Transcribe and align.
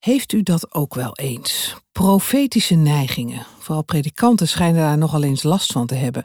Heeft 0.00 0.32
u 0.32 0.42
dat 0.42 0.74
ook 0.74 0.94
wel 0.94 1.16
eens? 1.16 1.76
Profetische 1.92 2.74
neigingen. 2.74 3.46
Vooral 3.58 3.84
predikanten 3.84 4.48
schijnen 4.48 4.80
daar 4.80 4.98
nogal 4.98 5.22
eens 5.22 5.42
last 5.42 5.72
van 5.72 5.86
te 5.86 5.94
hebben. 5.94 6.24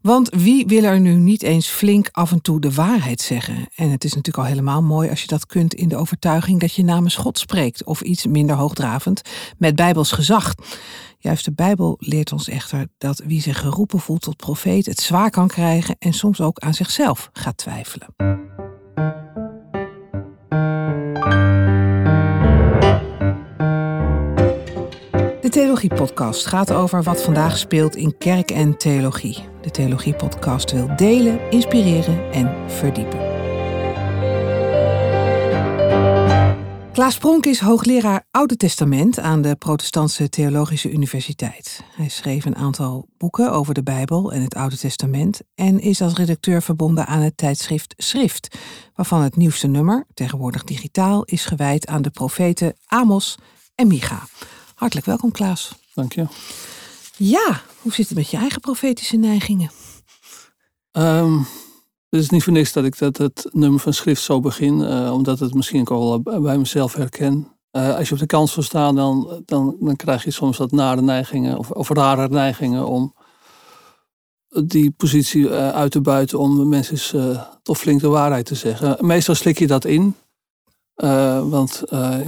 Want 0.00 0.30
wie 0.30 0.66
wil 0.66 0.84
er 0.84 1.00
nu 1.00 1.14
niet 1.14 1.42
eens 1.42 1.68
flink 1.68 2.08
af 2.12 2.32
en 2.32 2.40
toe 2.40 2.60
de 2.60 2.72
waarheid 2.72 3.20
zeggen? 3.20 3.68
En 3.74 3.90
het 3.90 4.04
is 4.04 4.14
natuurlijk 4.14 4.44
al 4.44 4.50
helemaal 4.50 4.82
mooi 4.82 5.10
als 5.10 5.20
je 5.20 5.26
dat 5.26 5.46
kunt 5.46 5.74
in 5.74 5.88
de 5.88 5.96
overtuiging 5.96 6.60
dat 6.60 6.74
je 6.74 6.84
namens 6.84 7.16
God 7.16 7.38
spreekt, 7.38 7.84
of 7.84 8.00
iets 8.00 8.26
minder 8.26 8.56
hoogdravend, 8.56 9.22
met 9.58 9.76
bijbels 9.76 10.12
gezag. 10.12 10.54
Juist 11.18 11.44
de 11.44 11.52
Bijbel 11.52 11.96
leert 11.98 12.32
ons 12.32 12.48
echter 12.48 12.86
dat 12.98 13.22
wie 13.26 13.40
zich 13.40 13.58
geroepen 13.58 14.00
voelt 14.00 14.22
tot 14.22 14.36
profeet 14.36 14.86
het 14.86 15.00
zwaar 15.00 15.30
kan 15.30 15.48
krijgen 15.48 15.96
en 15.98 16.12
soms 16.12 16.40
ook 16.40 16.58
aan 16.58 16.74
zichzelf 16.74 17.30
gaat 17.32 17.56
twijfelen. 17.56 18.14
Theologie-podcast 25.52 26.46
gaat 26.46 26.72
over 26.72 27.02
wat 27.02 27.22
vandaag 27.22 27.58
speelt 27.58 27.96
in 27.96 28.18
kerk 28.18 28.50
en 28.50 28.76
theologie. 28.76 29.44
De 29.60 29.70
Theologie-podcast 29.70 30.72
wil 30.72 30.96
delen, 30.96 31.50
inspireren 31.50 32.32
en 32.32 32.70
verdiepen. 32.70 33.18
Klaas 36.92 37.18
Pronk 37.18 37.46
is 37.46 37.60
hoogleraar 37.60 38.26
Oude 38.30 38.56
Testament 38.56 39.18
aan 39.18 39.42
de 39.42 39.56
Protestantse 39.56 40.28
Theologische 40.28 40.90
Universiteit. 40.90 41.82
Hij 41.96 42.08
schreef 42.08 42.44
een 42.44 42.56
aantal 42.56 43.06
boeken 43.18 43.52
over 43.52 43.74
de 43.74 43.82
Bijbel 43.82 44.32
en 44.32 44.42
het 44.42 44.54
Oude 44.54 44.78
Testament 44.78 45.40
en 45.54 45.80
is 45.80 46.02
als 46.02 46.14
redacteur 46.14 46.62
verbonden 46.62 47.06
aan 47.06 47.20
het 47.20 47.36
tijdschrift 47.36 47.94
Schrift, 47.96 48.58
waarvan 48.94 49.22
het 49.22 49.36
nieuwste 49.36 49.66
nummer, 49.66 50.06
tegenwoordig 50.14 50.64
digitaal, 50.64 51.24
is 51.24 51.44
gewijd 51.44 51.86
aan 51.86 52.02
de 52.02 52.10
profeten 52.10 52.74
Amos 52.86 53.38
en 53.74 53.86
Micha. 53.86 54.22
Hartelijk 54.82 55.06
welkom, 55.06 55.32
Klaas. 55.32 55.74
Dank 55.94 56.12
je. 56.12 56.26
Ja, 57.16 57.62
hoe 57.80 57.92
zit 57.92 58.08
het 58.08 58.16
met 58.16 58.30
je 58.30 58.36
eigen 58.36 58.60
profetische 58.60 59.16
neigingen? 59.16 59.70
Um, 60.92 61.38
het 62.08 62.20
is 62.20 62.30
niet 62.30 62.42
voor 62.42 62.52
niks 62.52 62.72
dat 62.72 62.84
ik 62.84 62.98
dat, 62.98 63.16
het 63.16 63.48
nummer 63.50 63.80
van 63.80 63.92
schrift 63.92 64.22
zo 64.22 64.40
begin, 64.40 64.80
uh, 64.80 65.12
omdat 65.12 65.38
het 65.38 65.54
misschien 65.54 65.80
ook 65.80 65.90
al 65.90 66.20
bij 66.20 66.58
mezelf 66.58 66.94
herken. 66.94 67.48
Uh, 67.72 67.96
als 67.96 68.08
je 68.08 68.14
op 68.14 68.20
de 68.20 68.26
kans 68.26 68.54
wil 68.54 68.64
staan, 68.64 68.94
dan, 68.94 69.42
dan, 69.44 69.76
dan 69.80 69.96
krijg 69.96 70.24
je 70.24 70.30
soms 70.30 70.56
wat 70.56 70.70
nare 70.70 71.02
neigingen 71.02 71.58
of, 71.58 71.70
of 71.70 71.88
rare 71.88 72.28
neigingen 72.28 72.86
om 72.86 73.14
die 74.48 74.90
positie 74.90 75.42
uh, 75.42 75.68
uit 75.68 75.90
te 75.90 76.00
buiten 76.00 76.38
om 76.38 76.68
mensen 76.68 77.46
toch 77.62 77.78
flink 77.78 78.00
de 78.00 78.08
waarheid 78.08 78.46
te 78.46 78.54
zeggen. 78.54 79.06
Meestal 79.06 79.34
slik 79.34 79.58
je 79.58 79.66
dat 79.66 79.84
in, 79.84 80.16
want 81.48 81.82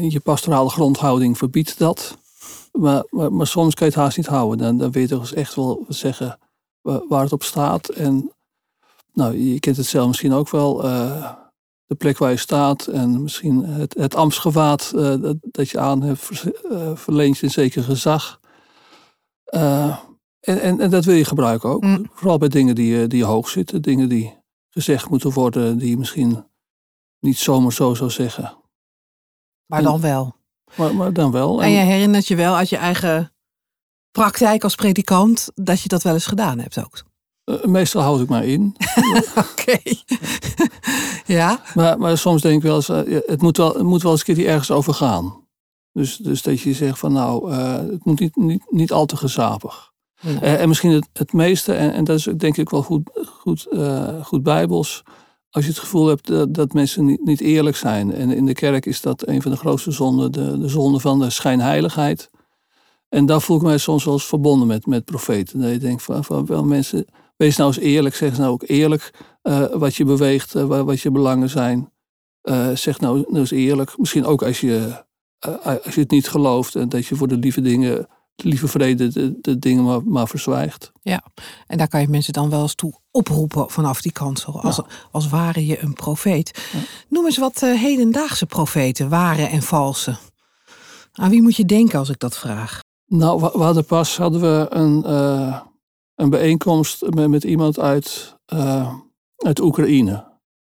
je 0.08 0.20
pastorale 0.22 0.70
grondhouding 0.70 1.38
verbiedt 1.38 1.78
dat. 1.78 2.16
Maar, 2.72 3.04
maar, 3.10 3.32
maar, 3.32 3.46
soms 3.46 3.74
kan 3.74 3.86
je 3.86 3.92
het 3.92 4.02
haast 4.02 4.16
niet 4.16 4.26
houden. 4.26 4.58
Dan, 4.58 4.78
dan 4.78 4.90
wil 4.90 5.02
je 5.02 5.08
toch 5.08 5.20
eens 5.20 5.32
echt 5.32 5.54
wel 5.54 5.84
zeggen 5.88 6.38
waar 6.82 7.22
het 7.22 7.32
op 7.32 7.42
staat. 7.42 7.88
En 7.88 8.32
nou, 9.12 9.38
je 9.38 9.60
kent 9.60 9.76
het 9.76 9.86
zelf 9.86 10.06
misschien 10.06 10.32
ook 10.32 10.50
wel. 10.50 10.84
Uh, 10.84 11.32
de 11.86 11.94
plek 11.94 12.18
waar 12.18 12.30
je 12.30 12.36
staat 12.36 12.86
en 12.86 13.22
misschien 13.22 13.64
het, 13.64 13.94
het 13.94 14.14
ambtsgewaad 14.14 14.92
uh, 14.94 15.14
dat, 15.20 15.36
dat, 15.40 15.70
je 15.70 15.78
aan 15.78 16.02
hebt, 16.02 16.44
uh, 16.70 16.96
verleent 16.96 17.38
je 17.38 17.44
een 17.44 17.52
zeker 17.52 17.82
gezag. 17.82 18.40
En, 19.44 19.98
en, 20.40 20.80
en, 20.80 20.90
dat 20.90 21.04
wil 21.04 21.14
je 21.14 21.24
gebruiken 21.24 21.68
ook. 21.68 21.82
Mm. 21.82 22.06
Vooral 22.12 22.38
bij 22.38 22.48
dingen 22.48 22.74
die, 22.74 23.06
die 23.06 23.24
hoog 23.24 23.48
zitten, 23.48 23.82
dingen 23.82 24.08
die 24.08 24.42
gezegd 24.70 25.10
moeten 25.10 25.32
worden, 25.32 25.78
die 25.78 25.90
je 25.90 25.98
misschien 25.98 26.44
niet 27.20 27.38
zomaar 27.38 27.72
zo 27.72 27.94
zou 27.94 28.10
zeggen. 28.10 28.56
Maar 29.66 29.82
dan 29.82 30.00
wel. 30.00 30.34
Maar, 30.76 30.94
maar 30.94 31.12
dan 31.12 31.30
wel. 31.30 31.62
En, 31.62 31.66
en 31.66 31.72
je 31.72 31.78
herinnert 31.78 32.26
je 32.26 32.36
wel 32.36 32.56
uit 32.56 32.68
je 32.68 32.76
eigen 32.76 33.32
praktijk 34.10 34.64
als 34.64 34.74
predikant 34.74 35.50
dat 35.54 35.80
je 35.80 35.88
dat 35.88 36.02
wel 36.02 36.12
eens 36.12 36.26
gedaan 36.26 36.58
hebt 36.58 36.84
ook. 36.84 37.02
Uh, 37.44 37.64
meestal 37.64 38.02
houd 38.02 38.20
ik 38.20 38.28
maar 38.28 38.44
in. 38.44 38.76
Oké. 39.50 39.78
ja. 41.36 41.60
Maar, 41.74 41.98
maar 41.98 42.18
soms 42.18 42.42
denk 42.42 42.56
ik 42.56 42.62
wel 42.62 42.76
eens, 42.76 42.88
uh, 42.88 43.20
het, 43.26 43.42
moet 43.42 43.56
wel, 43.56 43.74
het 43.74 43.82
moet 43.82 44.02
wel 44.02 44.12
eens 44.12 44.28
een 44.28 44.34
keer 44.34 44.46
ergens 44.46 44.70
over 44.70 44.94
gaan. 44.94 45.42
Dus, 45.92 46.16
dus 46.16 46.42
dat 46.42 46.60
je 46.60 46.74
zegt 46.74 46.98
van 46.98 47.12
nou, 47.12 47.52
uh, 47.52 47.74
het 47.74 48.04
moet 48.04 48.20
niet, 48.20 48.36
niet, 48.36 48.64
niet 48.70 48.92
al 48.92 49.06
te 49.06 49.16
gezapig. 49.16 49.92
En 50.40 50.68
misschien 50.68 50.90
het, 50.90 51.08
het 51.12 51.32
meeste, 51.32 51.74
en, 51.74 51.92
en, 51.92 52.04
dat 52.04 52.16
is 52.16 52.28
denk 52.36 52.56
ik 52.56 52.70
wel 52.70 52.82
goed, 52.82 53.10
goed, 53.40 53.68
goed 54.22 54.42
bijbels, 54.42 55.02
als 55.54 55.64
je 55.64 55.70
het 55.70 55.78
gevoel 55.78 56.06
hebt 56.06 56.26
dat, 56.26 56.54
dat 56.54 56.72
mensen 56.72 57.18
niet, 57.22 57.40
eerlijk 57.40 57.76
zijn. 57.76 58.12
En 58.12 58.30
in 58.30 58.46
de 58.46 58.52
kerk 58.52 58.86
is 58.86 59.00
dat 59.00 59.26
een 59.26 59.42
van 59.42 59.50
de 59.50 59.56
grootste 59.56 59.90
zonden, 59.90 60.32
de, 60.32 60.58
de 60.58 60.68
zonde 60.68 61.00
van 61.00 61.18
de 61.18 61.30
schijnheiligheid. 61.30 62.30
En 63.08 63.26
daar 63.26 63.40
voel 63.40 63.56
ik 63.56 63.62
mij 63.62 63.78
soms 63.78 64.04
wel 64.04 64.14
eens 64.14 64.26
verbonden 64.26 64.66
met, 64.66 64.86
met 64.86 65.04
profeten. 65.04 65.60
Dat 65.60 65.70
je 65.70 65.78
denkt 65.78 66.02
van, 66.02 66.24
van 66.24 66.46
wel 66.46 66.64
mensen 66.64 67.06
Wees 67.36 67.56
nou 67.56 67.68
eens 67.68 67.84
eerlijk, 67.84 68.14
zeg 68.14 68.38
nou 68.38 68.52
ook 68.52 68.62
eerlijk 68.66 69.10
uh, 69.42 69.66
wat 69.72 69.94
je 69.94 70.04
beweegt, 70.04 70.54
uh, 70.54 70.64
wat 70.66 71.00
je 71.00 71.10
belangen 71.10 71.50
zijn. 71.50 71.92
Zeg 72.74 73.00
nou, 73.00 73.24
nou 73.28 73.38
eens 73.38 73.50
eerlijk. 73.50 73.98
Misschien 73.98 74.24
ook 74.24 74.42
als 74.42 74.60
je, 74.60 75.04
als 75.62 75.94
je 75.94 76.00
het 76.00 76.10
niet 76.10 76.28
gelooft 76.28 76.74
en 76.74 76.88
dat 76.88 77.06
je 77.06 77.16
voor 77.16 77.28
de 77.28 77.36
lieve 77.36 77.60
dingen, 77.60 78.06
lieve 78.36 78.68
vrede, 78.68 79.08
de, 79.08 79.38
de 79.40 79.58
dingen 79.58 79.84
maar, 79.84 80.04
maar, 80.04 80.28
verzwijgt. 80.28 80.92
Ja, 81.02 81.24
en 81.66 81.78
daar 81.78 81.88
kan 81.88 82.00
je 82.00 82.08
mensen 82.08 82.32
dan 82.32 82.50
wel 82.50 82.62
eens 82.62 82.74
toe 82.74 82.92
oproepen 83.10 83.70
vanaf 83.70 84.00
die 84.00 84.12
kant. 84.12 84.44
Als, 84.46 84.76
ja. 84.76 84.86
als 85.10 85.28
ware 85.28 85.66
je 85.66 85.82
een 85.82 85.94
profeet. 85.94 86.68
Ja. 86.72 86.78
Noem 87.08 87.24
eens 87.24 87.38
wat 87.38 87.60
hedendaagse 87.60 88.46
profeten, 88.46 89.08
ware 89.08 89.46
en 89.46 89.62
valse. 89.62 90.16
Aan 91.12 91.30
wie 91.30 91.42
moet 91.42 91.56
je 91.56 91.64
denken 91.64 91.98
als 91.98 92.08
ik 92.08 92.18
dat 92.18 92.38
vraag? 92.38 92.82
Nou, 93.06 93.40
we 93.40 93.62
hadden 93.62 93.84
pas 93.84 94.16
hadden 94.16 94.40
we 94.40 94.66
een 94.70 95.02
een 96.14 96.30
bijeenkomst 96.30 97.10
met, 97.10 97.28
met 97.28 97.44
iemand 97.44 97.78
uit, 97.78 98.36
uh, 98.54 98.94
uit 99.36 99.60
Oekraïne. 99.60 100.32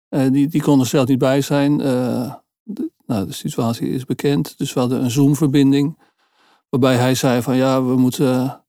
Die, 0.09 0.47
die 0.47 0.61
kon 0.61 0.79
er 0.79 0.85
zelf 0.85 1.07
niet 1.07 1.17
bij 1.17 1.41
zijn. 1.41 1.77
De, 1.77 2.91
nou, 3.05 3.25
de 3.25 3.33
situatie 3.33 3.89
is 3.89 4.05
bekend. 4.05 4.57
Dus 4.57 4.73
we 4.73 4.79
hadden 4.79 5.03
een 5.03 5.11
Zoom-verbinding. 5.11 5.97
Waarbij 6.69 6.95
hij 6.95 7.15
zei 7.15 7.41
van 7.41 7.55
ja, 7.55 7.83
we 7.83 7.95
moeten 7.95 8.63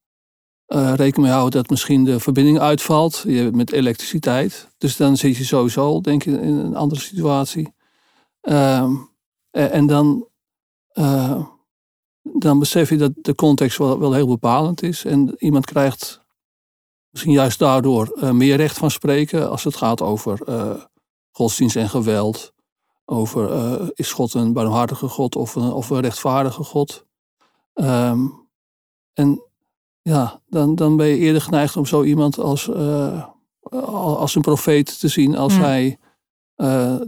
rekening 0.72 1.16
mee 1.16 1.30
houden 1.30 1.60
dat 1.60 1.70
misschien 1.70 2.04
de 2.04 2.20
verbinding 2.20 2.60
uitvalt. 2.60 3.24
Je, 3.26 3.50
met 3.52 3.72
elektriciteit. 3.72 4.68
Dus 4.78 4.96
dan 4.96 5.16
zit 5.16 5.36
je 5.36 5.44
sowieso, 5.44 6.00
denk 6.00 6.24
ik, 6.24 6.40
in 6.40 6.54
een 6.54 6.76
andere 6.76 7.00
situatie. 7.00 7.74
Ehm, 8.40 8.94
en, 9.50 9.86
dan, 9.86 10.28
dan 12.22 12.58
besef 12.58 12.88
je 12.90 12.96
dat 12.96 13.12
de 13.14 13.34
context 13.34 13.78
wel, 13.78 13.98
wel 13.98 14.12
heel 14.12 14.26
bepalend 14.26 14.82
is. 14.82 15.04
En 15.04 15.34
iemand 15.38 15.66
krijgt 15.66 16.24
misschien 17.10 17.32
juist 17.32 17.58
daardoor 17.58 18.34
meer 18.34 18.56
recht 18.56 18.78
van 18.78 18.90
spreken 18.90 19.50
als 19.50 19.64
het 19.64 19.76
gaat 19.76 20.02
over 20.02 20.38
godsdienst 21.30 21.76
en 21.76 21.88
geweld. 21.88 22.52
Over 23.04 23.98
is 23.98 24.12
God 24.12 24.34
een 24.34 24.52
barmhartige 24.52 25.08
God 25.08 25.36
of 25.36 25.54
een, 25.54 25.72
of 25.72 25.90
een 25.90 26.00
rechtvaardige 26.00 26.62
God. 26.62 27.08
Um, 27.80 28.48
en 29.12 29.42
ja, 30.02 30.40
dan, 30.46 30.74
dan 30.74 30.96
ben 30.96 31.06
je 31.06 31.16
eerder 31.16 31.42
geneigd 31.42 31.76
om 31.76 31.86
zo 31.86 32.02
iemand 32.02 32.38
als, 32.38 32.70
als 33.70 34.34
een 34.34 34.42
profeet 34.42 35.00
te 35.00 35.08
zien 35.08 35.36
als 35.36 35.54
mm. 35.54 35.60
hij 35.60 35.98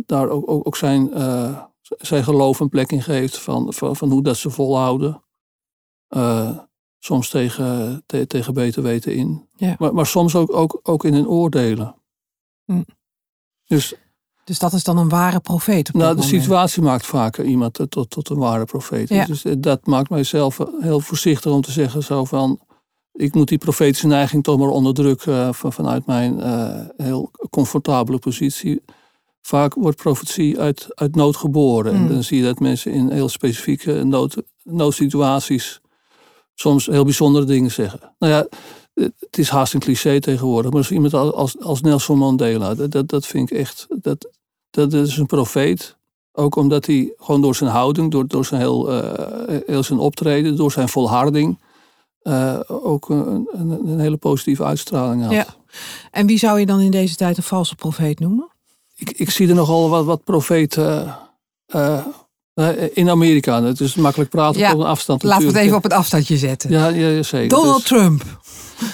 daar 0.07 0.29
ook, 0.29 0.51
ook, 0.51 0.67
ook 0.67 0.77
zijn, 0.77 1.11
zijn 1.83 2.25
geloof 2.25 2.61
een 2.61 2.69
plek 2.69 2.93
in 2.93 3.03
geeft 3.03 3.39
van, 3.39 3.73
van, 3.73 3.97
van 3.97 4.11
hoe 4.11 4.23
dat 4.23 4.37
ze 4.37 4.51
volhouden 4.51 5.23
soms 7.05 7.29
tegen, 7.29 8.03
te, 8.07 8.27
tegen 8.27 8.55
beter 8.55 8.83
weten 8.83 9.15
in. 9.15 9.49
Maar, 9.79 9.95
maar 9.95 10.07
soms 10.07 10.35
ook, 10.35 10.53
ook, 10.53 10.81
ook 10.83 11.05
in 11.05 11.15
hun 11.15 11.29
oordelen. 11.29 11.95
Hm. 12.65 12.83
Dus, 13.65 13.95
dus 14.45 14.59
dat 14.59 14.73
is 14.73 14.85
dan 14.85 14.99
een 14.99 15.09
ware 15.09 15.41
profeet? 15.41 15.93
nou, 15.93 16.17
de 16.17 16.23
situatie 16.23 16.83
maakt 16.83 17.07
vaker 17.07 17.45
iemand 17.45 17.81
tot, 17.89 18.11
tot 18.11 18.29
een 18.29 18.39
ware 18.39 18.65
profeet. 18.65 19.09
Ja. 19.09 19.25
Dus 19.25 19.45
dat 19.59 19.87
maakt 19.87 20.11
mijzelf 20.11 20.59
heel 20.81 21.01
voorzichtig 21.01 21.53
om 21.53 21.61
te 21.61 21.73
zeggen 21.73 22.03
zo 22.03 22.25
van... 22.25 22.61
ik 23.13 23.35
moet 23.35 23.49
die 23.49 23.59
profetische 23.59 24.07
neiging 24.07 24.43
toch 24.43 24.59
maar 24.59 24.69
onderdrukken 24.69 25.33
uh, 25.33 25.53
van, 25.53 25.73
vanuit 25.73 26.07
mijn 26.07 26.39
uh, 26.39 26.81
heel 26.97 27.31
comfortabele 27.51 28.19
positie. 28.19 28.83
Vaak 29.41 29.75
wordt 29.75 29.97
profetie 29.97 30.61
uit, 30.61 30.87
uit 30.89 31.15
nood 31.15 31.37
geboren. 31.37 31.93
En 31.93 32.07
hm. 32.07 32.13
dan 32.13 32.23
zie 32.23 32.39
je 32.39 32.45
dat 32.45 32.59
mensen 32.59 32.93
in 32.93 33.11
heel 33.11 33.29
specifieke 33.29 34.05
nood, 34.05 34.43
noodsituaties 34.63 35.81
soms 36.55 36.87
heel 36.87 37.05
bijzondere 37.05 37.45
dingen 37.45 37.71
zeggen. 37.71 38.01
Nou 38.19 38.33
ja, 38.33 38.47
het 38.95 39.39
is 39.39 39.49
haast 39.49 39.75
een 39.75 39.81
cliché 39.81 40.21
tegenwoordig, 40.21 40.71
maar 40.71 40.81
als 40.81 40.91
iemand 40.91 41.15
als, 41.15 41.61
als 41.61 41.81
Nelson 41.81 42.19
Mandela, 42.19 42.75
dat, 42.75 43.09
dat 43.09 43.27
vind 43.27 43.51
ik 43.51 43.59
echt, 43.59 43.87
dat, 44.01 44.29
dat 44.71 44.93
is 44.93 45.17
een 45.17 45.27
profeet. 45.27 45.97
Ook 46.33 46.57
omdat 46.57 46.87
hij 46.87 47.13
gewoon 47.17 47.41
door 47.41 47.55
zijn 47.55 47.71
houding, 47.71 48.11
door, 48.11 48.27
door 48.27 48.45
zijn 48.45 48.61
heel, 48.61 48.93
uh, 48.93 49.13
heel 49.67 49.83
zijn 49.83 49.99
optreden, 49.99 50.57
door 50.57 50.73
zijn 50.73 50.89
volharding, 50.89 51.59
uh, 52.23 52.61
ook 52.67 53.09
een, 53.09 53.49
een, 53.53 53.71
een, 53.71 54.01
hele 54.01 54.17
positieve 54.17 54.65
uitstraling 54.65 55.23
had. 55.23 55.33
Ja. 55.33 55.47
En 56.11 56.27
wie 56.27 56.39
zou 56.39 56.61
je 56.61 56.67
dan 56.67 56.81
in 56.81 56.91
deze 56.91 57.15
tijd 57.15 57.37
een 57.37 57.43
valse 57.43 57.75
profeet 57.75 58.21
noemen? 58.21 58.51
Ik, 58.97 59.11
ik 59.11 59.31
zie 59.31 59.49
er 59.49 59.55
nogal 59.55 59.89
wat, 59.89 60.05
wat 60.05 60.25
profeten 60.25 61.17
uh, 61.75 62.07
in 62.93 63.11
Amerika, 63.11 63.63
het 63.63 63.81
is 63.81 63.95
makkelijk 63.95 64.31
praten 64.31 64.61
Ja, 64.61 64.73
op 64.73 64.79
een 64.79 64.87
afstand. 64.87 65.23
Laten 65.23 65.47
we 65.47 65.53
het 65.53 65.63
even 65.63 65.77
op 65.77 65.83
het 65.83 65.93
afstandje 65.93 66.37
zetten. 66.37 66.71
Ja, 66.71 66.89
ja, 66.89 67.09
ja, 67.09 67.23
zeker. 67.23 67.49
Donald 67.49 67.77
Dus- 67.77 67.85
Trump. 67.85 68.23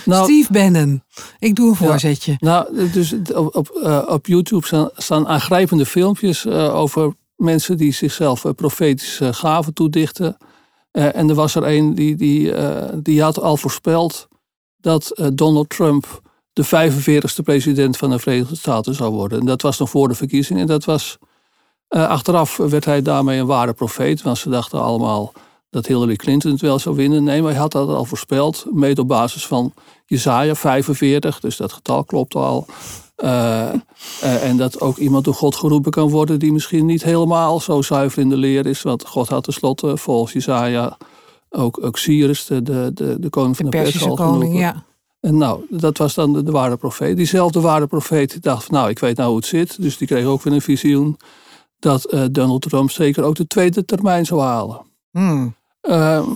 Nou, 0.05 0.25
Steve 0.25 0.53
Bannon. 0.53 1.03
Ik 1.39 1.55
doe 1.55 1.69
een 1.69 1.77
voorzetje. 1.77 2.37
Nou, 2.39 2.91
dus 2.93 3.15
op, 3.35 3.57
op, 3.57 3.69
eh, 3.69 4.03
op 4.07 4.27
YouTube 4.27 4.67
staan, 4.67 4.91
staan 4.97 5.29
aangrijpende 5.29 5.87
filmpjes 5.87 6.45
eh, 6.45 6.75
over 6.75 7.15
mensen 7.37 7.77
die 7.77 7.93
zichzelf 7.93 8.45
eh, 8.45 8.53
profetische 8.53 9.33
gaven 9.33 9.75
toedichten. 9.75 10.37
En 10.91 11.29
er 11.29 11.35
was 11.35 11.55
er 11.55 11.67
een 11.67 11.95
die, 11.95 12.17
die, 12.17 12.53
die 13.03 13.23
had 13.23 13.41
al 13.41 13.57
voorspeld 13.57 14.29
dat 14.77 15.31
Donald 15.33 15.69
Trump 15.69 16.21
de 16.53 16.67
45ste 16.67 17.43
president 17.45 17.97
van 17.97 18.11
de 18.11 18.19
Verenigde 18.19 18.57
Staten 18.57 18.95
zou 18.95 19.13
worden. 19.13 19.41
En 19.41 19.47
dat 19.47 19.63
was 19.63 19.79
nog 19.79 19.91
voor 19.91 20.09
de 20.09 20.15
verkiezingen. 20.15 20.63
En 20.63 20.69
dat 20.69 20.85
was, 20.85 21.19
achteraf 21.89 22.57
werd 22.57 22.85
hij 22.85 23.03
daarmee 23.03 23.41
een 23.41 23.47
ware 23.47 23.73
profeet. 23.73 24.23
Want 24.23 24.39
ze 24.39 24.49
dachten 24.49 24.83
allemaal 24.83 25.33
dat 25.71 25.87
Hillary 25.87 26.17
Clinton 26.17 26.51
het 26.51 26.61
wel 26.61 26.79
zou 26.79 26.97
winnen. 26.97 27.25
Nee, 27.25 27.43
maar 27.43 27.51
hij 27.51 27.61
had 27.61 27.73
dat 27.73 27.89
al 27.89 28.05
voorspeld. 28.05 28.67
Mede 28.71 29.01
op 29.01 29.09
basis 29.09 29.47
van 29.47 29.73
Jezaja 30.07 30.55
45. 30.55 31.41
Dus 31.41 31.57
dat 31.57 31.73
getal 31.73 32.05
klopt 32.05 32.35
al. 32.35 32.67
Eh, 33.17 33.69
eh, 34.21 34.49
en 34.49 34.57
dat 34.57 34.81
ook 34.81 34.97
iemand 34.97 35.25
door 35.25 35.35
God 35.35 35.57
geroepen 35.57 35.91
kan 35.91 36.11
worden 36.11 36.39
die 36.39 36.53
misschien 36.53 36.87
niet 36.87 37.03
helemaal 37.03 37.61
zo 37.61 37.83
zuiver 37.83 38.23
in 38.23 38.29
de 38.29 38.37
leer 38.37 38.67
is. 38.67 38.83
Want 38.83 39.07
God 39.07 39.29
had 39.29 39.45
tenslotte 39.45 39.97
volgens 39.97 40.33
Jezaja 40.33 40.97
ook, 41.51 41.85
ook 41.85 41.99
Cyrus, 41.99 42.45
de, 42.45 42.63
de, 42.63 42.91
de, 42.95 43.17
de 43.21 43.29
koning 43.29 43.57
van 43.57 43.65
De 43.65 43.71
de, 43.71 43.77
Persische 43.77 44.09
al 44.09 44.15
koning, 44.15 44.59
ja. 44.59 44.85
En 45.21 45.37
nou, 45.37 45.65
dat 45.71 45.99
was 45.99 46.15
dan 46.15 46.33
de, 46.33 46.43
de 46.43 46.51
ware 46.51 46.77
profeet. 46.77 47.17
Diezelfde 47.17 47.61
ware 47.61 47.87
profeet 47.87 48.43
dacht 48.43 48.65
van, 48.65 48.75
nou, 48.75 48.91
ik 48.91 48.99
weet 48.99 49.17
nou 49.17 49.29
hoe 49.29 49.39
het 49.39 49.47
zit. 49.47 49.83
Dus 49.83 49.97
die 49.97 50.07
kreeg 50.07 50.25
ook 50.25 50.43
weer 50.43 50.53
een 50.53 50.61
visioen 50.61 51.17
dat 51.79 52.05
eh, 52.05 52.25
Donald 52.31 52.63
Trump 52.63 52.91
zeker 52.91 53.25
ook 53.25 53.35
de 53.35 53.47
tweede 53.47 53.85
termijn 53.85 54.27
zou 54.27 54.41
halen. 54.41 54.81
Hmm. 55.11 55.57
Eh, 55.89 56.27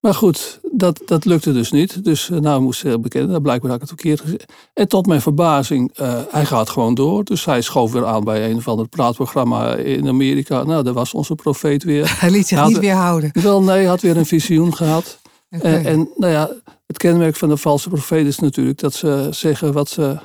maar 0.00 0.14
goed, 0.14 0.60
dat, 0.72 1.02
dat 1.06 1.24
lukte 1.24 1.52
dus 1.52 1.70
niet. 1.70 2.04
Dus 2.04 2.30
eh, 2.30 2.38
nou 2.38 2.60
moest 2.60 2.82
hij 2.82 3.00
bekennen, 3.00 3.30
dat 3.30 3.42
blijkbaar 3.42 3.70
had 3.70 3.82
ik 3.82 3.88
het 3.88 4.00
verkeerd 4.00 4.20
gezien. 4.20 4.40
En 4.74 4.88
tot 4.88 5.06
mijn 5.06 5.20
verbazing, 5.20 5.92
eh, 5.94 6.20
hij 6.30 6.44
gaat 6.44 6.70
gewoon 6.70 6.94
door. 6.94 7.24
Dus 7.24 7.44
hij 7.44 7.62
schoof 7.62 7.92
weer 7.92 8.06
aan 8.06 8.24
bij 8.24 8.50
een 8.50 8.56
of 8.56 8.68
ander 8.68 8.88
praatprogramma 8.88 9.74
in 9.74 10.08
Amerika. 10.08 10.62
Nou, 10.62 10.82
daar 10.82 10.92
was 10.92 11.14
onze 11.14 11.34
profeet 11.34 11.82
weer. 11.84 12.16
Hij 12.20 12.30
liet 12.30 12.46
zich 12.46 12.50
Hij 12.50 12.58
had- 12.58 12.68
niet 12.68 12.80
weerhouden. 12.80 13.30
Wel, 13.32 13.62
nee, 13.62 13.76
hij 13.76 13.84
had 13.84 14.00
weer 14.00 14.16
een 14.16 14.26
visioen 14.26 14.74
gehad. 14.76 15.20
En, 15.48 15.84
en 15.84 16.10
nou 16.16 16.32
ja, 16.32 16.50
het 16.86 16.96
kenmerk 16.96 17.36
van 17.36 17.48
de 17.48 17.56
valse 17.56 17.88
profeet 17.88 18.26
is 18.26 18.38
natuurlijk 18.38 18.78
dat 18.78 18.94
ze 18.94 19.28
zeggen 19.30 19.72
wat 19.72 19.88
ze 19.88 20.18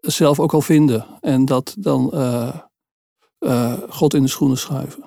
zelf 0.00 0.40
ook 0.40 0.52
al 0.52 0.60
vinden. 0.60 1.06
En 1.20 1.44
dat 1.44 1.74
dan 1.78 2.12
eh, 2.12 3.72
God 3.88 4.14
in 4.14 4.22
de 4.22 4.28
schoenen 4.28 4.58
schuiven. 4.58 5.04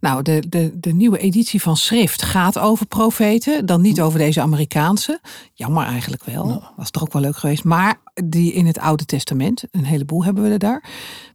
Nou, 0.00 0.22
de, 0.22 0.42
de, 0.48 0.72
de 0.80 0.92
nieuwe 0.92 1.18
editie 1.18 1.62
van 1.62 1.76
Schrift 1.76 2.22
gaat 2.22 2.58
over 2.58 2.86
profeten. 2.86 3.66
Dan 3.66 3.80
niet 3.80 4.00
over 4.00 4.18
deze 4.18 4.40
Amerikaanse. 4.40 5.20
Jammer 5.54 5.84
eigenlijk 5.84 6.24
wel. 6.24 6.62
Was 6.76 6.90
toch 6.90 7.02
ook 7.02 7.12
wel 7.12 7.22
leuk 7.22 7.36
geweest. 7.36 7.64
Maar 7.64 8.00
die 8.24 8.52
in 8.52 8.66
het 8.66 8.78
Oude 8.78 9.04
Testament. 9.04 9.64
Een 9.70 9.84
heleboel 9.84 10.24
hebben 10.24 10.42
we 10.42 10.50
er 10.50 10.58
daar. 10.58 10.84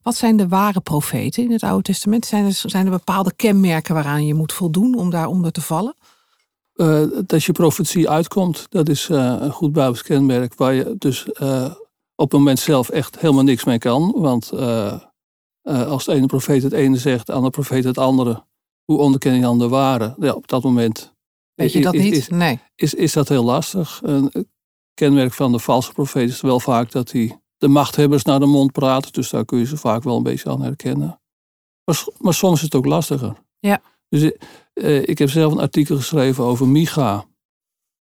Wat 0.02 0.16
zijn 0.16 0.38
de 0.38 0.48
ware 0.48 0.82
profeten 0.82 1.44
in 1.44 1.52
het 1.52 1.64
Oude 1.64 1.84
Testament? 1.84 2.26
Zijn 2.26 2.46
er, 2.46 2.54
zijn 2.54 2.86
er 2.86 2.92
bepaalde 2.92 3.34
kenmerken 3.36 3.94
waaraan 3.94 4.26
je 4.26 4.34
moet 4.34 4.54
voldoen 4.54 4.96
om 4.96 5.10
daaronder 5.10 5.52
te 5.52 5.62
vallen? 5.62 5.96
Eh, 6.74 7.02
dat 7.26 7.44
je 7.44 7.52
profetie 7.52 8.10
uitkomt, 8.10 8.66
dat 8.70 8.90
is 8.90 9.10
eh, 9.10 9.36
een 9.40 9.52
goed 9.52 9.72
Bijbels 9.72 10.04
kenmerk 10.04 10.56
waar 10.56 10.74
je 10.74 10.96
dus 10.98 11.32
eh, 11.32 11.74
op 12.16 12.32
het 12.32 12.40
moment 12.40 12.60
zelf 12.60 12.90
echt 12.90 13.20
helemaal 13.20 13.44
niks 13.44 13.64
mee 13.64 13.78
kan. 13.78 14.14
Want 14.16 14.52
eh, 15.64 15.88
als 15.88 16.06
de 16.06 16.14
ene 16.14 16.26
profeet 16.26 16.64
het 16.64 16.74
ene 16.74 16.98
zegt, 16.98 17.26
de 17.26 17.32
andere 17.34 17.52
profeet 17.52 17.84
het 17.84 17.98
andere, 17.98 18.46
hoe 18.86 18.98
onderken 19.00 19.34
je 19.34 19.42
dan 19.42 19.60
de 19.60 19.68
ware? 19.68 20.16
Ja, 20.20 20.34
op 20.34 20.48
dat 20.48 20.64
moment 20.64 21.14
Weet 21.54 21.72
je 21.72 21.82
dat 21.82 21.94
is- 21.94 22.02
niet? 22.04 22.14
Is, 22.16 22.28
Nee. 22.28 22.60
is, 22.76 22.94
is 22.94 23.14
dat 23.14 23.30
heel 23.30 23.44
lastig. 23.44 24.00
Een 24.04 24.48
kenmerk 24.94 25.34
van 25.34 25.52
de 25.52 25.60
valse 25.60 25.92
profeet 25.92 26.30
is 26.30 26.42
wel 26.42 26.60
vaak 26.60 26.92
dat 26.92 27.10
die 27.10 27.36
de 27.58 27.68
machthebbers 27.68 28.24
naar 28.24 28.40
de 28.40 28.46
mond 28.46 28.72
praten. 28.72 29.12
Dus 29.12 29.30
daar 29.30 29.46
kun 29.46 29.58
je 29.58 29.66
ze 29.66 29.78
vaak 29.78 30.04
wel 30.04 30.18
een 30.18 30.24
beetje 30.24 30.50
aan 30.50 30.62
herkennen. 30.62 31.22
Maar, 31.86 32.04
maar 32.18 32.34
soms 32.34 32.56
is 32.56 32.62
het 32.62 32.76
ook 32.76 32.86
lastiger. 32.86 33.34
Ja. 33.60 33.82
Dus 34.10 34.32
eh, 34.74 35.08
ik 35.08 35.18
heb 35.18 35.30
zelf 35.30 35.52
een 35.54 35.60
artikel 35.60 35.96
geschreven 35.96 36.44
over 36.44 36.68
Micha. 36.68 37.26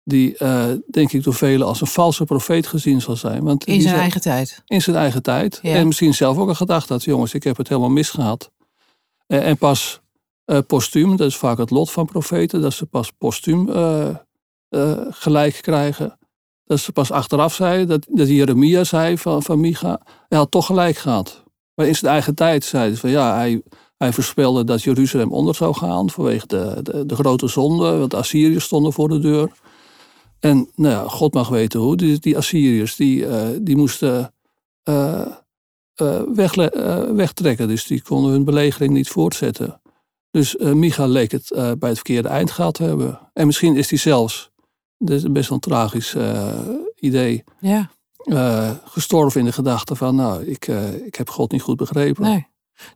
Die 0.03 0.37
eh, 0.37 0.65
denk 0.91 1.11
ik 1.11 1.23
door 1.23 1.33
velen 1.33 1.67
als 1.67 1.81
een 1.81 1.87
valse 1.87 2.23
profeet 2.23 2.67
gezien 2.67 3.01
zal 3.01 3.15
zijn. 3.15 3.43
Want 3.43 3.65
In 3.65 3.81
zijn 3.81 3.95
eigen 3.95 4.21
tijd. 4.21 4.61
in 4.65 4.81
zijn 4.81 4.95
eigen 4.95 5.21
tijd. 5.23 5.59
Ja. 5.61 5.75
En 5.75 5.87
misschien 5.87 6.13
zelf 6.13 6.37
ook 6.37 6.47
al 6.47 6.55
gedacht 6.55 6.89
had, 6.89 7.03
jongens, 7.03 7.33
ik 7.33 7.43
heb 7.43 7.57
het 7.57 7.67
helemaal 7.67 7.89
misgehad. 7.89 8.51
Eh, 9.27 9.47
en 9.47 9.57
pas 9.57 10.01
eh 10.45 10.57
postuum, 10.67 11.15
dat 11.15 11.27
is 11.27 11.35
vaak 11.35 11.57
het 11.57 11.69
lot 11.69 11.91
van 11.91 12.05
profeten, 12.05 12.61
dat 12.61 12.73
ze 12.73 12.85
pas 12.85 13.11
postuum 13.11 13.69
gelijk 15.09 15.59
krijgen. 15.61 16.17
Dat 16.65 16.79
ze 16.79 16.91
pas 16.91 17.11
achteraf 17.11 17.53
zei, 17.53 17.85
dat, 17.85 18.07
dat 18.09 18.27
Jeremia 18.27 18.83
zei 18.83 19.17
van, 19.17 19.43
van 19.43 19.59
Micha, 19.59 20.01
hij 20.27 20.37
had 20.37 20.51
toch 20.51 20.65
gelijk 20.65 20.97
gehad. 20.97 21.43
Maar 21.75 21.87
in 21.87 21.95
zijn 21.95 22.11
eigen 22.11 22.35
tijd 22.35 22.63
zei 22.63 22.87
hij 22.87 22.97
van 22.97 23.09
ja, 23.09 23.35
hij, 23.35 23.61
hij 23.97 24.13
voorspelde 24.13 24.63
dat 24.63 24.83
Jeruzalem 24.83 25.31
onder 25.31 25.55
zou 25.55 25.73
gaan 25.73 26.09
vanwege 26.09 26.47
de, 26.47 26.79
de, 26.83 27.05
de 27.05 27.15
grote 27.15 27.47
zonde, 27.47 27.97
want 27.97 28.11
de 28.11 28.17
Assyriërs 28.17 28.63
stonden 28.63 28.93
voor 28.93 29.09
de 29.09 29.19
deur. 29.19 29.51
En 30.41 30.69
nou 30.75 30.93
ja, 30.93 31.07
God 31.07 31.33
mag 31.33 31.49
weten 31.49 31.79
hoe. 31.79 31.95
Die, 31.95 32.19
die 32.19 32.37
Assyriërs 32.37 32.95
die, 32.95 33.25
eh, 33.25 33.49
die 33.61 33.75
moesten 33.75 34.33
eh, 34.83 35.25
eh, 35.95 36.57
eh, 36.57 37.09
wegtrekken. 37.15 37.67
Dus 37.67 37.85
die 37.85 38.01
konden 38.01 38.31
hun 38.31 38.43
belegering 38.43 38.93
niet 38.93 39.09
voortzetten. 39.09 39.81
Dus 40.31 40.55
Micha 40.57 41.05
leek 41.05 41.31
het 41.31 41.49
bij 41.53 41.89
het 41.89 41.95
verkeerde 41.97 42.27
eind 42.27 42.51
gehad 42.51 42.73
te 42.73 42.83
hebben. 42.83 43.19
En 43.33 43.45
misschien 43.45 43.75
is 43.75 43.89
hij 43.89 43.99
zelfs, 43.99 44.51
dat 44.97 45.17
is 45.17 45.31
best 45.31 45.49
wel 45.49 45.57
een 45.57 45.69
tragisch 45.69 46.15
idee, 46.95 47.43
Ja, 47.59 47.89
gestorven 48.85 49.39
in 49.39 49.45
de 49.45 49.51
gedachte 49.51 49.95
van, 49.95 50.15
nou, 50.15 50.45
ik, 50.45 50.67
ik 51.05 51.15
heb 51.15 51.29
God 51.29 51.51
niet 51.51 51.61
goed 51.61 51.77
begrepen. 51.77 52.23
nee. 52.23 52.47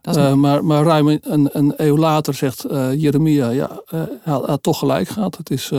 Dat 0.02 0.36
maar, 0.36 0.66
maar 0.66 0.84
ruim 0.84 1.08
een, 1.08 1.50
een, 1.52 1.74
eeuw 1.78 1.98
later 1.98 2.34
zegt 2.34 2.66
Jeremia, 2.96 3.50
ja, 3.50 3.82
hij 3.86 4.20
had, 4.24 4.64
toch 4.64 4.80
gelijk 4.80 5.08
gehad. 5.08 5.38
Het, 5.38 5.50
is, 5.50 5.72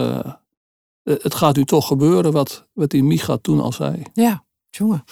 het 1.12 1.34
gaat 1.34 1.56
nu 1.56 1.64
toch 1.64 1.86
gebeuren 1.86 2.32
wat, 2.32 2.66
wat 2.72 2.90
die 2.90 3.04
Micha 3.04 3.36
toen 3.36 3.60
al 3.60 3.72
zei. 3.72 4.02
Ja, 4.12 4.44
jongen. 4.70 5.04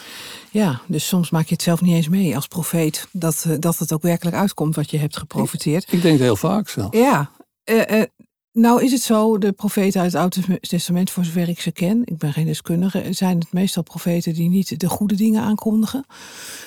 Ja, 0.50 0.81
dus 0.87 1.06
soms 1.06 1.31
maak 1.31 1.46
je 1.46 1.55
het 1.55 1.62
zelf 1.62 1.81
niet 1.81 1.94
eens 1.94 2.08
mee 2.08 2.37
als 2.37 2.46
profeet. 2.46 3.08
Dat, 3.12 3.44
eh, 3.49 3.56
dat 3.58 3.79
het 3.79 3.93
ook 3.93 4.02
werkelijk 4.02 4.37
uitkomt 4.37 4.75
wat 4.75 4.91
je 4.91 4.99
hebt 4.99 5.17
geprofiteerd. 5.17 5.93
Ik 5.93 6.02
denk 6.02 6.14
het 6.14 6.23
heel 6.23 6.37
vaak 6.37 6.69
zelf. 6.69 6.96
Ja, 6.96 7.31
eh, 7.64 8.00
eh, 8.00 8.08
nou 8.55 8.82
is 8.82 8.93
het 8.93 9.01
zo, 9.01 9.39
de 9.39 9.53
profeten 9.53 10.01
uit 10.01 10.13
het 10.13 10.20
Oude 10.20 10.60
Testament, 10.60 11.10
voor 11.10 11.24
zover 11.24 11.48
ik 11.48 11.60
ze 11.60 11.72
ken, 11.72 12.03
ik 12.05 12.19
ben 12.19 12.32
geen 12.32 12.46
deskundige, 12.46 13.06
zijn 13.10 13.39
het 13.39 13.53
meestal 13.53 13.82
profeten 13.82 14.34
die 14.34 14.48
niet 14.48 14.81
de 14.81 14.89
goede 14.89 15.15
dingen 15.15 15.43
aankondigen, 15.43 16.05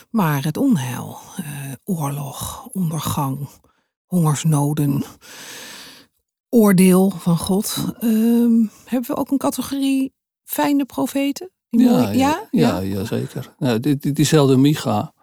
maar 0.09 0.43
het 0.43 0.57
onheil, 0.57 1.17
eh, 1.35 1.45
oorlog, 1.83 2.67
ondergang, 2.71 3.47
hongersnoden, 4.05 5.03
oordeel 6.49 7.09
van 7.09 7.37
God. 7.37 7.75
Ehm, 7.99 8.65
hebben 8.85 9.09
we 9.09 9.15
ook 9.15 9.31
een 9.31 9.37
categorie 9.37 10.13
fijne 10.43 10.85
profeten? 10.85 11.51
Die 11.69 11.81
ja? 11.89 12.47
ja, 12.51 12.79
ja, 12.79 13.03
zeker. 13.03 13.55
Nou, 13.59 13.79
die, 13.79 13.97
die, 13.97 14.11
diezelfde 14.11 14.57
Micha, 14.57 15.13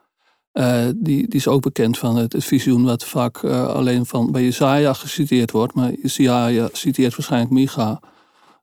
eh, 0.52 0.86
die, 0.96 1.28
die 1.28 1.40
is 1.40 1.48
ook 1.48 1.62
bekend 1.62 1.98
van 1.98 2.16
het, 2.16 2.32
het 2.32 2.44
visioen 2.44 2.84
wat 2.84 3.04
vaak 3.04 3.42
eh, 3.42 3.66
alleen 3.66 4.06
van 4.06 4.32
bij 4.32 4.42
Jezaja 4.42 4.92
geciteerd 4.92 5.50
wordt. 5.50 5.74
Maar 5.74 5.92
Jezaja 6.02 6.68
citeert 6.72 7.16
waarschijnlijk 7.16 7.52
Micha 7.52 8.00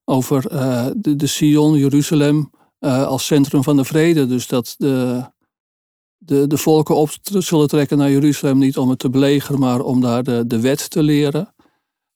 over 0.05 0.47
eh, 0.47 0.87
de, 0.95 1.15
de 1.15 1.27
Sion, 1.27 1.77
Jeruzalem, 1.77 2.51
als 2.79 3.25
centrum 3.25 3.63
van 3.63 3.75
de 3.75 3.85
vrede. 3.85 4.27
Dus 4.27 4.47
dat 4.47 4.75
de, 4.77 5.23
de, 6.17 6.47
de 6.47 6.57
volken 6.57 6.95
op 6.95 7.09
zullen 7.23 7.67
trekken 7.67 7.97
naar 7.97 8.11
Jeruzalem 8.11 8.57
niet 8.57 8.77
om 8.77 8.89
het 8.89 8.99
te 8.99 9.09
belegeren, 9.09 9.59
maar 9.59 9.79
om 9.79 10.01
daar 10.01 10.23
de, 10.23 10.47
de 10.47 10.59
wet 10.59 10.89
te 10.89 11.03
leren. 11.03 11.53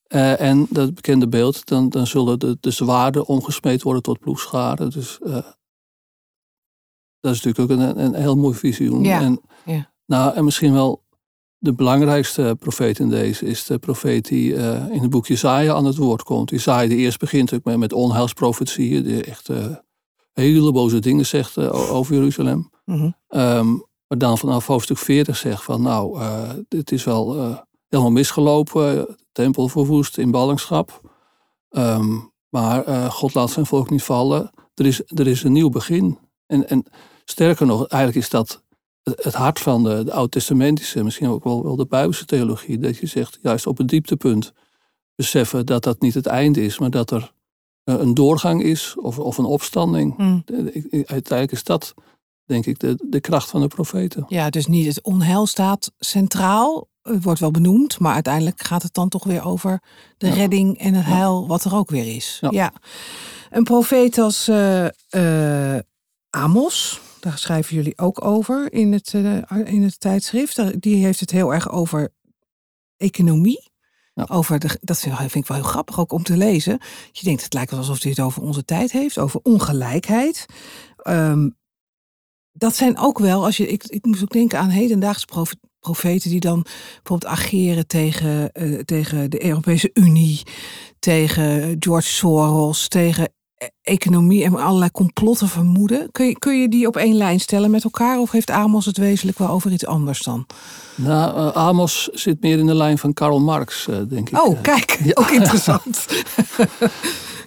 Eh, 0.07 0.41
en 0.41 0.67
dat 0.69 0.95
bekende 0.95 1.27
beeld, 1.27 1.65
dan, 1.65 1.89
dan 1.89 2.07
zullen 2.07 2.39
de, 2.39 2.57
de 2.59 2.71
zwaarden 2.71 3.27
omgesmeed 3.27 3.81
worden 3.81 4.01
tot 4.01 4.19
ploegscharen. 4.19 4.89
Dus 4.89 5.19
eh, 5.19 5.33
dat 7.19 7.33
is 7.33 7.41
natuurlijk 7.41 7.59
ook 7.59 7.79
een, 7.79 8.03
een 8.03 8.13
heel 8.13 8.35
mooi 8.35 8.55
visioen. 8.55 9.03
Ja, 9.03 9.21
En, 9.21 9.41
ja. 9.65 9.91
Nou, 10.05 10.35
en 10.35 10.43
misschien 10.43 10.73
wel 10.73 11.03
de 11.57 11.73
belangrijkste 11.73 12.55
profeet 12.59 12.99
in 12.99 13.09
deze 13.09 13.45
is 13.45 13.65
de 13.65 13.77
profeet 13.77 14.27
die 14.27 14.55
eh, 14.55 14.91
in 14.91 15.01
het 15.01 15.09
boek 15.09 15.27
Jezaja 15.27 15.73
aan 15.73 15.85
het 15.85 15.95
woord 15.95 16.23
komt. 16.23 16.49
Jezaja 16.49 16.87
die 16.87 16.97
eerst 16.97 17.19
begint 17.19 17.53
ook 17.53 17.63
met, 17.63 17.77
met 17.77 17.93
onheilsprofetieën, 17.93 19.03
die 19.03 19.23
echt 19.23 19.49
hele 20.33 20.71
boze 20.71 20.99
dingen 20.99 21.25
zegt 21.25 21.57
over 21.69 22.15
Jeruzalem. 22.15 22.69
Ehm, 23.27 23.71
maar 24.07 24.17
dan 24.17 24.37
vanaf 24.37 24.67
hoofdstuk 24.67 24.97
40 24.97 25.37
zegt 25.37 25.63
van 25.63 25.81
nou, 25.81 26.19
dit 26.67 26.91
is 26.91 27.03
wel 27.03 27.57
helemaal 27.89 28.11
misgelopen. 28.11 29.17
tempel 29.31 29.67
verwoest 29.67 30.17
in 30.17 30.31
ballingschap. 30.31 31.01
Ehm, 31.69 32.17
maar 32.49 32.83
eh, 32.83 33.09
God 33.09 33.33
laat 33.33 33.49
zijn 33.49 33.65
volk 33.65 33.89
niet 33.89 34.03
vallen. 34.03 34.51
Er 34.73 34.85
is, 34.85 35.01
er 35.05 35.27
is 35.27 35.43
een 35.43 35.51
nieuw 35.51 35.69
begin. 35.69 36.19
En, 36.45 36.69
en 36.69 36.85
sterker 37.25 37.65
nog, 37.65 37.87
eigenlijk 37.87 38.23
is 38.23 38.29
dat 38.29 38.63
het 39.03 39.33
hart 39.33 39.59
van 39.59 39.83
de, 39.83 40.03
de 40.03 40.13
oud-testamentische, 40.13 41.03
misschien 41.03 41.27
ook 41.27 41.43
wel, 41.43 41.63
wel 41.63 41.75
de 41.75 41.85
Bijbelse 41.85 42.25
theologie. 42.25 42.77
Dat 42.77 42.97
je 42.97 43.07
zegt, 43.07 43.39
juist 43.41 43.67
op 43.67 43.77
het 43.77 43.87
dieptepunt 43.87 44.53
beseffen 45.15 45.65
dat 45.65 45.83
dat 45.83 46.01
niet 46.01 46.13
het 46.13 46.25
einde 46.25 46.63
is, 46.63 46.79
maar 46.79 46.89
dat 46.89 47.11
er 47.11 47.33
eh, 47.83 47.95
een 47.99 48.13
doorgang 48.13 48.63
is 48.63 48.95
of, 48.97 49.19
of 49.19 49.37
een 49.37 49.45
opstanding. 49.45 50.17
Mm. 50.17 50.43
Uiteindelijk 50.91 51.51
is 51.51 51.63
dat, 51.63 51.93
denk 52.45 52.65
ik, 52.65 52.79
de, 52.79 52.99
de 53.09 53.19
kracht 53.19 53.49
van 53.49 53.61
de 53.61 53.67
profeten. 53.67 54.25
Ja, 54.27 54.49
dus 54.49 54.65
niet 54.67 54.87
het 54.87 55.03
onheil 55.03 55.45
staat 55.45 55.91
centraal. 55.99 56.87
Het 57.13 57.23
wordt 57.23 57.39
wel 57.39 57.51
benoemd, 57.51 57.99
maar 57.99 58.13
uiteindelijk 58.13 58.63
gaat 58.63 58.83
het 58.83 58.93
dan 58.93 59.09
toch 59.09 59.23
weer 59.23 59.45
over 59.45 59.81
de 60.17 60.27
Ja. 60.27 60.33
redding 60.33 60.77
en 60.79 60.93
het 60.93 61.05
heil 61.05 61.47
wat 61.47 61.63
er 61.63 61.75
ook 61.75 61.89
weer 61.89 62.15
is. 62.15 62.37
Ja. 62.41 62.49
Ja. 62.51 62.73
Een 63.49 63.63
profeet 63.63 64.17
als 64.17 64.47
eh, 64.47 65.75
eh, 65.75 65.81
Amos, 66.29 67.01
daar 67.19 67.37
schrijven 67.37 67.75
jullie 67.75 67.97
ook 67.97 68.25
over 68.25 68.73
in 68.73 68.93
het, 68.93 69.13
eh, 69.13 69.73
in 69.73 69.83
het 69.83 69.99
tijdschrift. 69.99 70.81
Die 70.81 71.05
heeft 71.05 71.19
het 71.19 71.31
heel 71.31 71.53
erg 71.53 71.71
over 71.71 72.13
economie. 72.97 73.71
Ja. 74.13 74.25
Over 74.29 74.59
de, 74.59 74.77
dat 74.81 74.99
vind 74.99 75.35
ik 75.35 75.47
wel 75.47 75.57
heel 75.57 75.65
grappig 75.65 75.99
ook 75.99 76.11
om 76.11 76.23
te 76.23 76.37
lezen. 76.37 76.79
Je 77.11 77.23
denkt, 77.23 77.43
het 77.43 77.53
lijkt 77.53 77.73
alsof 77.73 78.01
hij 78.01 78.11
het 78.11 78.19
over 78.19 78.41
onze 78.41 78.65
tijd 78.65 78.91
heeft, 78.91 79.17
over 79.17 79.39
ongelijkheid. 79.43 80.45
Ehm, 80.97 81.49
dat 82.51 82.75
zijn 82.75 82.97
ook 82.97 83.19
wel, 83.19 83.45
als 83.45 83.57
je, 83.57 83.67
ik, 83.67 83.83
ik 83.83 84.05
moest 84.05 84.21
ook 84.21 84.31
denken 84.31 84.59
aan 84.59 84.69
hedendaagse 84.69 85.25
profeten 85.85 86.29
die 86.29 86.39
dan 86.39 86.65
bijvoorbeeld 86.93 87.31
ageren 87.31 87.87
tegen, 87.87 88.51
eh, 88.51 88.79
tegen 88.79 89.29
de 89.29 89.45
Europese 89.45 89.89
Unie, 89.93 90.41
tegen 90.99 91.75
George 91.79 92.07
Soros, 92.07 92.87
tegen 92.87 93.33
economie 93.81 94.43
en 94.43 94.55
allerlei 94.55 94.91
complotten 94.91 95.47
vermoeden. 95.47 96.11
Kun 96.11 96.25
je, 96.25 96.39
kun 96.39 96.61
je 96.61 96.69
die 96.69 96.87
op 96.87 96.97
één 96.97 97.15
lijn 97.15 97.39
stellen 97.39 97.71
met 97.71 97.83
elkaar 97.83 98.19
of 98.19 98.31
heeft 98.31 98.49
Amos 98.49 98.85
het 98.85 98.97
wezenlijk 98.97 99.37
wel 99.37 99.49
over 99.49 99.71
iets 99.71 99.85
anders 99.85 100.21
dan? 100.21 100.45
Nou, 100.95 101.37
eh, 101.37 101.55
Amos 101.55 102.09
zit 102.13 102.41
meer 102.41 102.57
in 102.57 102.65
de 102.65 102.75
lijn 102.75 102.97
van 102.97 103.13
Karl 103.13 103.39
Marx, 103.39 103.87
eh, 103.87 103.95
denk 104.09 104.29
ik. 104.29 104.45
Oh, 104.45 104.53
Eh, 104.53 104.61
kijk, 104.61 104.99
ja. 105.03 105.11
ook 105.13 105.29
interessant. 105.29 106.05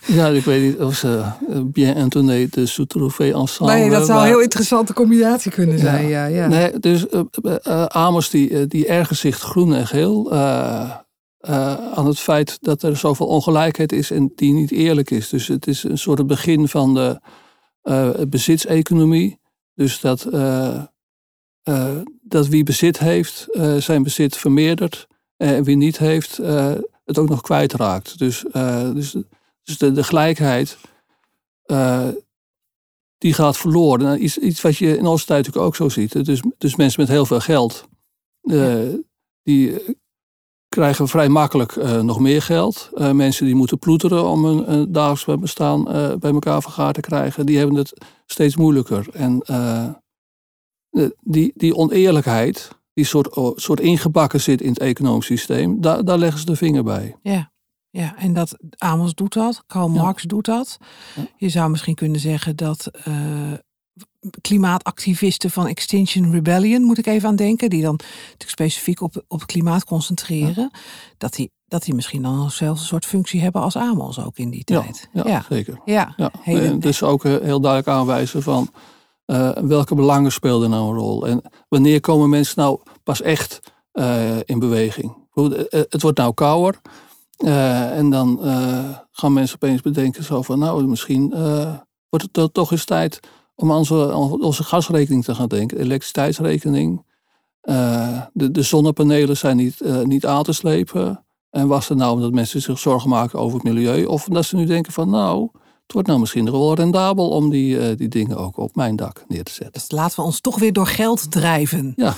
Ja, 0.07 0.27
ik 0.27 0.45
weet 0.45 0.63
niet 0.63 0.81
of 0.81 0.95
ze 0.95 1.23
eh, 1.49 1.61
Bien 1.65 1.97
Antoine 1.97 2.49
de 2.51 2.67
Soutrouvé 2.67 3.33
ensemble... 3.35 3.75
nee, 3.75 3.91
dat 3.91 4.07
zou 4.07 4.21
een 4.21 4.27
heel 4.27 4.41
interessante 4.41 4.93
combinatie 4.93 5.51
kunnen 5.51 5.79
zijn. 5.79 6.09
Ja, 6.09 6.27
ja. 6.27 6.47
Nee, 6.47 6.79
dus 6.79 7.07
Amos 7.89 8.31
die, 8.31 8.67
die 8.67 8.87
ergert 8.87 9.19
zich 9.19 9.39
groen 9.39 9.75
en 9.75 9.87
geel 9.87 10.31
eh, 11.49 11.93
aan 11.93 12.07
het 12.07 12.19
feit 12.19 12.59
dat 12.61 12.83
er 12.83 12.97
zoveel 12.97 13.27
ongelijkheid 13.27 13.93
is 13.93 14.11
en 14.11 14.33
die 14.35 14.53
niet 14.53 14.71
eerlijk 14.71 15.11
is. 15.11 15.29
Dus 15.29 15.47
het 15.49 15.67
is 15.67 15.83
een 15.83 15.99
soort 15.99 16.27
begin 16.27 16.69
van 16.69 16.95
de 16.95 17.21
eh, 17.83 18.11
bezitseconomie. 18.29 19.41
Dus 19.75 20.01
dat, 20.01 20.25
eh, 20.25 20.85
dat 22.23 22.47
wie 22.49 22.63
bezit 22.63 22.99
heeft, 22.99 23.47
zijn 23.79 24.03
bezit 24.03 24.37
vermeerdert. 24.37 25.07
En 25.37 25.65
wie 25.65 25.77
niet 25.77 25.99
heeft, 25.99 26.37
het 27.05 27.19
ook 27.19 27.29
nog 27.29 27.41
kwijtraakt. 27.41 28.19
Dus, 28.19 28.45
dus, 28.95 29.17
dus 29.63 29.79
de, 29.79 29.93
de 29.93 30.05
gelijkheid, 30.05 30.79
die 33.19 33.33
gaat 33.33 33.57
verloren. 33.57 34.05
Nou, 34.05 34.19
iets, 34.19 34.39
iets 34.39 34.61
wat 34.61 34.77
je 34.77 34.97
in 34.97 35.07
onze 35.07 35.27
tijd 35.27 35.39
natuurlijk 35.39 35.67
ook 35.67 35.77
zo 35.77 35.89
ziet. 35.89 36.25
Dus, 36.25 36.43
dus 36.59 36.77
mensen 36.77 37.01
met 37.01 37.11
heel 37.11 37.27
veel 37.27 37.41
geld, 37.41 37.89
die 39.43 39.97
krijgen 40.69 41.09
vrij 41.09 41.29
makkelijk 41.29 41.77
eh, 41.77 42.01
nog 42.01 42.21
meer 42.21 42.43
geld. 42.43 42.91
Eh, 42.95 43.11
mensen 43.11 43.47
die 43.47 43.55
moeten 43.55 43.79
ploeteren 43.79 44.29
om 44.29 44.45
een, 44.45 44.73
een 44.73 44.93
dagelijks 44.93 45.43
bestaan 45.43 45.91
eh, 45.93 46.15
bij 46.15 46.33
elkaar 46.33 46.63
vergaard 46.63 46.95
te 46.95 47.01
krijgen, 47.01 47.47
die 47.47 47.59
hebben 47.59 47.77
het 47.77 48.05
steeds 48.27 48.57
moeilijker. 48.57 49.07
En 49.13 49.43
die, 51.21 51.53
die 51.55 51.75
oneerlijkheid, 51.75 52.71
die 52.93 53.05
soort, 53.05 53.35
oh, 53.35 53.57
soort 53.57 53.81
ingebakken 53.81 54.41
zit 54.41 54.61
in 54.61 54.69
het 54.69 54.79
economisch 54.79 55.27
systeem, 55.27 55.81
daar, 55.81 56.05
daar 56.05 56.19
leggen 56.19 56.41
ze 56.41 56.47
de 56.47 56.57
vinger 56.57 56.85
bij. 56.85 57.17
Ja, 57.23 57.53
ja, 57.91 58.17
en 58.17 58.33
dat 58.33 58.57
Amos 58.77 59.15
doet 59.15 59.33
dat, 59.33 59.63
Karl 59.67 59.93
Ja. 59.93 60.03
Marx 60.03 60.23
doet 60.23 60.45
dat. 60.45 60.79
Ja. 61.17 61.27
Je 61.37 61.49
zou 61.49 61.71
misschien 61.71 61.95
kunnen 61.95 62.21
zeggen 62.21 62.57
dat 62.57 62.91
klimaatactivisten 64.41 65.51
van 65.51 65.67
Extinction 65.67 66.31
Rebellion, 66.31 66.83
moet 66.83 66.99
ik 66.99 67.07
even 67.07 67.29
aan 67.29 67.37
denken, 67.37 67.71
die 67.71 67.83
dan 67.83 68.01
natuurlijk 68.23 68.51
specifiek 68.51 69.01
op, 69.01 69.25
op 69.29 69.41
het 69.41 69.51
klimaat 69.51 69.85
concentreren, 69.85 70.71
dat, 71.19 71.35
die, 71.35 71.51
dat 71.67 71.83
die 71.83 71.95
misschien 71.95 72.23
dan 72.23 72.51
zelfs 72.51 72.81
een 72.81 72.87
soort 72.87 73.07
functie 73.07 73.41
hebben 73.41 73.63
als 73.63 73.77
Amos 73.77 74.25
ook 74.25 74.39
in 74.39 74.51
die 74.51 74.65
tijd. 74.65 75.09
ja, 75.13 75.23
ja. 75.27 75.45
zeker. 75.49 75.81
ja. 75.85 76.15
En 76.45 76.81
dus 76.81 77.03
ook 77.03 77.25
eh, 77.25 77.37
heel 77.43 77.61
duidelijk 77.61 77.89
aanwijzen 77.89 78.43
van 78.43 78.71
eh, 79.25 79.51
welke 79.51 79.95
belangen 79.95 80.33
speelden 80.33 80.71
nou 80.71 80.89
een 80.89 80.99
rol. 80.99 81.27
En 81.27 81.43
wanneer 81.69 82.01
komen 82.01 82.29
mensen 82.29 82.61
nou 82.63 82.81
pas 83.03 83.23
echt 83.23 83.61
eh, 83.93 84.37
in 84.45 84.59
beweging. 84.59 85.27
Het 85.71 86.03
wordt 86.03 86.19
nou 86.19 86.35
kouder. 86.35 86.81
en 87.39 88.11
dan 88.11 88.39
gaan 89.13 89.33
mensen 89.33 89.57
opeens 89.57 89.81
bedenken 89.81 90.25
zo 90.25 90.43
van 90.43 90.59
nou 90.59 90.87
misschien 90.87 91.31
wordt 92.09 92.25
het 92.25 92.33
to- 92.33 92.47
toch 92.49 92.71
eens 92.71 92.85
tijd 92.85 93.21
om 93.61 93.73
aan 93.73 93.79
onze, 94.43 94.65
gasrekening 94.65 95.25
te 95.25 95.35
gaan 95.35 95.49
denken. 95.49 95.79
Elektriciteitsrekening. 95.79 97.05
Eh, 97.61 98.23
de, 98.33 98.51
de 98.51 98.63
zonnepanelen 98.63 99.37
zijn 99.37 99.57
niet, 99.57 99.81
eh, 99.81 100.01
niet 100.01 100.27
aan 100.27 100.43
te 100.43 100.53
slepen. 100.53 101.25
En 101.51 101.67
was 101.69 101.89
het 101.89 101.99
nou 101.99 102.13
omdat 102.13 102.33
mensen 102.33 102.63
zich 102.63 102.79
zorgen 102.79 103.11
maken 103.11 103.39
over 103.39 103.55
het 103.55 103.67
milieu? 103.67 104.05
Of 104.05 104.27
omdat 104.29 104.45
ze 104.45 104.57
nu 104.57 104.65
denken 104.65 104.93
van 104.93 105.11
nou, 105.11 105.49
het 105.83 105.93
wordt 105.93 106.09
nou 106.09 106.21
misschien 106.21 106.45
nog 106.45 106.55
wel 106.55 106.75
rendabel 106.75 107.29
om 107.29 107.51
die, 107.51 107.79
eh, 107.79 107.97
die 107.97 108.09
dingen 108.09 108.37
ook 108.37 108.57
op 108.57 108.75
mijn 108.75 108.97
dak 108.97 109.25
neer 109.29 109.45
te 109.45 109.53
zetten. 109.53 109.73
Dus 109.73 109.91
laten 109.91 110.17
we 110.17 110.23
ons 110.25 110.41
toch 110.41 110.59
weer 110.59 110.73
door 110.73 110.87
geld 110.87 111.31
drijven. 111.31 111.93
Ja, 111.97 112.15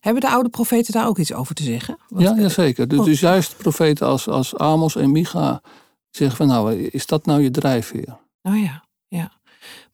Hebben 0.00 0.22
de 0.22 0.28
oude 0.28 0.48
profeten 0.48 0.92
daar 0.92 1.06
ook 1.06 1.18
iets 1.18 1.32
over 1.32 1.54
te 1.54 1.62
zeggen? 1.62 1.98
Want- 2.08 2.22
ja, 2.22 2.36
ja 2.36 2.48
zeker. 2.48 2.88
Dus, 2.88 3.04
dus 3.04 3.20
juist 3.20 3.56
profeten 3.56 4.06
als, 4.06 4.28
als 4.28 4.56
Amos 4.56 4.96
en 4.96 5.12
Micha 5.12 5.60
zeggen 6.10 6.36
van 6.36 6.46
nou, 6.46 6.74
is 6.74 7.06
dat 7.06 7.26
nou 7.26 7.42
je 7.42 7.50
drijfveer? 7.50 8.18
Nou 8.42 8.56
ja. 8.56 8.86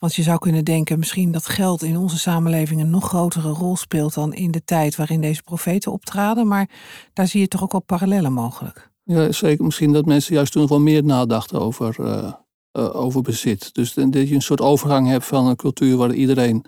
Want 0.05 0.17
je 0.17 0.23
zou 0.23 0.39
kunnen 0.39 0.65
denken 0.65 0.99
misschien 0.99 1.33
dat 1.33 1.47
geld 1.47 1.83
in 1.83 1.97
onze 1.97 2.19
samenleving 2.19 2.81
een 2.81 2.91
nog 2.91 3.09
grotere 3.09 3.49
rol 3.49 3.77
speelt 3.77 4.15
dan 4.15 4.35
in 4.35 4.51
de 4.51 4.65
tijd 4.65 4.97
waarin 4.97 5.21
deze 5.21 5.43
profeten 5.43 5.93
optraden. 5.93 6.47
Maar 6.47 6.69
daar 7.13 7.27
zie 7.27 7.41
je 7.41 7.49
toch 7.49 7.63
ook 7.63 7.73
wel 7.73 7.81
parallellen 7.81 8.33
mogelijk. 8.33 8.91
Ja, 9.05 9.33
zeker. 9.33 9.65
Misschien 9.65 9.93
dat 9.93 10.05
mensen 10.05 10.35
juist 10.35 10.53
toen 10.53 10.67
wel 10.67 10.81
meer 10.81 11.05
nadachten 11.05 11.61
over, 11.61 11.97
eh, 12.01 12.33
eh, 12.73 12.97
over 12.97 13.23
bezit. 13.23 13.75
Dus 13.75 13.95
dat 13.95 14.13
je 14.13 14.35
een 14.35 14.43
soort 14.43 14.61
overgang 14.61 15.09
hebt 15.09 15.25
van 15.25 15.47
een 15.47 15.57
cultuur 15.57 15.97
waar 15.97 16.15
iedereen 16.15 16.65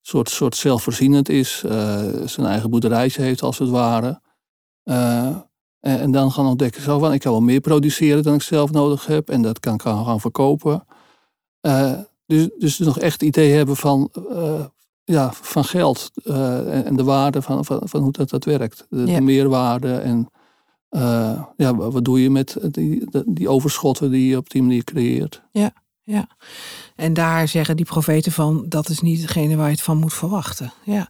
soort, 0.00 0.30
soort 0.30 0.56
zelfvoorzienend 0.56 1.28
is, 1.28 1.62
eh, 1.66 2.04
zijn 2.24 2.46
eigen 2.46 2.70
boerderijtje 2.70 3.22
heeft 3.22 3.42
als 3.42 3.58
het 3.58 3.68
ware. 3.68 4.20
En, 4.84 5.44
en 5.80 6.10
dan 6.10 6.32
gaan 6.32 6.46
ontdekken 6.46 6.82
zo 6.82 6.98
van 6.98 7.12
ik 7.12 7.20
kan 7.20 7.32
wel 7.32 7.40
meer 7.40 7.60
produceren 7.60 8.22
dan 8.22 8.34
ik 8.34 8.42
zelf 8.42 8.70
nodig 8.70 9.06
heb 9.06 9.28
en 9.28 9.42
dat 9.42 9.58
kan 9.58 9.74
ik 9.74 9.82
gaan 9.82 10.20
verkopen. 10.20 10.84
Dus, 12.30 12.48
dus 12.58 12.78
nog 12.78 12.98
echt 12.98 13.22
idee 13.22 13.52
hebben 13.52 13.76
van, 13.76 14.10
eh, 14.30 14.64
ja, 15.04 15.32
van 15.32 15.64
geld 15.64 16.10
eh, 16.24 16.86
en, 16.86 16.96
de 16.96 17.04
waarde 17.04 17.42
van, 17.42 17.64
van, 17.64 17.80
van 17.84 18.02
hoe 18.02 18.12
dat, 18.12 18.30
dat 18.30 18.44
werkt. 18.44 18.86
De, 18.90 19.06
Ja. 19.06 19.14
de 19.14 19.20
meerwaarde 19.20 19.94
en 19.94 20.30
eh, 20.88 21.42
ja, 21.56 21.74
wa- 21.74 21.90
wat 21.90 22.04
doe 22.04 22.22
je 22.22 22.30
met 22.30 22.56
die, 22.70 23.08
die 23.26 23.48
overschotten 23.48 24.10
die 24.10 24.28
je 24.28 24.36
op 24.36 24.50
die 24.50 24.62
manier 24.62 24.84
creëert. 24.84 25.42
Ja. 25.52 26.28
En 26.96 27.12
daar 27.12 27.48
zeggen 27.48 27.76
die 27.76 27.84
profeten 27.84 28.32
van 28.32 28.64
dat 28.68 28.88
is 28.88 29.00
niet 29.00 29.20
hetgene 29.20 29.56
waar 29.56 29.66
je 29.66 29.72
het 29.72 29.82
van 29.82 29.96
moet 29.98 30.14
verwachten. 30.14 30.72
Ja. 30.84 31.06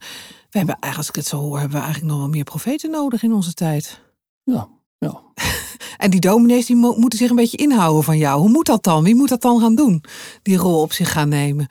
We 0.50 0.58
hebben 0.58 0.76
eigenlijk, 0.80 0.96
als 0.96 1.08
ik 1.08 1.14
het 1.14 1.26
zo 1.26 1.36
hoor, 1.40 1.58
hebben 1.58 1.76
we 1.76 1.82
eigenlijk 1.84 2.12
nog 2.12 2.20
wel 2.22 2.30
meer 2.30 2.44
profeten 2.44 2.90
nodig 2.90 3.22
in 3.22 3.32
onze 3.32 3.54
tijd. 3.54 4.00
Ja, 4.42 4.68
ja. 5.00 5.20
En 5.96 6.10
die 6.10 6.20
dominees 6.20 6.66
die 6.66 6.76
mo- 6.76 6.94
moeten 6.96 7.18
zich 7.18 7.30
een 7.30 7.36
beetje 7.36 7.56
inhouden 7.56 8.02
van 8.04 8.18
jou. 8.18 8.40
Hoe 8.40 8.48
moet 8.48 8.66
dat 8.66 8.82
dan? 8.82 9.02
Wie 9.04 9.14
moet 9.14 9.28
dat 9.28 9.42
dan 9.42 9.60
gaan 9.60 9.74
doen? 9.74 10.04
Die 10.42 10.56
rol 10.56 10.80
op 10.80 10.92
zich 10.92 11.12
gaan 11.12 11.28
nemen. 11.28 11.66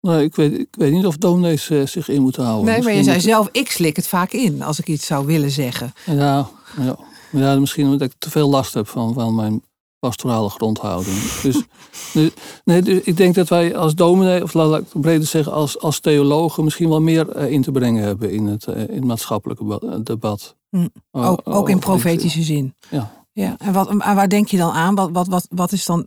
Nee, 0.00 0.24
ik, 0.24 0.34
weet, 0.34 0.58
ik 0.58 0.68
weet 0.70 0.92
niet 0.92 1.06
of 1.06 1.16
dominees 1.16 1.70
eh, 1.70 1.86
zich 1.86 2.08
in 2.08 2.22
moeten 2.22 2.44
houden. 2.44 2.64
Nee, 2.72 2.82
maar 2.82 2.92
je 2.92 3.02
zei 3.02 3.20
zelf, 3.20 3.48
ik 3.52 3.70
slik 3.70 3.96
het 3.96 4.06
vaak 4.06 4.32
in 4.32 4.62
als 4.62 4.78
ik 4.78 4.88
iets 4.88 5.06
zou 5.06 5.26
willen 5.26 5.50
zeggen. 5.50 5.92
Ja, 6.06 6.48
ja. 6.76 6.96
ja, 7.30 7.58
misschien 7.58 7.84
omdat 7.86 8.00
ik 8.00 8.14
te 8.18 8.30
veel 8.30 8.48
last 8.48 8.74
heb 8.74 8.88
van, 8.88 9.14
van 9.14 9.34
mijn 9.34 9.62
pastorale 10.04 10.48
grondhouding. 10.48 11.16
Dus, 11.42 11.62
dus- 12.12 12.30
nee, 12.64 12.82
dus 12.82 13.00
ik 13.00 13.16
denk 13.16 13.34
dat 13.34 13.48
wij 13.48 13.76
als 13.76 13.94
dominee, 13.94 14.42
of 14.42 14.54
laat 14.54 14.78
ik 14.78 14.86
het 14.92 15.00
breder 15.02 15.26
zeggen, 15.26 15.52
als, 15.52 15.80
als 15.80 16.00
theologen 16.00 16.64
misschien 16.64 16.88
wel 16.88 17.00
meer 17.00 17.28
eh, 17.28 17.50
in 17.50 17.62
te 17.62 17.72
brengen 17.72 18.02
hebben 18.02 18.30
in 18.30 18.46
het, 18.46 18.66
eh, 18.66 18.80
in 18.80 18.94
het 18.94 19.04
maatschappelijke 19.04 19.78
eh, 19.80 19.98
debat. 20.02 20.56
Hm. 20.68 20.88
Oh, 21.10 21.28
Ook, 21.28 21.40
oh, 21.44 21.54
ook 21.54 21.68
in 21.68 21.74
dit, 21.74 21.84
profetische 21.84 22.42
zin. 22.42 22.74
Ja. 22.90 23.24
ja. 23.32 23.56
En, 23.58 23.72
wat, 23.72 23.92
waar 23.92 24.28
denk 24.28 24.48
je 24.48 24.56
dan 24.56 24.70
aan? 24.70 24.94
Wat, 24.94 25.10
wat, 25.12 25.26
wat, 25.26 25.46
wat 25.50 25.72
is 25.72 25.86
dan 25.86 26.06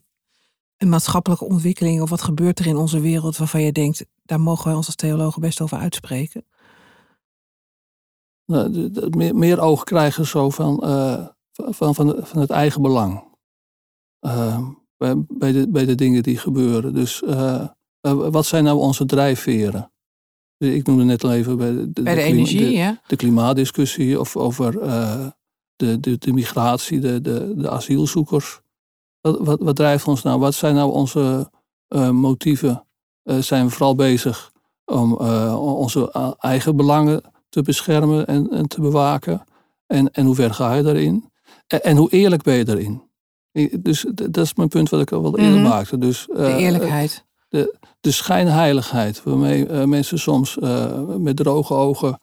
een 0.77 0.89
maatschappelijke 0.89 1.45
ontwikkeling? 1.45 2.01
Of 2.01 2.09
wat 2.09 2.21
gebeurt 2.21 2.59
er 2.59 2.67
in 2.67 2.77
onze 2.77 2.99
wereld 2.99 3.37
waarvan 3.37 3.61
je 3.61 3.71
denkt, 3.71 4.05
daar 4.23 4.39
mogen 4.39 4.65
wij 4.65 4.75
ons 4.75 4.85
als 4.85 4.95
theologen 4.95 5.41
best 5.41 5.61
over 5.61 5.77
uitspreken? 5.77 6.45
Nou, 8.45 8.91
meer, 9.09 9.35
meer 9.35 9.59
oog 9.59 9.83
krijgen 9.83 10.25
zo 10.25 10.49
van, 10.49 10.79
van, 11.51 11.95
van, 11.95 12.15
van 12.23 12.39
het 12.39 12.49
eigen 12.49 12.81
belang. 12.81 13.26
Eh, 14.19 14.67
bij, 14.97 15.15
bij, 15.27 15.51
de, 15.51 15.69
bij 15.69 15.85
de 15.85 15.95
dingen 15.95 16.23
die 16.23 16.37
gebeuren. 16.37 16.93
Dus 16.93 17.23
eh, 17.23 17.67
eh, 18.01 18.13
wat 18.13 18.45
zijn 18.45 18.63
nou 18.63 18.79
onze 18.79 19.05
drijfveren? 19.05 19.91
Ik 20.57 20.87
noemde 20.87 21.03
net 21.03 21.23
al 21.23 21.33
even 21.33 21.57
bij 21.57 21.71
de, 21.71 22.01
Bij 22.01 22.15
de, 22.15 22.21
energie, 22.21 22.59
de, 22.59 22.71
ja. 22.71 23.01
de 23.07 23.15
klimaatdiscussie 23.15 24.19
of 24.19 24.37
over 24.37 24.83
uh, 24.83 25.27
de, 25.75 25.99
de, 25.99 26.17
de 26.17 26.33
migratie, 26.33 26.99
de, 26.99 27.21
de, 27.21 27.53
de 27.55 27.69
asielzoekers. 27.69 28.59
Wat, 29.21 29.37
wat, 29.39 29.59
wat 29.61 29.75
drijft 29.75 30.07
ons 30.07 30.23
nou? 30.23 30.39
Wat 30.39 30.53
zijn 30.53 30.75
nou 30.75 30.91
onze 30.91 31.51
uh, 31.89 32.09
motieven? 32.09 32.85
Uh, 33.23 33.37
zijn 33.37 33.65
we 33.65 33.71
vooral 33.71 33.95
bezig 33.95 34.51
om 34.85 35.13
onze 35.13 36.11
eigen 36.39 36.75
belangen 36.75 37.21
te 37.49 37.61
beschermen 37.61 38.27
en, 38.27 38.49
en 38.49 38.67
te 38.67 38.81
bewaken? 38.81 39.43
En, 39.87 40.11
en 40.11 40.25
hoe 40.25 40.35
ver 40.35 40.53
ga 40.53 40.73
je 40.73 40.83
daarin? 40.83 41.31
En, 41.67 41.83
en 41.83 41.97
hoe 41.97 42.09
eerlijk 42.09 42.43
ben 42.43 42.55
je 42.55 42.65
daarin? 42.65 43.06
Dus 43.79 44.05
dat 44.13 44.37
is 44.37 44.53
mijn 44.53 44.69
punt 44.69 44.89
wat 44.89 45.01
ik 45.01 45.11
al 45.11 45.21
wel 45.21 45.37
eerder 45.37 45.57
mm 45.57 45.61
-hmm. 45.61 45.69
maakte. 45.69 45.97
Dus, 45.97 46.27
de 46.35 46.55
eerlijkheid. 46.57 47.25
De, 47.49 47.77
de 47.99 48.11
schijnheiligheid, 48.11 49.23
waarmee 49.23 49.67
uh, 49.67 49.83
mensen 49.83 50.19
soms 50.19 50.57
uh, 50.61 51.03
met 51.17 51.35
droge 51.35 51.73
ogen 51.73 52.19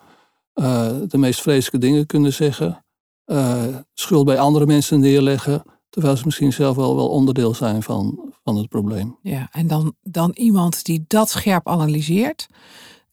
de 1.09 1.19
meest 1.19 1.41
vreselijke 1.41 1.79
dingen 1.87 2.07
kunnen 2.07 2.33
zeggen. 2.33 2.85
schuld 3.95 4.25
bij 4.25 4.39
andere 4.39 4.67
mensen 4.67 5.01
neerleggen, 5.01 5.63
terwijl 5.89 6.17
ze 6.17 6.23
misschien 6.25 6.53
zelf 6.53 6.77
wel, 6.77 6.97
wel 6.97 7.09
onderdeel 7.09 7.55
zijn 7.55 7.83
van, 7.83 8.33
van 8.45 8.57
het 8.57 8.69
probleem. 8.69 9.19
Ja, 9.23 9.49
en 9.53 9.67
dan, 9.67 9.95
dan 10.03 10.31
iemand 10.35 10.85
die 10.85 11.05
dat 11.07 11.31
scherp 11.31 11.69
analyseert 11.69 12.47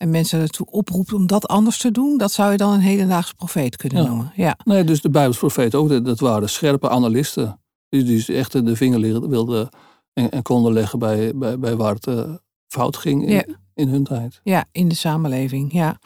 en 0.01 0.09
mensen 0.09 0.41
ertoe 0.41 0.65
oproept 0.65 1.13
om 1.13 1.27
dat 1.27 1.47
anders 1.47 1.77
te 1.77 1.91
doen, 1.91 2.17
dat 2.17 2.31
zou 2.31 2.51
je 2.51 2.57
dan 2.57 2.73
een 2.73 2.79
hedendaagse 2.79 3.35
profeet 3.35 3.75
kunnen 3.75 4.01
ja. 4.01 4.07
noemen. 4.07 4.31
Ja. 4.35 4.57
Nee, 4.63 4.83
dus 4.83 5.01
de 5.01 5.09
Bijbelsprofeet 5.09 5.75
ook, 5.75 6.05
dat 6.05 6.19
waren 6.19 6.49
scherpe 6.49 6.89
analisten. 6.89 7.60
Die, 7.91 8.03
die 8.03 8.35
echt 8.35 8.51
de 8.51 8.75
vinger 8.75 9.29
wilden 9.29 9.69
en, 10.13 10.31
en, 10.31 10.41
konden 10.41 10.73
leggen 10.73 10.99
bij, 10.99 11.35
bij, 11.35 11.59
bij 11.59 11.75
waar 11.75 11.93
het 11.93 12.07
uh, 12.07 12.33
fout 12.67 12.97
ging 12.97 13.27
in, 13.27 13.29
ja. 13.29 13.43
in, 13.73 13.87
hun 13.87 14.03
tijd. 14.03 14.39
Ja, 14.43 14.65
in 14.71 14.87
de 14.87 14.95
samenleving, 14.95 15.73
ja. 15.73 15.99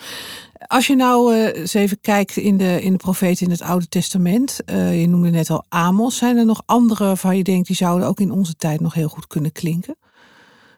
Als 0.67 0.87
je 0.87 0.95
nou 0.95 1.33
uh, 1.33 1.55
eens 1.55 1.73
even 1.73 1.99
kijkt 2.01 2.37
in 2.37 2.57
de, 2.57 2.81
in 2.81 2.91
de 2.91 2.97
profeten 2.97 3.45
in 3.45 3.51
het 3.51 3.61
Oude 3.61 3.87
Testament. 3.87 4.59
Uh, 4.65 5.01
je 5.01 5.07
noemde 5.07 5.29
net 5.29 5.49
al 5.49 5.65
Amos. 5.69 6.17
Zijn 6.17 6.37
er 6.37 6.45
nog 6.45 6.61
andere 6.65 7.03
waarvan 7.03 7.37
je 7.37 7.43
denkt 7.43 7.67
die 7.67 7.75
zouden 7.75 8.07
ook 8.07 8.19
in 8.19 8.31
onze 8.31 8.55
tijd 8.55 8.79
nog 8.79 8.93
heel 8.93 9.07
goed 9.07 9.27
kunnen 9.27 9.51
klinken? 9.51 9.97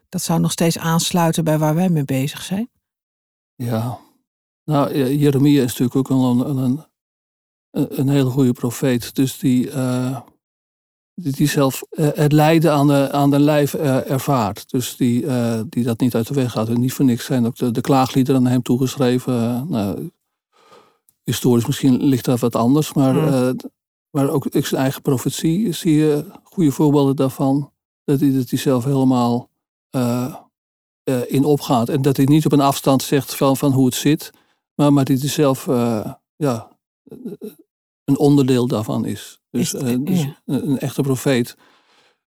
Dat 0.09 0.21
zou 0.21 0.39
nog 0.39 0.51
steeds 0.51 0.77
aansluiten 0.77 1.43
bij 1.43 1.57
waar 1.57 1.75
wij 1.75 1.89
mee 1.89 2.05
bezig 2.05 2.41
zijn. 2.41 2.69
Ja, 3.55 3.99
nou 4.63 5.15
Jeremia 5.17 5.63
is 5.63 5.77
natuurlijk 5.77 5.95
ook 5.95 6.09
een, 6.09 6.57
een, 6.57 6.85
een 7.71 8.09
hele 8.09 8.29
goede 8.29 8.53
profeet. 8.53 9.15
Dus 9.15 9.39
die 9.39 9.71
die 11.19 11.47
zelf 11.47 11.83
uh, 11.91 12.07
het 12.13 12.31
lijden 12.31 12.71
aan 12.71 12.87
de, 12.87 13.11
aan 13.11 13.29
de 13.29 13.39
lijf 13.39 13.73
uh, 13.73 14.09
ervaart. 14.09 14.69
Dus 14.69 14.95
die, 14.95 15.23
uh, 15.23 15.61
die 15.69 15.83
dat 15.83 15.99
niet 15.99 16.15
uit 16.15 16.27
de 16.27 16.33
weg 16.33 16.51
gaat. 16.51 16.69
En 16.69 16.79
niet 16.79 16.93
voor 16.93 17.05
niks 17.05 17.25
zijn 17.25 17.45
ook 17.45 17.55
de, 17.55 17.71
de 17.71 17.81
klaagliederen 17.81 18.45
aan 18.45 18.51
hem 18.51 18.61
toegeschreven. 18.61 19.65
nou, 19.69 20.11
historisch 21.23 21.65
misschien 21.65 22.03
ligt 22.03 22.25
dat 22.25 22.39
wat 22.39 22.55
anders. 22.55 22.93
Maar, 22.93 23.13
Mm. 23.13 23.55
maar 24.09 24.29
ook 24.29 24.47
zijn 24.51 24.81
eigen 24.81 25.01
profetie 25.01 25.71
zie 25.71 25.95
je 25.95 26.25
goede 26.43 26.71
voorbeelden 26.71 27.15
daarvan. 27.15 27.71
Dat 28.03 28.19
hij, 28.19 28.31
dat 28.31 28.49
hij 28.49 28.59
zelf 28.59 28.83
helemaal 28.83 29.49
in 31.27 31.43
opgaat. 31.43 31.89
En 31.89 32.01
dat 32.01 32.17
hij 32.17 32.25
niet 32.25 32.45
op 32.45 32.51
een 32.51 32.59
afstand 32.59 33.01
zegt 33.01 33.35
van, 33.35 33.57
van 33.57 33.71
hoe 33.71 33.85
het 33.85 33.95
zit. 33.95 34.31
Maar, 34.75 34.93
maar 34.93 35.05
dat 35.05 35.19
hij 35.19 35.29
zelf 35.29 35.65
ja, 36.35 36.77
een 38.07 38.17
onderdeel 38.17 38.67
daarvan 38.67 39.05
is. 39.05 39.39
Dus, 39.51 39.73
Is- 39.73 39.81
uh, 39.83 39.95
dus 39.99 40.21
ja. 40.21 40.41
een, 40.45 40.69
een 40.69 40.79
echte 40.79 41.01
profeet, 41.01 41.57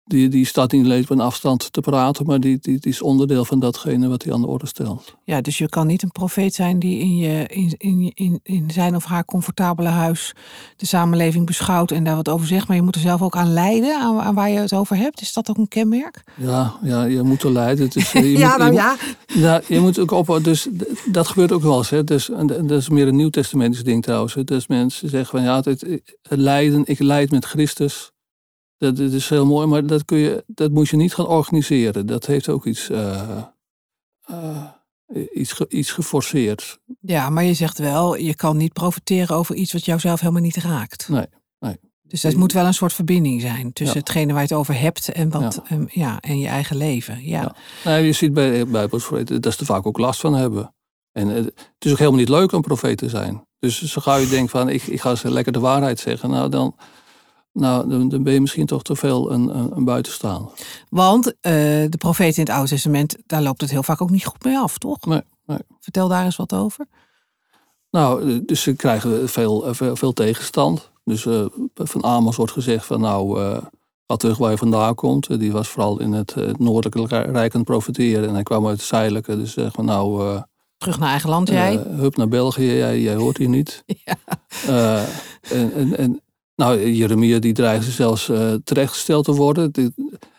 die, 0.07 0.29
die 0.29 0.47
staat 0.47 0.73
niet 0.73 0.85
alleen 0.85 1.03
op 1.03 1.11
een 1.11 1.21
afstand 1.21 1.73
te 1.73 1.81
praten, 1.81 2.27
maar 2.27 2.41
die, 2.41 2.59
die, 2.61 2.79
die 2.79 2.93
is 2.93 3.03
onderdeel 3.03 3.45
van 3.45 3.61
datgene 3.61 4.09
wat 4.09 4.23
hij 4.23 4.33
aan 4.33 4.41
de 4.41 4.47
orde 4.47 4.67
stelt. 4.67 5.17
Ja, 5.25 5.41
dus 5.41 5.59
je 5.59 5.69
kan 5.69 5.87
niet 5.87 6.03
een 6.03 6.11
profeet 6.11 6.55
zijn 6.55 6.79
die 6.79 6.99
in, 6.99 7.17
je, 7.17 7.47
in, 7.47 7.75
in, 7.79 8.13
in, 8.15 8.41
in 8.43 8.71
zijn 8.71 8.97
of 8.97 9.05
haar 9.05 9.25
comfortabele 9.25 9.89
huis 9.89 10.35
de 10.77 10.87
samenleving 10.87 11.47
beschouwt 11.47 11.91
en 11.91 12.05
daar 12.05 12.17
wat 12.17 12.29
over 12.29 12.47
zegt. 12.47 12.69
Maar 12.69 12.77
je 12.77 12.83
moet 12.83 12.95
er 12.95 13.01
zelf 13.01 13.23
ook 13.23 13.37
aan 13.37 13.53
lijden, 13.53 14.01
aan, 14.01 14.21
aan 14.21 14.35
waar 14.35 14.51
je 14.51 14.59
het 14.59 14.73
over 14.73 14.97
hebt. 14.97 15.21
Is 15.21 15.33
dat 15.33 15.51
ook 15.51 15.57
een 15.57 15.69
kenmerk? 15.69 16.25
Ja, 16.37 16.78
ja 16.83 17.04
je 17.04 17.23
moet 17.23 17.43
er 17.43 17.52
leiden. 17.52 17.85
Het 17.85 17.97
is, 17.97 18.15
eh, 18.15 18.23
je 18.23 18.39
ja, 18.39 18.49
moet, 18.49 18.59
nou 18.59 18.73
je, 18.73 18.78
ja. 18.78 18.97
Ja, 19.26 19.61
je 19.67 19.80
moet 19.80 19.99
ook 19.99 20.11
op. 20.11 20.41
Dus 20.43 20.69
dat 21.13 21.28
gebeurt 21.28 21.52
ook 21.52 21.63
wel 21.63 21.78
eens. 21.78 21.91
Hè. 21.91 22.04
Dus, 22.04 22.30
en 22.30 22.47
dat 22.47 22.71
is 22.71 22.89
meer 22.89 23.09
een 23.09 23.17
nieuwtestamentisch 23.17 23.85
ding 23.85 24.02
trouwens. 24.02 24.35
hè. 24.35 24.45
Dus 24.45 24.67
mensen 24.67 25.09
zeggen 25.09 25.39
van 25.39 25.43
ja, 25.43 25.57
het, 25.57 25.80
het 26.23 26.39
lijden, 26.39 26.83
ik 26.85 26.99
leid 26.99 27.30
met 27.30 27.45
Christus. 27.45 28.15
Dat, 28.78 28.97
dat 28.97 29.12
is 29.12 29.28
heel 29.28 29.47
mooi, 29.47 29.67
maar 29.67 29.86
dat, 29.86 30.04
kun 30.04 30.19
je, 30.19 30.45
dat 30.47 30.71
moet 30.71 30.89
je 30.89 30.97
niet 30.97 31.15
gaan 31.15 31.26
organiseren. 31.26 32.06
Dat 32.06 32.26
heeft 32.26 32.49
ook 32.49 32.67
iets, 32.67 32.91
eh, 32.91 33.39
eh, 34.26 34.62
iets, 35.34 35.52
ge- 35.52 35.69
iets 35.69 35.91
geforceerd. 35.91 36.78
Ja, 37.00 37.30
maar 37.30 37.45
je 37.45 37.54
zegt 37.54 37.78
wel, 37.78 38.17
je 38.17 38.34
kan 38.34 38.56
niet 38.56 38.73
profiteren 38.73 39.36
over 39.36 39.54
iets 39.54 39.73
wat 39.73 39.84
jou 39.84 40.00
zelf 40.00 40.21
helemaal 40.21 40.43
niet 40.43 40.56
raakt. 40.56 41.08
Nee, 41.08 41.26
nee. 41.58 41.76
Dus 42.02 42.25
er 42.25 42.39
moet 42.39 42.52
wel 42.52 42.67
een 42.67 42.75
soort 42.75 42.93
verbinding 42.93 43.41
zijn 43.41 43.73
tussen 43.73 43.97
Ja. 43.97 44.00
hetgene 44.02 44.32
waar 44.32 44.43
je 44.43 44.49
het 44.49 44.56
over 44.58 44.80
hebt 44.80 45.08
en, 45.08 45.30
wat, 45.30 45.62
Ja. 45.89 46.21
en 46.21 46.39
je 46.39 46.47
eigen 46.49 46.76
leven. 46.76 47.25
Ja. 47.25 47.41
Ja. 47.41 47.54
Nou, 47.84 48.02
je 48.04 48.12
ziet 48.12 48.32
bij 48.32 48.67
Bijbelsprofeten 48.67 49.41
dat 49.41 49.52
ze 49.52 49.58
er 49.60 49.67
vaak 49.67 49.86
ook 49.86 49.99
last 49.99 50.21
van 50.21 50.34
hebben. 50.34 50.75
En 51.12 51.30
eh, 51.30 51.34
het 51.45 51.54
is 51.78 51.91
ook 51.93 51.99
helemaal 51.99 52.19
niet 52.21 52.28
leuk 52.28 52.52
om 52.52 52.60
profeet 52.60 52.99
te 52.99 53.08
zijn. 53.08 53.47
Dus 53.58 53.82
zo 53.82 54.00
gauw 54.00 54.19
je 54.19 54.28
denkt 54.28 54.50
van 54.50 54.69
ik, 54.69 54.82
ik 54.82 55.00
ga 55.00 55.15
ze 55.15 55.30
lekker 55.30 55.52
de 55.52 55.58
waarheid 55.58 55.99
zeggen. 56.00 56.30
Nou, 56.30 56.49
dan, 56.49 56.76
nou, 57.56 58.08
dan, 58.08 58.23
ben 58.23 58.32
je 58.32 58.40
misschien 58.40 58.66
toch 58.66 58.82
te 58.82 58.97
veel 58.97 59.32
een, 59.32 59.58
een, 59.58 59.76
een 59.76 59.84
buitenstaander. 59.84 60.52
Want 60.88 61.26
eh, 61.26 61.52
de 61.88 61.97
profeten 61.99 62.36
in 62.36 62.42
het 62.42 62.52
Oude 62.52 62.69
Testament, 62.69 63.16
daar 63.26 63.42
loopt 63.42 63.60
het 63.60 63.71
heel 63.71 63.82
vaak 63.82 64.00
ook 64.00 64.10
niet 64.10 64.26
goed 64.26 64.45
mee 64.45 64.58
af, 64.58 64.78
toch? 64.78 65.06
Nee, 65.06 65.23
nee. 65.47 65.58
Vertel 65.80 66.08
daar 66.08 66.25
eens 66.25 66.36
wat 66.36 66.54
over. 66.54 66.86
Nou, 67.90 68.30
eh, 68.30 68.40
dus 68.47 68.62
ze 68.62 68.75
krijgen 68.75 69.28
veel, 69.28 69.66
eh, 69.66 69.75
veel, 69.75 69.97
veel 69.97 70.12
tegenstand. 70.12 70.90
Dus 71.04 71.26
van 71.75 72.04
Amos 72.04 72.36
wordt 72.36 72.52
gezegd 72.52 72.86
van 72.86 73.00
nou, 73.00 73.40
eh 73.40 73.58
ga 74.06 74.16
terug 74.16 74.38
waar 74.38 74.50
je 74.50 74.56
vandaan 74.56 74.95
komt. 74.95 75.40
Die 75.40 75.52
was 75.52 75.69
vooral 75.69 76.00
in 76.00 76.12
het, 76.12 76.34
het 76.34 76.58
noordelijke 76.58 77.23
rijk 77.23 77.54
aan 77.54 77.60
het 77.60 77.64
profiteren. 77.71 78.28
En 78.28 78.34
hij 78.34 78.42
kwam 78.42 78.66
uit 78.66 78.76
het 78.76 78.86
zuidelijke. 78.86 79.36
Dus 79.36 79.52
zeg 79.52 79.76
maar 79.76 79.86
nou, 79.86 80.40
Terug 80.76 80.99
naar 80.99 81.10
eigen 81.10 81.30
land, 81.30 81.49
jij? 81.49 81.76
hup 81.76 82.16
naar 82.16 82.28
België, 82.28 82.76
jij, 82.76 83.00
jij 83.00 83.14
hoort 83.14 83.36
hier 83.36 83.49
niet. 83.49 83.84
Ja. 84.66 85.04
En, 85.50 85.73
en, 85.73 85.97
en 85.97 86.21
nou, 86.56 86.90
Jeremia 86.90 87.38
die 87.38 87.52
dreigde 87.52 87.90
zelfs 87.90 88.28
eh, 88.28 88.54
terechtgesteld 88.64 89.25
te 89.25 89.32
worden. 89.32 89.73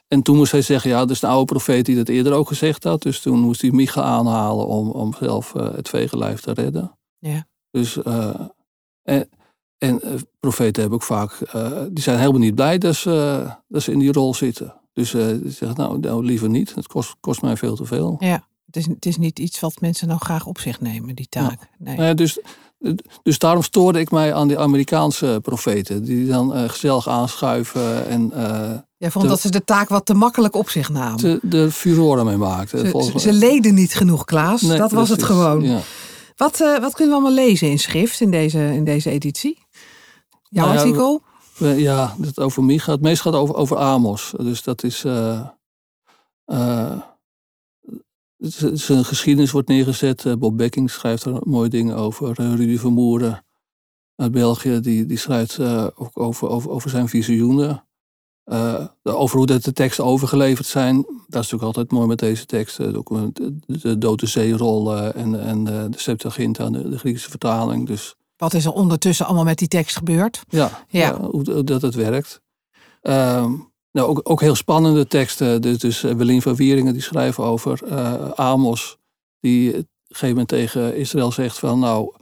En 0.08 0.22
toen 0.22 0.36
moest 0.36 0.52
hij 0.52 0.62
zeggen, 0.62 0.90
ja, 0.90 1.00
dat 1.00 1.10
is 1.10 1.22
een 1.22 1.30
oude 1.30 1.46
profeet 1.46 1.86
die 1.86 1.96
dat 1.96 2.08
eerder 2.08 2.34
ook 2.34 2.48
gezegd 2.48 2.84
had. 2.84 3.02
Dus 3.02 3.20
toen 3.20 3.40
moest 3.40 3.62
hij 3.62 3.72
Micha 3.72 4.02
aanhalen 4.02 4.68
om, 4.68 4.90
om 4.90 5.14
zelf 5.14 5.56
eh, 5.56 5.76
het 5.76 5.90
vegenlijf 5.90 6.40
te 6.40 6.54
redden. 6.54 6.98
Ja. 7.18 7.48
Dus, 7.72 8.02
eh, 8.02 8.40
en, 9.04 9.30
en 9.78 10.02
profeten 10.40 10.82
hebben 10.82 11.00
ook 11.00 11.06
vaak, 11.06 11.38
die 11.92 12.04
zijn 12.04 12.20
helemaal 12.20 12.40
niet 12.40 12.56
blij 12.56 12.78
dat 12.78 12.96
ze, 12.96 13.46
dat 13.68 13.82
ze 13.82 13.92
in 13.92 14.00
die 14.00 14.12
rol 14.12 14.34
zitten. 14.34 14.76
Dus 14.94 15.12
die 15.12 15.52
zeggen, 15.52 15.78
nou, 15.78 16.00
nou, 16.00 16.26
liever 16.26 16.50
niet, 16.50 16.76
het 16.76 16.88
kost, 16.88 17.16
kost 17.20 17.42
mij 17.42 17.58
veel 17.58 17.76
te 17.76 17.86
veel. 17.86 18.16
ja. 18.20 18.48
Het 18.66 18.76
is, 18.76 18.86
het 18.86 19.06
is 19.06 19.18
niet 19.18 19.40
iets 19.40 19.60
wat 19.60 19.82
mensen 19.82 20.08
nou 20.08 20.20
graag 20.20 20.46
op 20.46 20.60
zich 20.60 20.82
nemen, 20.82 21.16
die 21.16 21.28
taak. 21.30 21.70
Nee. 21.78 21.96
Nou 21.96 22.08
ja, 22.08 22.14
dus, 22.14 22.40
dus 23.24 23.40
daarom 23.40 23.64
stoorde 23.64 24.00
ik 24.00 24.12
mij 24.12 24.34
aan 24.34 24.48
die 24.48 24.60
Amerikaanse 24.60 25.40
profeten. 25.42 26.04
Die 26.04 26.28
dan 26.28 26.54
eh, 26.54 26.70
gezellig 26.70 27.08
aanschuiven 27.08 28.08
en 28.08 28.32
eh, 28.32 28.72
Jij 28.98 29.12
vond 29.12 29.28
dat 29.28 29.40
ze 29.40 29.50
de 29.52 29.64
taak 29.64 29.90
wat 29.90 30.06
te 30.06 30.14
makkelijk 30.14 30.56
op 30.56 30.70
zich 30.70 30.90
namen. 30.90 31.18
de, 31.18 31.40
de 31.42 31.72
furoren 31.72 32.26
mee 32.26 32.38
maakten. 32.38 32.80
Ze, 32.80 33.20
ze, 33.20 33.28
mij- 33.28 33.38
leden 33.38 33.74
niet 33.74 33.94
genoeg, 33.96 34.26
Klaas. 34.26 34.62
Nee, 34.62 34.78
dat 34.78 34.92
was 34.92 35.10
het 35.10 35.24
gewoon. 35.24 35.62
Ja. 35.62 35.80
Wat, 36.36 36.62
eh, 36.62 36.80
wat 36.80 36.94
kunnen 36.94 37.16
we 37.16 37.22
allemaal 37.22 37.46
lezen 37.46 37.70
in 37.70 37.80
schrift 37.80 38.22
in 38.22 38.32
deze, 38.32 38.60
in 38.74 38.84
deze 38.84 39.10
editie? 39.10 39.58
Jouw 40.50 40.66
Nou 40.66 40.78
ja, 40.78 40.84
artikel? 40.84 41.22
We- 41.58 41.68
Ja, 41.68 42.16
het 42.22 42.40
over 42.40 42.64
Micha. 42.64 42.92
Het 42.92 43.02
meest 43.02 43.22
gaat 43.22 43.34
over, 43.34 43.56
over 43.56 43.78
Amos. 43.78 44.34
Dus 44.38 44.64
dat 44.64 44.84
is. 44.84 45.04
Zijn 48.74 49.06
geschiedenis 49.06 49.52
wordt 49.52 49.68
neergezet. 49.68 50.26
Eh, 50.26 50.34
Bob 50.34 50.58
Becking 50.58 50.92
schrijft 50.92 51.24
er 51.26 51.40
mooie 51.44 51.70
dingen 51.70 51.96
over. 51.96 52.40
Eh, 52.40 52.54
Rudy 52.54 52.78
Vermoeren 52.78 53.46
uit 54.16 54.32
België, 54.32 54.80
die, 54.80 55.06
die 55.06 55.18
schrijft 55.18 55.58
eh, 55.58 55.88
ook 55.96 56.20
over, 56.20 56.50
over, 56.50 56.70
over 56.70 56.90
zijn 56.90 57.10
visioenen. 57.10 57.82
Over 59.04 59.38
hoe 59.38 59.46
dat 59.46 59.64
de 59.64 59.74
teksten 59.74 60.06
overgeleverd 60.06 60.68
zijn. 60.68 60.96
Dat 60.96 61.44
is 61.44 61.52
natuurlijk 61.52 61.64
altijd 61.64 61.92
mooi 61.92 62.08
met 62.08 62.20
deze 62.20 62.46
teksten. 62.46 62.96
Ook 62.96 63.12
eh, 63.12 63.22
de, 63.34 63.58
de 63.66 63.98
Dode 63.98 64.26
Zeerol 64.26 64.96
en, 64.96 65.42
en 65.42 65.64
de 65.64 65.90
Septuaginta, 65.96 66.70
de, 66.70 66.90
de 66.90 67.00
Griekse 67.00 67.30
vertaling. 67.30 67.88
Dus 67.88 68.16
Wat 68.38 68.54
is 68.54 68.66
er 68.66 68.72
ondertussen 68.72 69.26
allemaal 69.26 69.44
met 69.44 69.58
die 69.58 69.68
tekst 69.68 69.98
gebeurd? 69.98 70.44
ja, 70.50 70.86
Ja. 70.88 71.00
ja. 71.00 71.20
hoe, 71.20 71.52
hoe 71.52 71.64
dat 71.64 71.82
het 71.82 71.96
werkt. 71.96 72.42
Ehm, 73.02 73.54
nou, 73.98 74.10
ook, 74.10 74.20
ook 74.24 74.42
heel 74.42 74.56
spannende 74.56 75.08
teksten. 75.08 75.62
Dus, 75.62 75.78
dus 75.78 76.04
eh, 76.04 76.12
Welien 76.12 76.42
van 76.42 76.56
Wieringen 76.56 76.94
die 76.94 77.02
schrijven 77.02 77.44
over 77.44 77.84
eh, 77.84 78.30
Amos. 78.36 78.98
Die 79.40 79.70
op 79.70 79.76
een 79.76 79.88
gegeven 80.08 80.30
moment 80.30 80.48
tegen 80.48 80.96
Israël 80.96 81.32
zegt 81.32 81.60
van... 81.60 81.80
nou, 81.80 82.14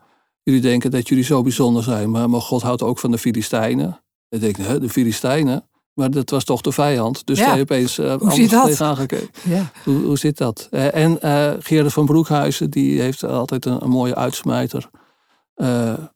jullie 0.43 0.61
denken 0.61 0.91
dat 0.91 1.07
jullie 1.07 1.23
zo 1.23 1.41
bijzonder 1.41 1.83
zijn... 1.83 2.11
maar, 2.11 2.29
maar 2.29 2.41
God 2.41 2.61
houdt 2.61 2.81
ook 2.81 2.99
van 2.99 3.11
de 3.11 3.17
Filistijnen. 3.17 4.01
Dan 4.29 4.39
denk 4.39 4.57
ik, 4.57 4.65
hè, 4.65 4.79
de 4.79 4.89
Filistijnen? 4.89 5.69
Maar 5.93 6.11
dat 6.11 6.29
was 6.29 6.43
toch 6.43 6.61
de 6.61 6.71
vijand. 6.71 7.25
Dus 7.25 7.39
ja. 7.39 7.51
hij 7.51 7.61
opeens 7.61 7.99
uh, 7.99 8.15
hoe 8.15 8.47
tegenaan 8.47 9.07
Ja. 9.43 9.71
Hoe, 9.83 10.03
hoe 10.03 10.17
zit 10.17 10.37
dat? 10.37 10.67
Uh, 10.71 10.95
en 10.95 11.17
uh, 11.23 11.51
Gerard 11.59 11.93
van 11.93 12.05
Broekhuizen, 12.05 12.69
die 12.69 13.01
heeft 13.01 13.23
altijd 13.23 13.65
een, 13.65 13.83
een 13.83 13.89
mooie 13.89 14.15
uitsmijter. 14.15 14.89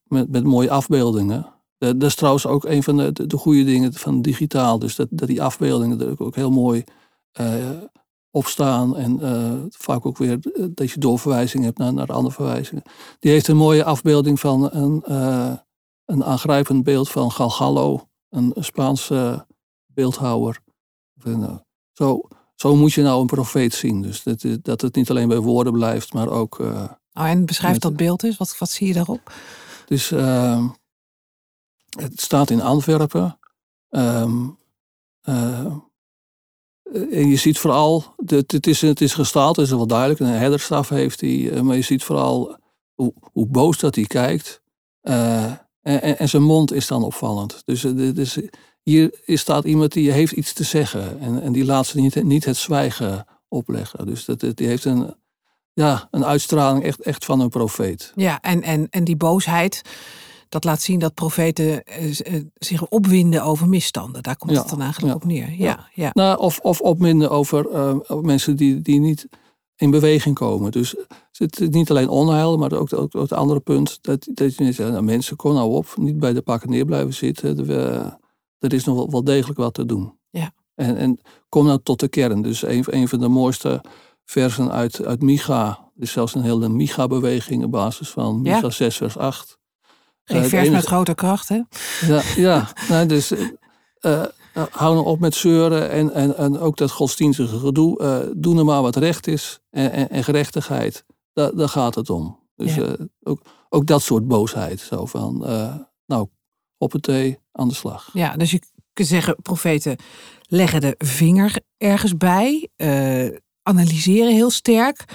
met, 0.03 0.31
met 0.31 0.43
mooie 0.43 0.69
afbeeldingen. 0.69 1.58
Dat 1.79 2.03
is 2.03 2.15
trouwens 2.15 2.45
ook 2.45 2.65
een 2.65 2.83
van 2.83 2.97
de, 2.97 3.11
de, 3.11 3.27
de, 3.27 3.37
goede 3.37 3.63
dingen 3.63 3.93
van 3.93 4.21
digitaal. 4.21 4.79
Dus 4.79 4.95
dat, 4.95 5.07
dat 5.11 5.27
die 5.27 5.43
afbeeldingen 5.43 6.01
er 6.01 6.19
ook 6.19 6.35
heel 6.35 6.51
mooi 6.51 6.83
opstaan. 8.31 8.97
En 8.97 9.19
vaak 9.69 10.05
ook 10.05 10.17
weer 10.17 10.39
dat 10.71 10.91
je 10.91 10.99
doorverwijzing 10.99 11.63
hebt 11.63 11.77
naar, 11.77 11.93
naar 11.93 12.07
andere 12.07 12.35
verwijzingen. 12.35 12.83
Die 13.19 13.31
heeft 13.31 13.47
een 13.47 13.57
mooie 13.57 13.83
afbeelding 13.83 14.39
van 14.39 14.71
een, 14.71 15.03
een 16.05 16.23
aangrijpend 16.23 16.83
beeld 16.83 17.09
van 17.09 17.31
Galgallo. 17.31 18.07
Een 18.29 18.53
Spaanse 18.59 19.45
beeldhouwer. 19.99 20.59
Eh, 21.23 21.55
zo, 21.91 22.21
zo 22.55 22.75
moet 22.75 22.93
je 22.93 23.01
nou 23.01 23.21
een 23.21 23.27
profeet 23.27 23.73
zien. 23.73 24.01
Dus 24.01 24.23
dat, 24.23 24.45
dat 24.61 24.81
het 24.81 24.95
niet 24.95 25.09
alleen 25.09 25.27
bij 25.27 25.39
woorden 25.39 25.73
blijft, 25.73 26.13
maar 26.13 26.29
ook. 26.29 26.59
Uh, 26.59 26.83
oh, 27.13 27.29
en 27.29 27.45
beschrijf 27.45 27.77
dat 27.77 27.95
beeld 27.95 28.23
eens. 28.23 28.37
Wat, 28.37 28.57
wat 28.57 28.69
zie 28.69 28.87
je 28.87 28.93
daarop? 28.93 29.33
Dus 29.85 30.11
uh, 30.11 30.69
het 31.89 32.21
staat 32.21 32.49
in 32.49 32.61
Antwerpen. 32.61 33.39
Um, 33.89 34.57
uh, 35.23 35.73
en 36.93 37.29
je 37.29 37.35
ziet 37.35 37.59
vooral, 37.59 38.13
het, 38.25 38.51
het, 38.51 38.67
is, 38.67 38.81
het 38.81 39.01
is 39.01 39.13
gestaald, 39.13 39.55
dat 39.55 39.65
is 39.65 39.71
wel 39.71 39.87
duidelijk. 39.87 40.19
Een 40.19 40.27
herderstaf 40.27 40.89
heeft 40.89 41.21
hij, 41.21 41.61
maar 41.63 41.75
je 41.75 41.81
ziet 41.81 42.03
vooral 42.03 42.57
hoe, 42.93 43.47
boos 43.47 43.79
dat 43.79 43.95
hij 43.95 44.05
kijkt. 44.05 44.61
en, 45.01 45.59
en, 45.81 46.17
en, 46.17 46.29
zijn 46.29 46.43
mond 46.43 46.73
is 46.73 46.87
dan 46.87 47.03
opvallend. 47.03 47.61
Dus, 47.65 48.37
hier 48.83 49.21
staat 49.25 49.65
iemand 49.65 49.91
die 49.91 50.11
heeft 50.11 50.31
iets 50.31 50.53
te 50.53 50.63
zeggen. 50.63 51.19
En, 51.19 51.41
en 51.41 51.51
die 51.51 51.65
laat 51.65 51.85
ze 51.85 51.99
niet, 51.99 52.23
niet 52.23 52.45
het 52.45 52.57
zwijgen 52.57 53.25
opleggen. 53.47 54.05
Dus 54.05 54.25
dat, 54.25 54.39
die 54.39 54.67
heeft 54.67 54.85
een, 54.85 55.15
ja, 55.73 56.07
een 56.11 56.25
uitstraling 56.25 56.83
echt, 56.83 57.01
echt 57.01 57.25
van 57.25 57.39
een 57.39 57.49
profeet. 57.49 58.11
Ja, 58.15 58.41
en, 58.41 58.61
en, 58.61 58.87
en 58.89 59.03
die 59.03 59.17
boosheid, 59.17 59.81
laat 60.49 60.81
zien 60.81 60.99
dat 60.99 61.13
profeten 61.13 61.83
eh, 61.83 62.19
eh, 62.19 62.43
zich 62.53 62.87
opwinden 62.87 63.43
over 63.43 63.69
misstanden. 63.69 64.23
Daar 64.23 64.37
komt 64.37 64.57
het 64.57 64.69
dan 64.69 64.81
eigenlijk 64.81 65.15
op 65.15 65.25
neer. 65.25 65.53
Ja, 65.57 65.87
ja. 65.93 66.09
Nou, 66.13 66.39
of, 66.39 66.59
of 66.59 66.81
opwinden 66.81 67.29
over 67.29 67.69
uh, 67.71 68.21
mensen 68.21 68.55
die, 68.55 68.81
die 68.81 68.99
niet 68.99 69.27
in 69.75 69.91
beweging 69.91 70.35
komen. 70.35 70.71
Dus 70.71 70.95
het 71.31 71.59
is 71.59 71.69
niet 71.69 71.89
alleen 71.89 72.09
onheil, 72.09 72.57
maar 72.57 72.73
ook, 72.73 72.93
ook, 72.93 73.13
het 73.13 73.33
andere 73.33 73.59
punt. 73.59 73.97
Dat, 74.01 74.27
dat 74.33 74.55
je 74.55 74.71
zegt, 74.71 74.91
nou, 74.91 75.03
mensen, 75.03 75.35
kom 75.35 75.53
nou 75.53 75.71
op, 75.71 75.93
niet 75.95 76.19
bij 76.19 76.33
de 76.33 76.41
pakken 76.41 76.69
neer 76.69 76.85
blijven 76.85 77.13
zitten. 77.13 77.69
Er 78.59 78.73
is 78.73 78.83
nog 78.83 78.95
wel, 78.95 79.11
wel 79.11 79.23
degelijk 79.23 79.59
wat 79.59 79.73
te 79.73 79.85
doen. 79.85 80.17
Ja. 80.29 80.51
En, 80.75 80.97
en 80.97 81.19
kom 81.49 81.65
nou 81.65 81.79
tot 81.83 81.99
de 81.99 82.07
kern. 82.07 82.41
Dus 82.41 82.61
een, 82.61 82.83
een 82.87 83.07
van 83.07 83.19
de 83.19 83.27
mooiste 83.27 83.81
versen 84.25 84.71
uit, 84.71 85.05
uit 85.05 85.21
Micha. 85.21 85.67
Er 85.67 86.03
is 86.03 86.11
zelfs 86.11 86.35
een 86.35 86.41
hele 86.41 86.69
Micha-beweging 86.69 87.63
op 87.63 87.71
basis 87.71 88.09
van 88.09 88.41
Micha 88.41 88.59
ja. 88.61 88.69
6 88.69 88.97
vers 88.97 89.17
8. 89.17 89.58
Geen 90.29 90.49
vers 90.49 90.53
enige... 90.53 90.71
met 90.71 90.85
grote 90.85 91.15
kracht, 91.15 91.49
hè? 91.49 91.61
Ja, 92.07 92.21
ja 92.35 92.69
nou, 92.89 93.05
dus 93.05 93.31
uh, 94.01 94.23
hou 94.69 94.93
nou 94.93 95.05
op 95.05 95.19
met 95.19 95.35
zeuren 95.35 95.89
en, 95.89 96.13
en, 96.13 96.37
en 96.37 96.59
ook 96.59 96.77
dat 96.77 96.91
godsdienstige 96.91 97.59
gedoe. 97.59 98.01
Uh, 98.01 98.33
doe 98.35 98.53
nou 98.53 98.65
maar 98.65 98.81
wat 98.81 98.95
recht 98.95 99.27
is 99.27 99.59
en, 99.69 99.91
en, 99.91 100.09
en 100.09 100.23
gerechtigheid. 100.23 101.05
Da, 101.33 101.51
daar 101.51 101.69
gaat 101.69 101.95
het 101.95 102.09
om. 102.09 102.39
Dus 102.55 102.75
ja. 102.75 102.95
ook, 103.23 103.41
ook 103.69 103.85
dat 103.85 104.01
soort 104.01 104.27
boosheid. 104.27 104.79
Zo 104.79 105.05
van, 105.05 105.37
nou, 106.05 106.27
op 106.77 106.91
het 106.91 107.03
thee 107.03 107.39
aan 107.51 107.67
de 107.67 107.73
slag. 107.73 108.09
Ja, 108.13 108.35
dus 108.35 108.51
je 108.51 108.61
kunt 108.93 109.07
zeggen, 109.07 109.35
profeten 109.41 109.95
leggen 110.41 110.81
de 110.81 110.95
vinger 110.97 111.59
ergens 111.77 112.17
bij, 112.17 112.69
analyseren 113.63 114.33
heel 114.33 114.49
sterk. 114.49 115.05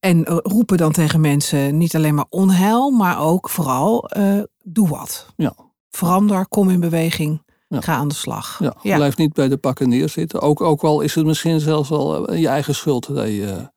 En 0.00 0.24
eh, 0.24 0.36
roepen 0.42 0.76
dan 0.76 0.92
tegen 0.92 1.20
mensen 1.20 1.76
niet 1.76 1.96
alleen 1.96 2.14
maar 2.14 2.26
onheil, 2.28 2.90
maar 2.90 3.20
ook 3.20 3.48
vooral 3.48 4.10
uh, 4.16 4.42
doe 4.62 4.88
wat. 4.88 5.26
Ja. 5.36 5.54
Verander, 5.90 6.48
kom 6.48 6.70
in 6.70 6.80
beweging, 6.80 7.42
ga 7.68 7.94
aan 7.94 8.08
de 8.08 8.14
slag. 8.14 8.58
Ja, 8.58 8.74
ja. 8.82 8.96
Blijf 8.96 9.16
niet 9.16 9.32
bij 9.32 9.48
de 9.48 9.56
pakken 9.56 9.88
neerzitten. 9.88 10.40
Ook, 10.40 10.60
ook 10.60 10.82
al 10.82 11.00
is 11.00 11.14
het 11.14 11.26
misschien 11.26 11.60
zelfs 11.60 11.88
wel 11.88 12.34
je 12.34 12.48
eigen 12.48 12.74
schuld 12.74 13.14
dat 13.14 13.26
je 13.26 13.70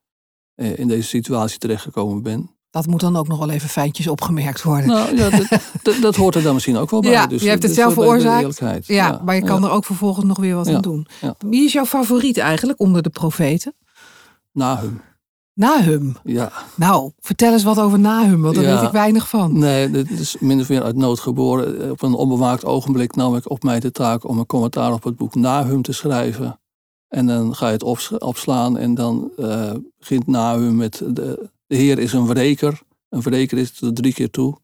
in 0.55 0.87
deze 0.87 1.07
situatie 1.07 1.57
terechtgekomen 1.59 2.21
bent. 2.23 2.51
Dat 2.71 2.87
moet 2.87 2.99
dan 2.99 3.15
ook 3.15 3.27
nog 3.27 3.39
wel 3.39 3.49
even 3.49 3.69
fijntjes 3.69 4.07
opgemerkt 4.07 4.63
worden. 4.63 4.87
Nou, 4.87 5.15
ja, 5.15 5.29
dat, 5.29 5.97
dat, 6.01 6.15
hoort 6.15 6.35
er 6.35 6.43
dan 6.43 6.53
misschien 6.53 6.77
ook 6.77 6.89
wel 6.89 7.01
bij. 7.01 7.11
Ja, 7.11 7.27
dus, 7.27 7.41
je 7.41 7.49
hebt 7.49 7.63
het 7.63 7.73
zelf 7.73 7.93
veroorzaakt. 7.93 8.57
Ja, 8.57 8.95
ja, 8.95 9.21
maar 9.25 9.35
je 9.35 9.43
kan 9.43 9.63
er 9.63 9.69
ook 9.69 9.85
vervolgens 9.85 10.25
nog 10.25 10.37
weer 10.39 10.55
wat 10.55 10.67
aan 10.67 10.81
doen. 10.81 11.07
Wie 11.37 11.65
is 11.65 11.73
jouw 11.73 11.85
favoriet 11.85 12.37
eigenlijk 12.37 12.79
onder 12.79 13.01
de 13.01 13.09
profeten? 13.09 13.75
Nahum. 14.51 15.01
Nahum? 15.61 16.15
Ja. 16.23 16.51
Nou, 16.75 17.11
vertel 17.19 17.53
eens 17.53 17.63
wat 17.63 17.79
over 17.79 17.99
Nahum, 17.99 18.41
want 18.41 18.55
daar 18.55 18.63
weet 18.63 18.81
ik 18.81 18.91
weinig 18.91 19.29
van. 19.29 19.57
Nee, 19.57 19.89
het 19.89 20.09
is 20.09 20.35
min 20.39 20.59
of 20.59 20.69
meer 20.69 20.83
uit 20.83 20.95
nood 20.95 21.19
geboren. 21.19 21.91
Op 21.91 22.01
een 22.01 22.13
onbewaakt 22.13 22.65
ogenblik 22.65 23.15
nam 23.15 23.35
ik 23.35 23.49
op 23.49 23.63
mij 23.63 23.79
de 23.79 23.91
taak 23.91 24.27
om 24.27 24.39
een 24.39 24.45
commentaar 24.45 24.93
op 24.93 25.03
het 25.03 25.15
boek 25.15 25.35
Nahum 25.35 25.81
te 25.81 25.93
schrijven. 25.93 26.59
En 27.07 27.27
dan 27.27 27.55
ga 27.55 27.67
je 27.67 27.73
het 27.73 28.19
opslaan 28.21 28.77
en 28.77 28.93
dan 28.93 29.31
uh, 29.37 29.71
begint 29.99 30.27
Nahum 30.27 30.75
met 30.75 30.97
de, 30.97 31.49
de 31.67 31.75
Heer 31.75 31.99
is 31.99 32.13
een 32.13 32.27
wreker. 32.27 32.81
Een 33.09 33.21
wreker 33.21 33.57
is 33.57 33.81
er 33.81 33.93
drie 33.93 34.13
keer 34.13 34.29
toe. 34.29 34.57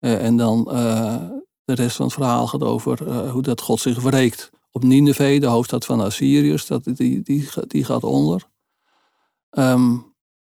Uh, 0.00 0.24
en 0.24 0.36
dan 0.36 0.68
uh, 0.72 1.16
de 1.64 1.74
rest 1.74 1.96
van 1.96 2.04
het 2.04 2.14
verhaal 2.14 2.46
gaat 2.46 2.62
over 2.62 3.28
hoe 3.28 3.42
dat 3.42 3.60
God 3.60 3.80
zich 3.80 4.02
wreekt. 4.02 4.50
Op 4.70 4.82
Nineveh, 4.82 5.40
de 5.40 5.46
hoofdstad 5.46 5.84
van 5.84 6.00
Assyriërs, 6.00 6.66
dat, 6.66 6.84
die, 6.84 7.22
die, 7.22 7.48
die 7.66 7.84
gaat 7.84 8.04
onder. 8.04 8.48
Um, 9.50 10.05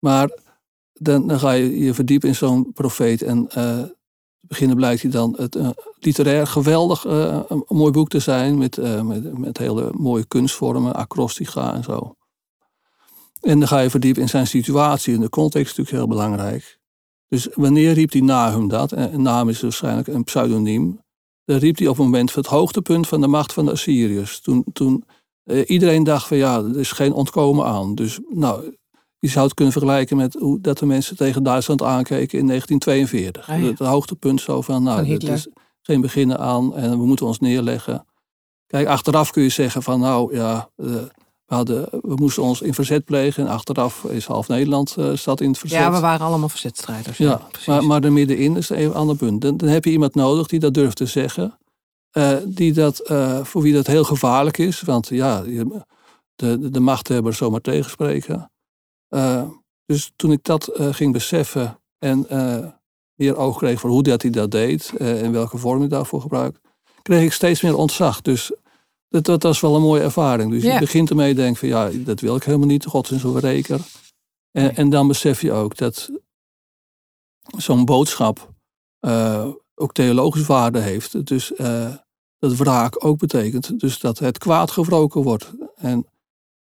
maar 0.03 0.31
dan, 0.93 1.27
dan, 1.27 1.39
ga 1.39 1.51
je 1.51 1.79
je 1.79 1.95
verdiepen 1.95 2.29
in 2.29 2.35
zo'n 2.35 2.73
profeet. 2.73 3.23
En 3.23 3.47
te 3.49 3.97
beginnen 4.41 4.77
blijkt 4.77 5.03
hij 5.03 5.11
dan 5.11 5.35
het 5.37 5.59
literair 5.99 6.47
geweldig 6.47 7.05
een 7.05 7.65
mooi 7.69 7.93
boek 7.93 8.09
te 8.09 8.19
zijn. 8.19 8.59
Met, 8.59 8.79
met, 9.39 9.59
hele 9.59 9.91
mooie 9.93 10.25
kunstvormen, 10.25 10.95
acrostica 10.95 11.75
en 11.75 11.83
zo. 11.83 12.17
En 13.41 13.59
dan 13.59 13.69
ga 13.69 13.79
je 13.79 13.91
verdiepen 13.91 14.23
in 14.23 14.29
zijn 14.29 14.47
situatie. 14.47 15.15
En 15.15 15.21
de 15.21 15.29
context 15.29 15.71
is 15.71 15.77
natuurlijk 15.77 15.97
heel 15.97 16.17
belangrijk. 16.17 16.81
Dus 17.29 17.49
wanneer 17.55 17.93
riep 17.93 18.13
hij 18.13 18.21
Nahum 18.21 18.69
dat? 18.69 18.93
En 18.93 19.23
naam 19.23 19.49
is 19.49 19.61
waarschijnlijk 19.61 20.09
een 20.09 20.25
pseudoniem. 20.25 21.01
Dan 21.45 21.57
riep 21.57 21.79
hij 21.79 21.87
op 21.87 21.97
het 21.97 22.05
moment 22.05 22.31
van 22.31 22.43
het 22.43 22.51
hoogtepunt 22.51 23.09
van 23.09 23.21
de 23.21 23.27
macht 23.27 23.53
van 23.53 23.65
de 23.65 23.71
Assyriërs. 23.71 24.41
Toen, 24.41 24.65
toen 24.73 25.05
eh, 25.45 25.63
iedereen 25.67 26.05
dacht 26.05 26.27
van 26.27 26.37
ja, 26.37 26.59
er 26.59 26.79
is 26.79 26.93
geen 26.93 27.13
ontkomen 27.13 27.67
aan. 27.67 27.95
Dus 27.95 28.21
nou, 28.29 28.77
je 29.23 29.29
zou 29.29 29.45
het 29.45 29.55
kunnen 29.55 29.73
vergelijken 29.73 30.17
met 30.17 30.35
hoe 30.35 30.61
dat 30.61 30.79
de 30.79 30.87
mensen 30.87 31.17
tegen 31.17 31.43
Duitsland 31.43 31.83
aankeken 31.83 32.39
in 32.39 32.47
1942. 32.47 33.49
Ah, 33.49 33.63
het, 33.63 33.79
hoogtepunt 33.79 34.41
zo 34.41 34.61
van 34.61 34.83
nou, 34.83 35.07
het 35.07 35.23
is 35.23 35.49
geen 35.83 36.01
beginnen 36.01 36.39
aan 36.39 36.77
en 36.77 36.91
we 36.91 37.07
moeten 37.07 37.27
ons 37.27 37.39
neerleggen. 37.39 38.07
Kijk, 38.67 38.87
achteraf 38.87 39.31
kun 39.31 39.43
je 39.43 39.49
zeggen 39.49 39.83
van 39.83 40.01
nou 40.01 40.37
ja, 40.37 40.69
uh, 40.77 40.87
we, 41.47 41.55
hadden, 41.55 41.89
we 41.91 42.15
moesten 42.15 42.43
ons 42.43 42.61
in 42.61 42.75
verzet 42.75 43.05
plegen. 43.05 43.47
En 43.47 43.53
achteraf 43.53 44.05
is 44.05 44.27
half 44.27 44.49
Nederland 44.49 44.95
uh, 44.99 45.11
staat 45.15 45.41
in 45.41 45.49
het 45.49 45.59
verzet. 45.59 45.79
Ja, 45.79 45.93
we 45.93 46.01
waren 46.01 46.27
allemaal 46.27 46.49
verzetstrijders. 46.49 47.19
Ja, 47.19 47.41
maar, 47.67 47.85
maar 47.85 48.05
er 48.05 48.13
middenin 48.13 48.57
is 48.57 48.69
een 48.69 48.95
ander 48.95 49.17
punt. 49.17 49.41
Dan, 49.41 49.57
dan, 49.57 49.69
heb 49.69 49.85
je 49.85 49.91
iemand 49.91 50.15
nodig 50.15 50.47
die 50.47 50.61
dat 50.61 50.75
durft 50.75 50.97
te 50.97 51.07
zeggen. 51.07 51.59
Uh, 52.13 52.37
die 52.45 52.73
dat, 52.73 53.11
uh, 53.11 53.45
voor 53.45 53.63
wie 53.63 53.73
dat 53.73 53.87
heel 53.87 54.05
gevaarlijk 54.05 54.59
is. 54.59 54.81
Want 54.81 55.09
ja, 55.09 55.41
de, 55.41 55.85
de, 56.35 56.71
de 56.71 56.81
machthebber 56.81 57.35
zomaar 57.35 57.61
tegenspreken. 57.61 58.52
Dus 59.87 60.13
toen 60.17 60.33
ik 60.33 60.45
dat 60.45 60.71
ging 60.75 61.13
beseffen 61.13 61.79
en 61.99 62.27
meer 63.15 63.37
oog 63.37 63.59
kreeg 63.59 63.81
voor 63.81 63.91
hoe 63.91 64.03
dat 64.03 64.23
hij 64.23 64.31
dat 64.31 64.51
deed. 64.51 64.93
en 64.97 65.33
welke 65.33 65.59
vorm 65.59 65.79
hij 65.79 65.89
daarvoor 65.89 66.21
gebruikt. 66.21 66.59
Kreeg 67.03 67.25
ik 67.25 67.33
steeds 67.33 67.61
meer 67.61 67.77
ontzag. 67.77 68.21
Dus 68.21 68.53
dat, 69.09 69.25
dat, 69.25 69.43
was 69.43 69.61
wel 69.61 69.75
een 69.75 69.83
mooie 69.83 70.03
ervaring. 70.03 70.51
Dus 70.51 70.63
je 70.63 70.79
begint 70.79 71.11
ermee 71.11 71.35
denken 71.35 71.57
van 71.57 71.69
ja, 71.69 71.91
dat 72.05 72.21
wil 72.21 72.37
ik 72.37 72.43
helemaal 72.43 72.67
niet. 72.67 72.85
God 72.85 73.11
is 73.11 73.21
zo'n 73.21 73.39
reker. 73.39 73.81
En, 74.51 74.77
en 74.77 74.91
dan 74.91 75.09
besef 75.09 75.41
je 75.41 75.53
ook 75.53 75.77
dat 75.77 76.11
zo'n 77.57 77.85
boodschap 77.85 78.53
ook 79.75 79.93
theologische 79.93 80.47
waarde 80.47 80.79
heeft. 80.79 81.27
Dus 81.27 81.53
uh, 81.57 81.95
dat 82.39 82.57
wraak 82.57 83.05
ook 83.05 83.19
betekent. 83.19 83.81
Dus 83.81 83.99
dat 83.99 84.19
het 84.19 84.39
kwaad 84.39 84.71
gewroken 84.71 85.23
wordt. 85.23 85.51
En 85.77 86.07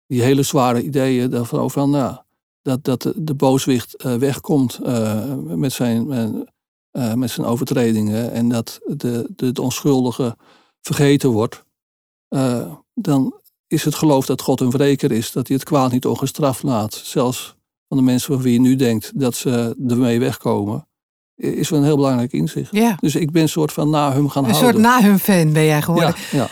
die 0.06 0.22
hele 0.22 0.42
zware 0.42 0.82
ideeën 0.82 1.30
daarvan 1.30 1.70
van, 1.70 1.90
nou, 1.90 2.16
dat, 2.62 2.84
dat 2.84 3.12
de, 3.16 3.34
booswicht 3.34 4.04
uh, 4.04 4.14
wegkomt 4.14 4.80
met, 5.42 5.72
zijn, 5.72 6.06
met 7.14 7.30
zijn 7.30 7.46
overtredingen. 7.46 8.32
En 8.32 8.48
dat 8.48 8.80
de, 8.86 9.30
de, 9.36 9.52
de 9.52 9.62
onschuldige 9.62 10.36
vergeten 10.80 11.30
wordt. 11.30 11.64
Dan 12.94 13.34
is 13.66 13.84
het 13.84 13.94
geloof 13.94 14.26
dat 14.26 14.42
God 14.42 14.60
een 14.60 14.70
wreker 14.70 15.12
is, 15.12 15.32
dat 15.32 15.46
hij 15.46 15.56
het 15.56 15.64
kwaad 15.64 15.92
niet 15.92 16.06
ongestraft 16.06 16.62
laat. 16.62 16.94
Zelfs 16.94 17.56
van 17.88 17.96
de 17.96 18.02
mensen 18.02 18.34
van 18.34 18.42
wie 18.42 18.52
je 18.52 18.60
nu 18.60 18.76
denkt 18.76 19.12
dat 19.14 19.34
ze 19.34 19.76
ermee 19.88 20.18
wegkomen. 20.18 20.88
Is 21.36 21.68
wel 21.68 21.78
een 21.78 21.84
heel 21.84 21.96
belangrijk 21.96 22.32
inzicht. 22.32 22.72
Ja. 22.72 22.96
Dus 23.00 23.14
ik 23.14 23.30
ben 23.30 23.42
een 23.42 23.48
soort 23.48 23.72
van 23.72 23.90
na 23.90 24.12
hem 24.12 24.28
gaan 24.28 24.44
een 24.44 24.50
houden. 24.50 24.74
Een 24.74 24.82
soort 24.82 24.94
na 24.94 25.00
hem 25.00 25.18
fan 25.18 25.52
ben 25.52 25.64
jij 25.64 25.82
geworden. 25.82 26.14
Ja, 26.30 26.38
ja. 26.38 26.48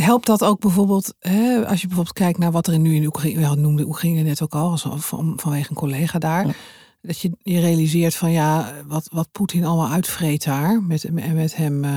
Helpt 0.00 0.26
dat 0.26 0.44
ook 0.44 0.60
bijvoorbeeld, 0.60 1.14
hè, 1.18 1.66
als 1.66 1.80
je 1.80 1.86
bijvoorbeeld 1.86 2.16
kijkt 2.16 2.38
naar 2.38 2.50
wat 2.50 2.66
er 2.66 2.78
nu 2.78 2.94
in 2.94 3.06
Oekraïne, 3.06 3.40
ja, 3.40 3.54
noemde 3.54 3.86
Oekraïne 3.86 4.22
net 4.22 4.42
ook 4.42 4.54
al, 4.54 4.70
als, 4.70 4.86
van, 4.96 5.32
vanwege 5.36 5.70
een 5.70 5.76
collega 5.76 6.18
daar. 6.18 6.56
Dat 7.00 7.18
je 7.18 7.30
je 7.38 7.60
realiseert 7.60 8.14
van 8.14 8.30
ja, 8.30 8.72
wat, 8.86 9.08
wat 9.12 9.28
Poetin 9.32 9.64
allemaal 9.64 9.90
uitvreet 9.90 10.44
daar 10.44 10.82
met, 10.82 11.10
met 11.34 11.56
hem, 11.56 11.84
uh, 11.84 11.92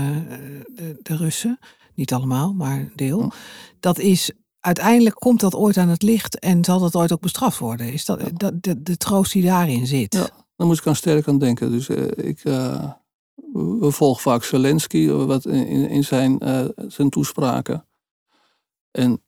de, 0.76 1.00
de, 1.02 1.16
Russen. 1.16 1.60
Niet 1.94 2.14
allemaal, 2.14 2.54
maar 2.54 2.80
een 2.80 2.92
deel. 2.96 3.32
Dat 3.80 4.00
is 4.00 4.32
uiteindelijk 4.60 5.16
komt 5.16 5.40
dat 5.40 5.56
ooit 5.56 5.78
aan 5.78 5.90
het 5.90 6.02
licht 6.02 6.40
en 6.40 6.64
zal 6.64 6.80
dat 6.80 6.96
ooit 6.96 7.12
ook 7.12 7.22
bestraft 7.22 7.58
worden. 7.58 7.94
Is 7.94 8.06
dat, 8.06 8.20
dat 8.34 8.64
de, 8.64 8.84
de 8.84 8.98
troost 8.98 9.32
die 9.32 9.44
daarin 9.44 9.88
zit? 9.88 10.14
Ja, 10.14 10.30
daar 10.56 10.68
moet 10.68 10.78
ik 10.78 10.88
aan 10.88 10.96
sterk 10.96 11.28
aan 11.28 11.40
denken. 11.40 11.72
Dus 11.72 11.90
uh, 11.90 12.08
ik, 12.16 12.44
uh, 12.44 12.92
we 13.56 13.92
volgen 13.92 14.22
vaak 14.22 14.44
Zelensky 14.44 15.10
wat 15.10 15.46
in, 15.46 15.90
in 15.90 16.04
zijn, 16.04 16.44
uh, 16.44 16.66
zijn 16.88 17.10
toespraken. 17.10 17.88
En 18.92 19.22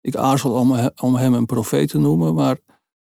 ik 0.00 0.16
aarzel 0.16 0.52
om, 0.52 0.90
om 1.02 1.14
hem 1.14 1.34
een 1.34 1.46
profeet 1.46 1.88
te 1.88 1.98
noemen, 1.98 2.34
maar 2.34 2.58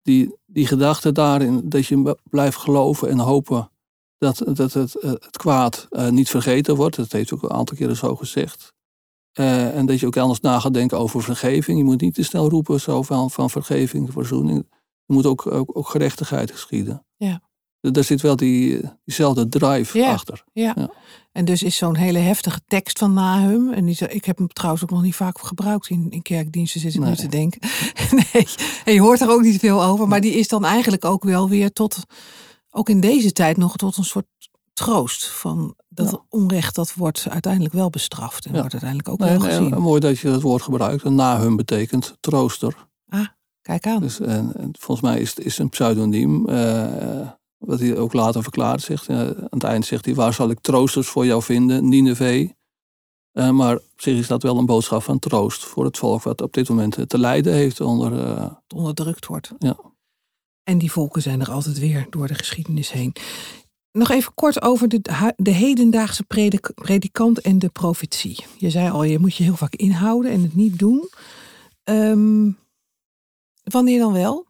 die, 0.01 0.37
die 0.45 0.67
gedachte 0.67 1.11
daarin 1.11 1.69
dat 1.69 1.85
je 1.85 2.17
blijft 2.29 2.57
geloven 2.57 3.09
en 3.09 3.19
hopen 3.19 3.71
dat, 4.17 4.41
dat 4.53 4.73
het, 4.73 4.93
het 5.01 5.37
kwaad 5.37 5.87
niet 6.09 6.29
vergeten 6.29 6.75
wordt, 6.75 6.95
dat 6.95 7.11
heeft 7.11 7.33
ook 7.33 7.43
een 7.43 7.51
aantal 7.51 7.77
keren 7.77 7.95
zo 7.95 8.15
gezegd. 8.15 8.73
En 9.33 9.85
dat 9.85 9.99
je 9.99 10.05
ook 10.05 10.17
anders 10.17 10.39
na 10.39 10.59
gaat 10.59 10.73
denken 10.73 10.99
over 10.99 11.23
vergeving. 11.23 11.77
Je 11.77 11.83
moet 11.83 12.01
niet 12.01 12.13
te 12.13 12.23
snel 12.23 12.49
roepen 12.49 12.79
zo 12.79 13.01
van, 13.01 13.31
van 13.31 13.49
vergeving, 13.49 14.11
verzoening. 14.11 14.67
Er 15.05 15.13
moet 15.13 15.25
ook, 15.25 15.45
ook, 15.45 15.77
ook 15.77 15.87
gerechtigheid 15.87 16.51
geschieden. 16.51 17.05
Ja. 17.15 17.41
Daar 17.91 18.04
zit 18.04 18.22
wel 18.22 18.36
die, 18.36 18.82
diezelfde 19.06 19.50
drive 19.50 20.06
achter. 20.06 20.43
Ja. 20.54 20.74
ja. 20.76 20.89
En 21.32 21.46
dus 21.46 21.63
is 21.63 21.76
zo'n 21.76 21.96
hele 21.96 22.19
heftige 22.19 22.60
tekst 22.67 23.00
van 23.00 23.13
Nahum. 23.13 23.74
En 23.74 23.86
die, 23.86 23.98
ik 24.08 24.26
heb 24.26 24.38
hem 24.38 24.48
trouwens 24.48 24.84
ook 24.84 24.89
nog 24.89 25.02
niet 25.02 25.15
vaak 25.15 25.39
gebruikt 25.39 25.89
in, 25.89 26.08
in 26.10 26.22
kerkdiensten, 26.22 26.82
zit 26.82 26.93
ik 26.93 27.00
nee. 27.00 27.10
nu 27.10 27.15
te 27.15 27.28
denken. 27.28 27.62
nee, 28.34 28.48
en 28.86 28.93
je 28.93 29.02
hoort 29.02 29.22
er 29.22 29.30
ook 29.30 29.41
niet 29.41 29.60
veel 29.60 29.84
over. 29.84 30.08
Maar 30.08 30.22
die 30.22 30.34
is 30.34 30.48
dan 30.48 30.65
eigenlijk 30.65 31.06
ook 31.06 31.24
wel 31.24 31.50
weer 31.50 31.72
tot, 31.72 31.98
ook 32.69 32.89
in 32.89 33.00
deze 33.00 33.32
tijd 33.32 33.58
nog 33.58 33.76
tot 33.76 33.98
een 33.98 34.04
soort 34.04 34.26
troost. 34.74 35.28
Van 35.28 35.76
dat 35.89 36.24
onrecht 36.30 36.76
dat 36.76 36.93
wordt 36.93 37.26
uiteindelijk 37.30 37.74
wel 37.74 37.89
bestraft. 37.89 38.46
En 38.46 38.52
wordt 38.52 38.72
uiteindelijk 38.72 39.10
ook 39.10 39.19
wel 39.19 39.39
gezien. 39.39 39.69
Nee, 39.69 39.80
mooi 39.80 40.00
dat 40.00 40.19
je 40.19 40.30
dat 40.30 40.41
woord 40.41 40.62
gebruikt. 40.62 41.04
En 41.04 41.15
Nahum 41.15 41.56
betekent 41.56 42.15
trooster. 42.19 42.88
Ah, 43.08 43.28
kijk 43.62 43.88
aan. 43.88 44.02
Dus, 44.02 44.19
en, 44.19 44.52
en 44.56 44.69
volgens 44.80 45.08
mij 45.08 45.19
is 45.19 45.30
het 45.30 45.46
is 45.46 45.58
een 45.58 45.69
pseudoniem. 45.69 46.50
Uh, 46.50 47.28
wat 47.65 47.80
hij 47.80 47.97
ook 47.97 48.13
later 48.13 48.43
verklaart, 48.43 48.82
zegt, 48.82 49.10
aan 49.10 49.47
het 49.49 49.63
eind 49.63 49.86
zegt 49.86 50.06
hij, 50.06 50.15
waar 50.15 50.34
zal 50.34 50.49
ik 50.49 50.60
troosters 50.60 51.08
voor 51.08 51.26
jou 51.26 51.43
vinden, 51.43 51.89
Nineveh? 51.89 52.49
Uh, 53.34 53.49
maar 53.49 53.76
op 53.76 54.02
zich 54.02 54.17
is 54.17 54.28
dat 54.28 54.43
wel 54.43 54.58
een 54.58 54.65
boodschap 54.65 55.04
van 55.04 55.19
troost 55.19 55.65
voor 55.65 55.86
het 55.86 55.97
volk 55.97 56.23
wat 56.23 56.41
op 56.41 56.54
dit 56.54 56.69
moment 56.69 57.10
te 57.10 57.19
lijden 57.19 57.54
heeft 57.54 57.82
onder... 57.82 58.12
Uh, 58.13 58.52
onderdrukt 58.76 59.26
wordt. 59.26 59.52
Ja. 59.58 59.78
En 60.63 60.78
die 60.78 60.91
volken 60.91 61.21
zijn 61.21 61.41
er 61.41 61.52
altijd 61.52 61.80
weer 61.80 62.08
door 62.10 62.28
de 62.28 62.34
geschiedenis 62.34 62.91
heen. 62.91 63.15
Nog 63.91 64.10
even 64.10 64.34
kort 64.34 64.62
over 64.62 64.88
de, 64.88 65.34
de 65.36 65.52
hedendaagse 65.52 66.23
predik, 66.23 66.71
predikant 66.76 67.41
en 67.41 67.60
de 67.60 67.69
profetie. 67.69 68.45
Je 68.58 68.69
zei 68.69 68.89
al, 68.89 69.04
je 69.04 69.19
moet 69.19 69.36
je 69.36 69.43
heel 69.43 69.56
vaak 69.56 69.76
inhouden 69.76 70.32
en 70.32 70.41
het 70.41 70.56
niet 70.56 70.80
doen. 70.80 71.10
Um, 71.84 72.58
wanneer 73.63 73.99
dan 73.99 74.13
wel? 74.13 74.45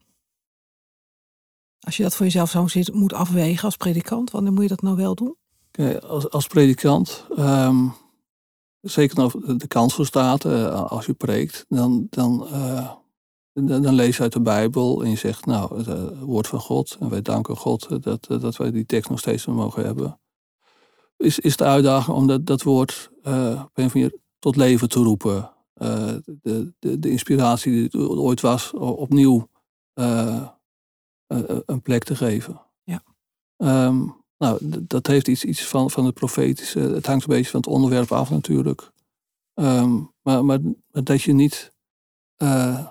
Als 1.83 1.97
je 1.97 2.03
dat 2.03 2.15
voor 2.15 2.25
jezelf 2.25 2.49
zo 2.49 2.67
zit, 2.67 2.93
moet 2.93 3.13
afwegen 3.13 3.63
als 3.63 3.77
predikant, 3.77 4.31
wanneer 4.31 4.53
moet 4.53 4.61
je 4.61 4.69
dat 4.69 4.81
nou 4.81 4.95
wel 4.95 5.15
doen? 5.15 5.35
als, 6.07 6.29
als 6.29 6.47
predikant, 6.47 7.25
um, 7.37 7.93
zeker 8.81 9.21
als 9.21 9.33
de 9.57 9.67
kans 9.67 9.93
voor 9.93 10.05
staat, 10.05 10.45
uh, 10.45 10.83
als 10.91 11.05
je 11.05 11.13
preekt, 11.13 11.65
dan, 11.69 12.07
dan, 12.09 12.47
uh, 12.51 12.91
dan, 13.53 13.93
lees 13.93 14.17
je 14.17 14.23
uit 14.23 14.33
de 14.33 14.41
Bijbel 14.41 15.03
en 15.03 15.09
je 15.09 15.15
zegt, 15.15 15.45
nou, 15.45 15.77
het, 15.77 15.87
uh, 15.87 16.21
woord 16.21 16.47
van 16.47 16.59
God, 16.59 16.97
en 16.99 17.09
wij 17.09 17.21
danken 17.21 17.57
God 17.57 18.03
dat, 18.03 18.25
dat 18.27 18.55
wij 18.55 18.71
die 18.71 18.85
tekst 18.85 19.09
nog 19.09 19.19
steeds 19.19 19.45
mogen 19.45 19.85
hebben. 19.85 20.19
Is, 21.17 21.39
is 21.39 21.57
de 21.57 21.63
uitdaging 21.63 22.17
om 22.17 22.27
dat, 22.27 22.45
dat 22.45 22.63
woord 22.63 23.09
op 23.17 23.71
een 23.73 23.85
of 23.85 23.95
andere 23.95 24.19
tot 24.39 24.55
leven 24.55 24.89
te 24.89 24.99
roepen. 24.99 25.51
de, 25.73 26.73
de, 26.79 26.99
de 26.99 27.09
inspiratie 27.09 27.71
die 27.71 27.83
het 27.83 27.95
ooit 27.95 28.41
was, 28.41 28.73
opnieuw 28.73 29.47
eh, 29.93 30.47
een 31.65 31.81
plek 31.81 32.03
te 32.03 32.15
geven. 32.15 32.61
Ja. 32.83 33.03
Ehm, 33.57 34.05
nou, 34.37 34.57
dat 34.87 35.07
heeft 35.07 35.27
iets, 35.27 35.43
iets 35.43 35.65
van, 35.65 35.91
van 35.91 36.05
het 36.05 36.13
profetische. 36.13 36.79
Het 36.79 37.05
hangt 37.05 37.23
een 37.23 37.35
beetje 37.35 37.51
van 37.51 37.59
het 37.59 37.69
onderwerp 37.69 38.11
af 38.11 38.29
natuurlijk. 38.29 38.91
Ehm, 39.53 40.01
maar, 40.21 40.45
maar, 40.45 40.59
dat 40.91 41.21
je 41.21 41.33
niet 41.33 41.73
uh, 42.37 42.87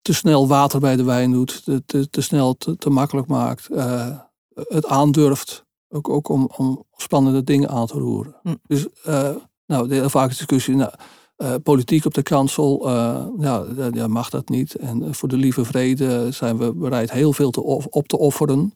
te 0.00 0.14
snel 0.14 0.48
water 0.48 0.80
bij 0.80 0.96
de 0.96 1.04
wijn 1.04 1.32
doet, 1.32 1.64
te, 1.64 1.84
te, 1.84 2.10
te 2.10 2.20
snel 2.20 2.56
te, 2.56 2.76
te, 2.76 2.90
makkelijk 2.90 3.26
maakt. 3.26 3.70
Uh, 3.70 4.18
het 4.54 4.86
aandurft 4.86 5.66
ook, 5.88 6.08
ook 6.08 6.28
om, 6.28 6.50
om 6.56 6.84
spannende 6.96 7.44
dingen 7.44 7.68
aan 7.68 7.86
te 7.86 7.98
roeren. 7.98 8.36
Hm. 8.42 8.54
Dus 8.66 8.86
uh, 9.06 9.36
nou, 9.66 9.88
de 9.88 10.10
vaak 10.10 10.28
discussie. 10.28 10.74
Nou, 10.74 10.92
uh, 11.38 11.54
politiek 11.62 12.04
op 12.04 12.14
de 12.14 12.22
kansel, 12.22 12.88
uh, 12.88 13.26
ja, 13.38 13.64
ja, 13.92 14.06
mag 14.06 14.30
dat 14.30 14.48
niet. 14.48 14.74
En 14.74 15.02
eh, 15.02 15.12
voor 15.12 15.28
de 15.28 15.36
lieve 15.36 15.64
vrede 15.64 16.32
zijn 16.32 16.58
we 16.58 16.72
bereid 16.74 17.10
heel 17.10 17.32
veel 17.32 17.50
te 17.50 17.62
op 17.90 18.08
te 18.08 18.18
offeren. 18.18 18.72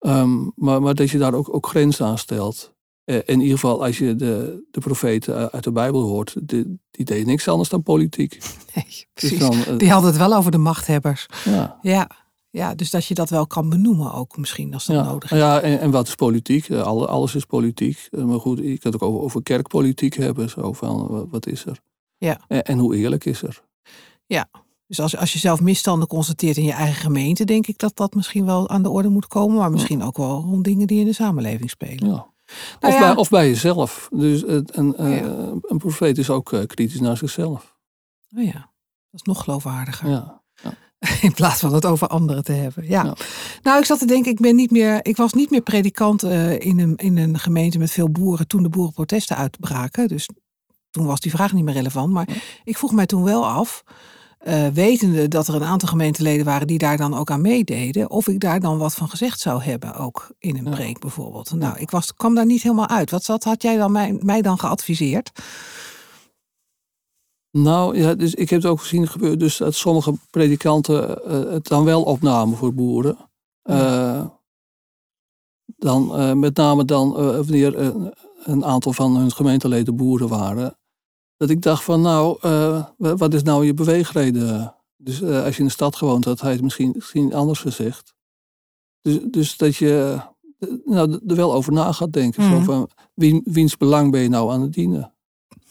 Um, 0.00 0.52
maar, 0.56 0.82
maar 0.82 0.94
dat 0.94 1.10
je 1.10 1.18
daar 1.18 1.34
ook, 1.34 1.54
ook 1.54 1.66
grenzen 1.66 2.06
aan 2.06 2.18
stelt. 2.18 2.74
in 3.04 3.40
ieder 3.40 3.58
geval 3.58 3.84
als 3.84 3.98
je 3.98 4.16
de, 4.16 4.64
de 4.70 4.80
profeten 4.80 5.52
uit 5.52 5.64
de 5.64 5.72
Bijbel 5.72 6.02
hoort, 6.02 6.34
die, 6.42 6.80
die 6.90 7.04
deden 7.04 7.26
niks 7.26 7.48
anders 7.48 7.68
dan 7.68 7.82
politiek. 7.82 8.38
Nee, 8.74 8.84
dus 8.84 9.06
precies. 9.12 9.38
dan, 9.38 9.78
die 9.78 9.90
hadden 9.90 10.10
het 10.10 10.18
wel 10.18 10.34
over 10.34 10.50
de 10.50 10.58
machthebbers. 10.58 11.26
Ja. 11.44 11.78
ja. 11.82 12.25
Ja, 12.56 12.74
dus 12.74 12.90
dat 12.90 13.06
je 13.06 13.14
dat 13.14 13.30
wel 13.30 13.46
kan 13.46 13.68
benoemen 13.68 14.12
ook 14.12 14.36
misschien 14.36 14.74
als 14.74 14.86
dat 14.86 15.04
nodig 15.04 15.32
is. 15.32 15.38
Ja, 15.38 15.60
en, 15.60 15.80
en 15.80 15.90
wat 15.90 16.08
is 16.08 16.14
politiek? 16.14 16.68
Eh, 16.68 16.82
alles 16.82 17.34
is 17.34 17.44
politiek. 17.44 18.08
Eh, 18.10 18.24
maar 18.24 18.40
goed, 18.40 18.58
je 18.58 18.64
kunt 18.64 18.82
het 18.82 18.94
ook 18.94 19.02
over, 19.02 19.20
over 19.20 19.42
kerkpolitiek 19.42 20.14
hebben. 20.14 20.50
Zo 20.50 20.72
van, 20.72 21.26
wat 21.30 21.46
is 21.46 21.64
er? 21.64 21.80
Ja. 22.18 22.40
En, 22.48 22.64
en, 22.64 22.78
hoe 22.78 22.96
eerlijk 22.96 23.24
is 23.24 23.42
er? 23.42 23.62
Ja, 24.26 24.48
dus 24.86 25.00
als, 25.00 25.16
als 25.16 25.32
je 25.32 25.38
zelf 25.38 25.60
misstanden 25.60 26.08
constateert 26.08 26.56
in 26.56 26.64
je 26.64 26.72
eigen 26.72 27.00
gemeente... 27.00 27.44
denk 27.44 27.66
ik 27.66 27.78
dat 27.78 27.96
dat 27.96 28.14
misschien 28.14 28.46
wel 28.46 28.68
aan 28.68 28.82
de 28.82 28.90
orde 28.90 29.08
moet 29.08 29.26
komen. 29.26 29.56
Maar 29.56 29.70
misschien 29.70 30.02
ook 30.02 30.16
wel 30.16 30.40
rond 30.40 30.64
dingen 30.64 30.86
die 30.86 31.00
in 31.00 31.06
de 31.06 31.12
samenleving 31.12 31.70
spelen. 31.70 32.08
Ja. 32.08 32.26
Nou 32.80 32.94
of, 32.94 32.98
bij, 32.98 33.16
of 33.16 33.28
bij 33.28 33.48
jezelf. 33.48 34.08
Dus 34.12 34.42
een, 34.46 34.94
uh, 35.00 35.16
een 35.62 35.78
profeet 35.78 36.18
is 36.18 36.30
ook 36.30 36.62
kritisch 36.66 37.00
naar 37.00 37.16
zichzelf. 37.16 37.76
Oh 38.36 38.44
ja, 38.44 38.70
dat 39.10 39.20
is 39.20 39.22
nog 39.22 39.42
geloofwaardiger. 39.42 40.10
Ja. 40.10 40.44
In 41.22 41.32
plaats 41.32 41.60
van 41.60 41.74
het 41.74 41.84
over 41.84 42.06
anderen 42.06 42.44
te 42.44 42.52
hebben. 42.52 42.88
Ja. 42.88 43.16
Nou, 43.62 43.78
ik 43.78 43.84
zat 43.84 43.98
te 43.98 44.06
denken, 44.06 44.30
ik, 44.30 44.40
ben 44.40 44.56
niet 44.56 44.70
meer, 44.70 44.98
ik 45.02 45.16
was 45.16 45.32
niet 45.32 45.50
meer 45.50 45.60
predikant 45.60 46.24
uh, 46.24 46.60
in, 46.60 46.78
een, 46.78 46.96
in 46.96 47.16
een 47.18 47.38
gemeente 47.38 47.78
met 47.78 47.90
veel 47.90 48.10
boeren 48.10 48.46
toen 48.46 48.62
de 48.62 48.68
boerenprotesten 48.68 49.36
uitbraken. 49.36 50.08
Dus 50.08 50.28
toen 50.90 51.06
was 51.06 51.20
die 51.20 51.30
vraag 51.30 51.52
niet 51.52 51.64
meer 51.64 51.74
relevant. 51.74 52.12
Maar 52.12 52.28
ik 52.64 52.78
vroeg 52.78 52.92
mij 52.92 53.06
toen 53.06 53.24
wel 53.24 53.46
af, 53.46 53.84
uh, 54.46 54.66
wetende 54.66 55.28
dat 55.28 55.48
er 55.48 55.54
een 55.54 55.64
aantal 55.64 55.88
gemeenteleden 55.88 56.44
waren 56.44 56.66
die 56.66 56.78
daar 56.78 56.96
dan 56.96 57.14
ook 57.14 57.30
aan 57.30 57.40
meededen, 57.40 58.10
of 58.10 58.28
ik 58.28 58.40
daar 58.40 58.60
dan 58.60 58.78
wat 58.78 58.94
van 58.94 59.08
gezegd 59.08 59.40
zou 59.40 59.62
hebben, 59.62 59.94
ook 59.94 60.30
in 60.38 60.56
een 60.56 60.70
preek 60.70 60.98
bijvoorbeeld. 60.98 61.54
Nou, 61.54 61.78
ik 61.78 61.90
was, 61.90 62.14
kwam 62.14 62.34
daar 62.34 62.46
niet 62.46 62.62
helemaal 62.62 62.88
uit. 62.88 63.10
Wat, 63.10 63.26
wat 63.26 63.44
had 63.44 63.62
jij 63.62 63.76
dan 63.76 63.92
mij, 63.92 64.18
mij 64.20 64.42
dan 64.42 64.58
geadviseerd? 64.58 65.30
Nou 67.56 67.98
ja, 67.98 68.14
dus 68.14 68.34
ik 68.34 68.50
heb 68.50 68.62
het 68.62 68.70
ook 68.70 68.80
gezien 68.80 69.08
gebeuren, 69.08 69.38
dus 69.38 69.56
dat 69.56 69.74
sommige 69.74 70.14
predikanten 70.30 71.18
uh, 71.26 71.52
het 71.52 71.66
dan 71.66 71.84
wel 71.84 72.02
opnamen 72.02 72.56
voor 72.56 72.74
boeren. 72.74 73.16
Uh, 73.64 74.24
dan 75.76 76.20
uh, 76.20 76.32
met 76.32 76.56
name 76.56 76.84
dan 76.84 77.12
wanneer 77.12 77.94
een 78.42 78.64
aantal 78.64 78.92
van 78.92 79.16
hun 79.16 79.32
gemeenteleden 79.32 79.96
boeren 79.96 80.28
waren. 80.28 80.78
Dat 81.36 81.50
ik 81.50 81.62
dacht 81.62 81.84
van 81.84 82.00
nou, 82.00 82.38
wat 82.96 83.34
is 83.34 83.42
nou 83.42 83.66
je 83.66 83.74
beweegreden? 83.74 84.74
Dus 84.96 85.22
als 85.22 85.54
je 85.54 85.60
in 85.60 85.66
de 85.66 85.72
stad 85.72 85.96
gewoond 85.96 86.24
had, 86.24 86.40
hij 86.40 86.52
het 86.52 86.62
misschien, 86.62 86.92
misschien 86.94 87.34
anders 87.34 87.60
gezegd. 87.60 88.14
Dus, 89.00 89.18
dus 89.30 89.56
dat 89.56 89.76
je 89.76 90.20
nou, 90.84 91.20
er 91.26 91.36
wel 91.36 91.54
over 91.54 91.72
na 91.72 91.92
gaat 91.92 92.12
denken. 92.12 92.42
Mm. 92.42 92.50
Zo 92.50 92.56
mhm. 92.56 92.64
van, 92.64 92.90
wie, 93.14 93.40
wiens 93.44 93.76
belang 93.76 94.10
ben 94.10 94.20
je 94.20 94.28
nou 94.28 94.52
aan 94.52 94.60
het 94.60 94.72
dienen? 94.72 95.15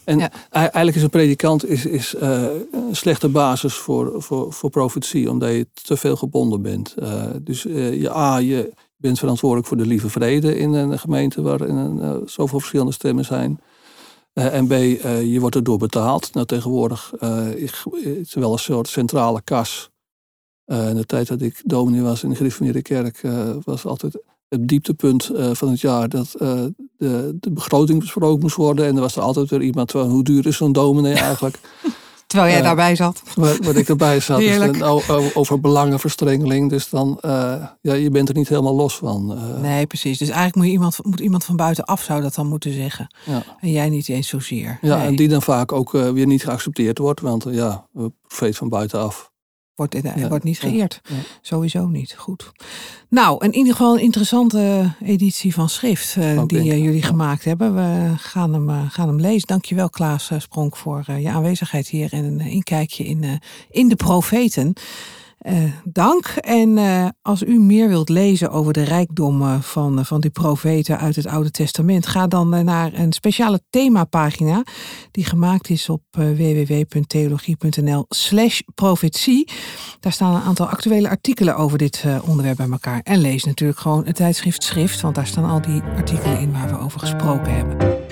En 0.06 0.32
eigenlijk 0.50 0.96
is 0.96 1.04
een 1.04 1.10
predikant 1.10 1.70
is, 1.70 1.86
is, 1.86 2.16
uh, 2.16 2.44
een 2.72 2.96
slechte 2.96 3.30
basis 3.30 3.74
voor, 3.74 4.22
voor, 4.22 4.54
voor 4.54 4.70
profetie, 4.70 5.30
omdat 5.30 5.52
je 5.52 5.68
te 5.74 5.98
veel 5.98 6.16
gebonden 6.16 6.62
bent. 6.62 6.96
Uh, 7.00 7.24
dus 7.42 7.66
uh, 7.66 8.02
je, 8.02 8.12
A, 8.12 8.38
je 8.38 8.74
bent 8.96 9.20
verantwoordelijk 9.20 9.68
voor 9.68 9.78
de 9.78 9.86
lieve 9.86 10.10
vrede 10.10 10.58
in 10.58 10.74
een 10.74 11.00
gemeente 11.00 11.42
waarin 11.42 11.98
uh, 11.98 12.16
zoveel 12.26 12.60
verschillende 12.60 12.92
stemmen 12.92 13.26
zijn. 13.26 13.60
en 14.34 14.68
B, 14.68 14.72
je 14.72 15.38
wordt 15.40 15.56
erdoor 15.56 15.78
betaald. 15.78 16.34
Nou, 16.34 16.46
tegenwoordig 16.46 17.14
is 17.56 17.84
het 17.94 18.34
wel 18.34 18.52
een 18.52 18.60
soort 18.60 18.88
centrale 18.88 19.42
kas. 19.42 19.90
in 20.66 20.96
de 20.96 21.06
tijd 21.06 21.28
dat 21.28 21.42
ik 21.42 21.62
dominee 21.66 22.02
was 22.02 22.24
in 22.24 22.30
de 22.30 22.36
gereformeerde 22.36 22.82
kerk, 22.82 23.22
was 23.64 23.86
altijd 23.86 24.18
het 24.50 24.68
dieptepunt 24.68 25.32
van 25.52 25.70
het 25.70 25.82
jaar 25.82 26.10
dat 26.10 26.32
de, 26.98 27.36
de 27.40 27.52
begroting 27.52 28.00
besproken 28.00 28.42
moest 28.42 28.56
worden. 28.56 28.86
En 28.86 28.96
er 28.96 29.02
was 29.02 29.16
er 29.16 29.22
altijd 29.22 29.50
weer 29.50 29.62
iemand 29.62 29.92
van 29.92 30.10
hoe 30.10 30.24
duur 30.24 30.48
is 30.48 30.58
zo'n 30.58 30.72
dominee 30.72 31.14
eigenlijk? 31.30 31.60
Terwijl 32.28 32.52
jij 32.52 32.62
daarbij 32.62 32.96
zat. 32.96 33.22
Wat, 33.36 33.76
ik 33.76 33.90
erbij 33.90 34.20
zat. 34.20 34.40
Dus 34.40 34.80
dan, 34.80 35.02
over 35.34 35.60
belangenverstrengeling. 35.60 36.70
Dus 36.70 36.90
dan, 36.90 37.18
ja, 37.82 37.94
je 37.94 38.10
bent 38.10 38.30
er 38.30 38.36
niet 38.36 38.50
helemaal 38.50 38.76
los 38.76 38.98
van. 38.98 39.38
Nee, 39.62 39.86
precies. 39.86 40.18
Dus 40.18 40.28
eigenlijk 40.28 40.56
moet, 40.56 40.66
je 40.66 40.72
iemand, 40.72 40.98
moet 41.02 41.20
iemand 41.20 41.44
van 41.44 41.56
buitenaf 41.56 42.02
zou 42.02 42.22
dat 42.22 42.36
dan 42.36 42.48
moeten 42.48 42.74
zeggen. 42.74 43.16
Ja. 43.26 43.44
En 43.60 43.72
jij 43.72 43.90
niet 43.90 44.10
eens 44.10 44.28
zozeer. 44.28 44.78
Ja, 44.82 45.04
en 45.04 45.16
die 45.16 45.28
dan 45.28 45.42
vaak 45.42 45.72
ook 45.72 45.92
weer 45.92 46.28
niet 46.28 46.44
geaccepteerd 46.44 46.98
wordt. 46.98 47.22
Want 47.22 47.46
ja, 47.50 47.88
profeet 48.28 48.58
van 48.58 48.70
buitenaf 48.70 49.34
wordt, 49.76 49.96
wordt 50.30 50.44
niet 50.44 50.60
geëerd. 50.60 51.02
Sowieso 51.42 51.88
niet. 51.88 52.14
Goed. 52.18 52.52
Nou, 53.10 53.46
in 53.46 53.56
ieder 53.56 53.72
geval 53.72 53.94
een 53.94 54.04
interessante 54.04 54.92
editie 55.04 55.54
van 55.54 55.70
schrift 55.70 56.16
uh, 56.16 56.42
die 56.48 56.60
uh, 56.60 56.84
jullie 56.84 57.04
gemaakt 57.04 57.44
hebben. 57.44 57.76
We 57.76 58.14
gaan 58.18 58.54
hem, 58.54 58.70
uh, 58.70 58.82
gaan 58.90 59.08
hem 59.08 59.20
lezen. 59.20 59.48
Dankjewel 59.48 59.90
Klaas 59.90 60.32
Spronk 60.38 60.78
voor 60.78 61.06
je 61.20 61.30
aanwezigheid 61.30 61.88
hier 61.88 62.14
en 62.14 62.24
een 62.24 62.40
inkijkje 62.40 63.04
in, 63.04 63.40
in 63.70 63.88
de 63.88 63.96
profeten. 63.96 64.74
Uh, 65.42 65.64
dank. 65.84 66.26
En 66.26 66.78
uh, 66.78 67.08
als 67.22 67.44
u 67.44 67.60
meer 67.60 67.88
wilt 67.88 68.10
lezen 68.10 68.52
over 68.52 68.74
de 68.74 68.84
rijkdom 68.84 69.62
van, 69.62 70.06
van 70.06 70.22
die 70.22 70.30
profeten 70.30 71.00
uit 71.00 71.16
het 71.16 71.28
Oude 71.28 71.52
Testament, 71.52 72.08
ga 72.08 72.28
dan 72.28 72.66
naar 72.66 72.94
een 72.94 73.14
speciale 73.14 73.62
themapagina 73.70 74.64
die 75.12 75.26
gemaakt 75.26 75.70
is 75.70 75.90
op 75.90 76.02
www.theologie.nl/slash 76.12 78.60
profetie. 78.76 79.52
Daar 80.00 80.12
staan 80.12 80.36
een 80.36 80.42
aantal 80.42 80.68
actuele 80.68 81.10
artikelen 81.10 81.56
over 81.56 81.78
dit 81.78 82.04
onderwerp 82.28 82.58
bij 82.58 82.70
elkaar. 82.70 83.00
En 83.04 83.20
lees 83.20 83.44
natuurlijk 83.44 83.80
gewoon 83.80 84.06
het 84.06 84.16
tijdschrift 84.16 84.64
Schrift, 84.64 85.02
want 85.02 85.16
daar 85.16 85.28
staan 85.28 85.50
al 85.50 85.62
die 85.62 85.82
artikelen 85.82 86.40
in 86.40 86.52
waar 86.52 86.70
we 86.70 86.80
over 86.80 87.00
gesproken 87.00 87.56
hebben. 87.56 88.05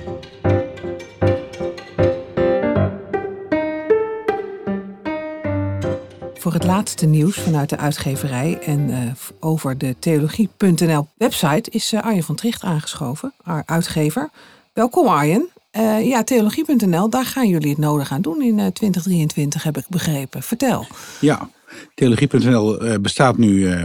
Voor 6.43 6.53
het 6.53 6.63
laatste 6.63 7.05
nieuws 7.05 7.35
vanuit 7.35 7.69
de 7.69 7.77
uitgeverij 7.77 8.59
en 8.59 8.89
uh, 8.89 8.97
over 9.39 9.77
de 9.77 9.95
theologie.nl 9.99 11.07
website 11.17 11.71
is 11.71 11.93
uh, 11.93 12.01
Arjen 12.01 12.23
van 12.23 12.35
Tricht 12.35 12.63
aangeschoven, 12.63 13.33
uitgever. 13.65 14.29
Welkom 14.73 15.07
Arjen. 15.07 15.49
Uh, 15.77 16.07
ja, 16.07 16.23
theologie.nl, 16.23 17.09
daar 17.09 17.25
gaan 17.25 17.47
jullie 17.47 17.69
het 17.69 17.77
nodig 17.77 18.11
aan 18.11 18.21
doen 18.21 18.41
in 18.41 18.55
2023, 18.55 19.63
heb 19.63 19.77
ik 19.77 19.85
begrepen. 19.89 20.43
Vertel. 20.43 20.85
Ja, 21.19 21.49
theologie.nl 21.95 22.99
bestaat 23.01 23.37
nu 23.37 23.75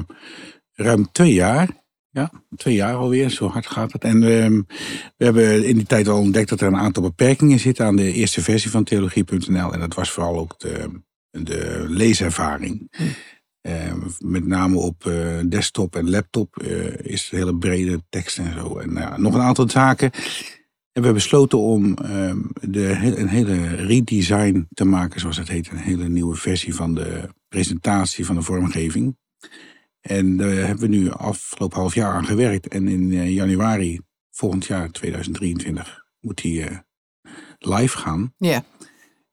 ruim 0.72 1.12
twee 1.12 1.32
jaar. 1.32 1.68
Ja, 2.10 2.30
twee 2.56 2.74
jaar 2.74 2.94
alweer, 2.94 3.30
zo 3.30 3.48
hard 3.48 3.66
gaat 3.66 3.92
het. 3.92 4.04
En 4.04 4.22
ehm, 4.22 4.62
we 5.16 5.24
hebben 5.24 5.64
in 5.64 5.74
die 5.74 5.86
tijd 5.86 6.08
al 6.08 6.20
ontdekt 6.20 6.48
dat 6.48 6.60
er 6.60 6.66
een 6.66 6.76
aantal 6.76 7.02
beperkingen 7.02 7.58
zitten 7.58 7.86
aan 7.86 7.96
de 7.96 8.12
eerste 8.12 8.42
versie 8.42 8.70
van 8.70 8.84
theologie.nl. 8.84 9.72
En 9.72 9.80
dat 9.80 9.94
was 9.94 10.10
vooral 10.10 10.38
ook 10.38 10.58
de, 10.58 11.00
de 11.44 11.84
leeservaring. 11.88 12.88
Hm. 12.90 13.02
Eh, 13.60 13.94
met 14.18 14.46
name 14.46 14.76
op 14.76 15.04
uh, 15.04 15.40
desktop 15.48 15.96
en 15.96 16.10
laptop 16.10 16.62
uh, 16.62 16.96
is 16.96 17.30
hele 17.30 17.56
brede 17.56 18.02
tekst 18.08 18.38
en 18.38 18.52
zo. 18.52 18.78
En 18.78 19.20
nog 19.22 19.34
een 19.34 19.40
aantal 19.40 19.70
zaken. 19.70 20.12
En 20.12 21.04
we 21.04 21.06
hebben 21.06 21.14
besloten 21.14 21.58
om 21.58 21.94
ehm, 21.94 22.38
de, 22.60 22.88
een 23.16 23.28
hele 23.28 23.74
redesign 23.74 24.68
te 24.72 24.84
maken, 24.84 25.20
zoals 25.20 25.36
het 25.36 25.48
heet. 25.48 25.70
Een 25.70 25.76
hele 25.76 26.08
nieuwe 26.08 26.34
versie 26.34 26.74
van 26.74 26.94
de 26.94 27.28
presentatie 27.48 28.26
van 28.26 28.34
de 28.34 28.42
vormgeving. 28.42 29.16
En 30.00 30.36
daar 30.36 30.50
hebben 30.50 30.90
we 30.90 30.96
nu 30.96 31.10
afgelopen 31.10 31.78
half 31.78 31.94
jaar 31.94 32.12
aan 32.12 32.26
gewerkt. 32.26 32.68
En 32.68 32.88
in 32.88 33.32
januari 33.32 34.00
volgend 34.30 34.66
jaar, 34.66 34.90
2023, 34.90 36.04
moet 36.20 36.42
die 36.42 36.64
live 37.58 37.98
gaan. 37.98 38.34
Ja. 38.36 38.64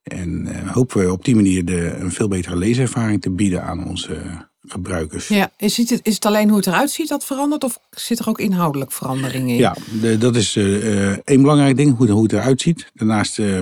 En 0.05 0.47
uh, 0.47 0.71
hopen 0.71 0.99
we 0.99 1.11
op 1.11 1.25
die 1.25 1.35
manier 1.35 1.65
de, 1.65 1.95
een 1.99 2.11
veel 2.11 2.27
betere 2.27 2.55
leeservaring 2.55 3.21
te 3.21 3.31
bieden 3.31 3.63
aan 3.63 3.87
onze 3.87 4.21
gebruikers. 4.67 5.27
Ja, 5.27 5.51
is 5.57 5.77
het, 5.77 5.99
is 6.03 6.13
het 6.13 6.25
alleen 6.25 6.47
hoe 6.47 6.57
het 6.57 6.67
eruit 6.67 6.89
ziet 6.89 7.07
dat 7.07 7.25
verandert 7.25 7.63
of 7.63 7.79
zit 7.89 8.19
er 8.19 8.29
ook 8.29 8.39
inhoudelijk 8.39 8.91
verandering 8.91 9.49
in? 9.49 9.55
Ja, 9.55 9.75
de, 10.01 10.17
dat 10.17 10.35
is 10.35 10.55
uh, 10.55 11.09
één 11.09 11.41
belangrijk 11.41 11.77
ding, 11.77 11.97
hoe, 11.97 12.09
hoe 12.09 12.23
het 12.23 12.33
eruit 12.33 12.61
ziet. 12.61 12.91
Daarnaast 12.93 13.39
uh, 13.39 13.59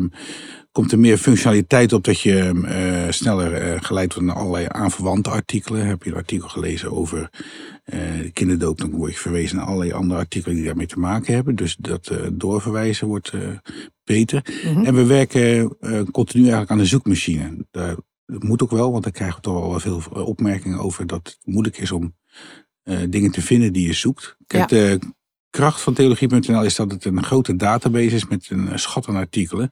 komt 0.71 0.91
er 0.91 0.99
meer 0.99 1.17
functionaliteit 1.17 1.93
op 1.93 2.03
dat 2.03 2.19
je 2.19 2.51
uh, 2.53 3.11
sneller 3.11 3.83
geleid 3.83 4.13
wordt 4.13 4.27
naar 4.27 4.37
allerlei 4.37 4.65
aanverwante 4.69 5.29
artikelen. 5.29 5.87
Heb 5.87 6.03
je 6.03 6.09
een 6.09 6.15
artikel 6.15 6.47
gelezen 6.47 6.91
over 6.91 7.29
de 8.21 8.31
kinderdoop, 8.33 8.77
dan 8.77 8.91
word 8.91 9.13
je 9.13 9.19
verwezen 9.19 9.55
naar 9.55 9.65
allerlei 9.65 9.91
andere 9.91 10.19
artikelen 10.19 10.55
die 10.55 10.65
daarmee 10.65 10.87
te 10.87 10.99
maken 10.99 11.33
hebben. 11.33 11.55
Dus 11.55 11.75
dat 11.79 12.11
doorverwijzen 12.31 13.07
wordt 13.07 13.31
beter. 14.03 14.45
Mhm. 14.65 14.85
En 14.85 14.95
we 14.95 15.05
werken 15.05 15.75
uh, 15.81 16.01
continu 16.11 16.41
eigenlijk 16.41 16.71
aan 16.71 16.77
de 16.77 16.85
zoekmachine. 16.85 17.65
Dat 17.71 18.03
moet 18.25 18.63
ook 18.63 18.71
wel, 18.71 18.91
want 18.91 19.03
daar 19.03 19.11
krijgen 19.11 19.35
we 19.35 19.41
toch 19.41 19.83
wel 19.83 19.99
veel 19.99 20.23
opmerkingen 20.23 20.79
over 20.79 21.07
dat 21.07 21.19
het 21.23 21.39
moeilijk 21.43 21.77
is 21.77 21.91
om 21.91 22.15
uh, 22.83 22.99
dingen 23.09 23.31
te 23.31 23.41
vinden 23.41 23.73
die 23.73 23.87
je 23.87 23.93
zoekt. 23.93 24.37
Kijk, 24.47 24.69
de 24.69 24.99
kracht 25.49 25.81
van 25.81 25.93
theologie.nl 25.93 26.63
is 26.63 26.75
dat 26.75 26.91
het 26.91 27.05
een 27.05 27.23
grote 27.23 27.55
database 27.55 28.15
is 28.15 28.27
met 28.27 28.47
een 28.49 28.79
schat 28.79 29.07
aan 29.07 29.15
artikelen. 29.15 29.69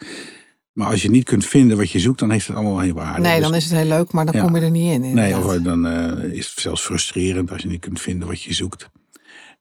Maar 0.71 0.87
als 0.87 1.01
je 1.01 1.09
niet 1.09 1.23
kunt 1.23 1.45
vinden 1.45 1.77
wat 1.77 1.91
je 1.91 1.99
zoekt, 1.99 2.19
dan 2.19 2.31
heeft 2.31 2.47
het 2.47 2.55
allemaal 2.55 2.79
heel 2.79 2.93
waarde. 2.93 3.21
Nee, 3.21 3.35
dus 3.39 3.43
dan 3.43 3.55
is 3.55 3.63
het 3.63 3.73
heel 3.73 3.87
leuk, 3.87 4.11
maar 4.11 4.25
dan 4.25 4.41
kom 4.41 4.55
je 4.55 4.61
er 4.61 4.71
niet 4.71 4.91
in. 4.91 5.13
Nee, 5.13 5.37
of 5.37 5.57
dan 5.57 5.85
uh, 5.85 6.33
is 6.33 6.49
het 6.49 6.59
zelfs 6.59 6.81
frustrerend 6.81 7.51
als 7.51 7.61
je 7.61 7.67
niet 7.67 7.79
kunt 7.79 8.01
vinden 8.01 8.27
wat 8.27 8.41
je 8.41 8.53
zoekt. 8.53 8.89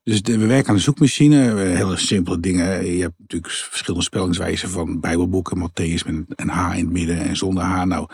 Dus 0.03 0.21
we 0.21 0.47
werken 0.47 0.69
aan 0.69 0.75
de 0.75 0.81
zoekmachine, 0.81 1.55
hele 1.55 1.97
simpele 1.97 2.39
dingen. 2.39 2.85
Je 2.95 3.01
hebt 3.01 3.13
natuurlijk 3.17 3.53
verschillende 3.53 4.05
spellingswijzen 4.05 4.69
van 4.69 4.99
Bijbelboeken, 4.99 5.57
Matthäus 5.57 6.05
met 6.05 6.23
een 6.35 6.49
H 6.49 6.77
in 6.77 6.83
het 6.83 6.93
midden 6.93 7.17
en 7.17 7.35
zonder 7.37 7.63
H. 7.63 7.83
Nou, 7.83 8.07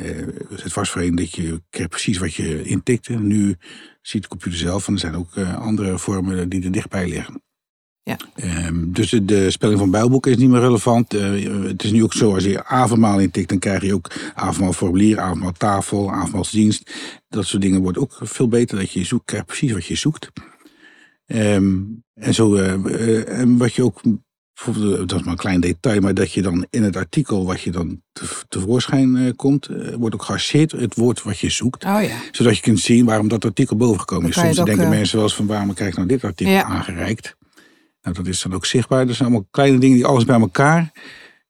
uh, 0.00 0.26
het 0.50 0.74
was 0.74 0.90
voor 0.90 1.02
een 1.02 1.14
dat 1.14 1.34
je 1.34 1.62
kreeg 1.70 1.88
precies 1.88 2.18
wat 2.18 2.34
je 2.34 2.62
intikte. 2.62 3.12
Nu 3.12 3.56
ziet 4.02 4.22
de 4.22 4.28
computer 4.28 4.58
zelf 4.58 4.86
en 4.86 4.92
er 4.92 4.98
zijn 4.98 5.16
ook 5.16 5.36
uh, 5.36 5.58
andere 5.58 5.98
vormen 5.98 6.48
die 6.48 6.64
er 6.64 6.72
dichtbij 6.72 7.08
liggen. 7.08 7.42
Ja. 8.02 8.18
Um, 8.66 8.92
dus 8.92 9.10
de, 9.10 9.24
de, 9.24 9.50
spelling 9.50 9.78
van 9.78 9.90
Bijbelboeken 9.90 10.30
is 10.30 10.36
niet 10.36 10.48
meer 10.48 10.60
relevant. 10.60 11.14
Uh, 11.14 11.64
het 11.64 11.82
is 11.82 11.92
nu 11.92 12.02
ook 12.02 12.12
zo, 12.12 12.34
als 12.34 12.44
je 12.44 12.64
avondmaal 12.64 13.20
intikt, 13.20 13.48
dan 13.48 13.58
krijg 13.58 13.82
je 13.82 13.94
ook 13.94 14.12
avondmaalformulier, 14.34 15.18
avondmaaltafel, 15.18 16.12
avondmaalsdienst. 16.12 16.90
Dat 17.28 17.46
soort 17.46 17.62
dingen 17.62 17.82
wordt 17.82 17.98
ook 17.98 18.18
veel 18.22 18.48
beter, 18.48 18.78
dat 18.78 18.92
je 18.92 19.04
zoekt, 19.04 19.24
krijgt 19.24 19.46
precies 19.46 19.72
wat 19.72 19.86
je 19.86 19.94
zoekt. 19.94 20.30
Um, 21.26 22.04
en 22.14 22.34
zo, 22.34 22.54
uh, 22.54 23.40
en 23.40 23.56
wat 23.56 23.74
je 23.74 23.82
ook, 23.82 24.00
dat 25.06 25.12
is 25.12 25.22
maar 25.22 25.32
een 25.32 25.36
klein 25.36 25.60
detail, 25.60 26.00
maar 26.00 26.14
dat 26.14 26.32
je 26.32 26.42
dan 26.42 26.66
in 26.70 26.82
het 26.82 26.96
artikel 26.96 27.46
wat 27.46 27.60
je 27.60 27.70
dan 27.70 28.02
te, 28.12 28.24
tevoorschijn 28.48 29.36
komt, 29.36 29.68
wordt 29.98 30.14
ook 30.14 30.22
gearseerd 30.22 30.72
het 30.72 30.94
woord 30.94 31.22
wat 31.22 31.38
je 31.38 31.50
zoekt. 31.50 31.84
Oh 31.84 32.02
ja. 32.02 32.16
Zodat 32.30 32.56
je 32.56 32.62
kunt 32.62 32.80
zien 32.80 33.04
waarom 33.04 33.28
dat 33.28 33.44
artikel 33.44 33.76
bovengekomen 33.76 34.28
is. 34.28 34.34
Soms 34.34 34.56
denken 34.56 34.88
mensen 34.88 35.16
wel 35.16 35.24
eens 35.24 35.34
van 35.34 35.46
waarom 35.46 35.74
krijg 35.74 35.90
ik 35.90 35.96
nou 35.96 36.08
dit 36.08 36.24
artikel 36.24 36.54
ja. 36.54 36.64
aangereikt. 36.64 37.36
Nou, 38.02 38.16
dat 38.16 38.26
is 38.26 38.42
dan 38.42 38.54
ook 38.54 38.66
zichtbaar. 38.66 39.06
Dat 39.06 39.16
zijn 39.16 39.28
allemaal 39.28 39.48
kleine 39.50 39.78
dingen 39.78 39.96
die 39.96 40.06
alles 40.06 40.24
bij 40.24 40.40
elkaar 40.40 40.92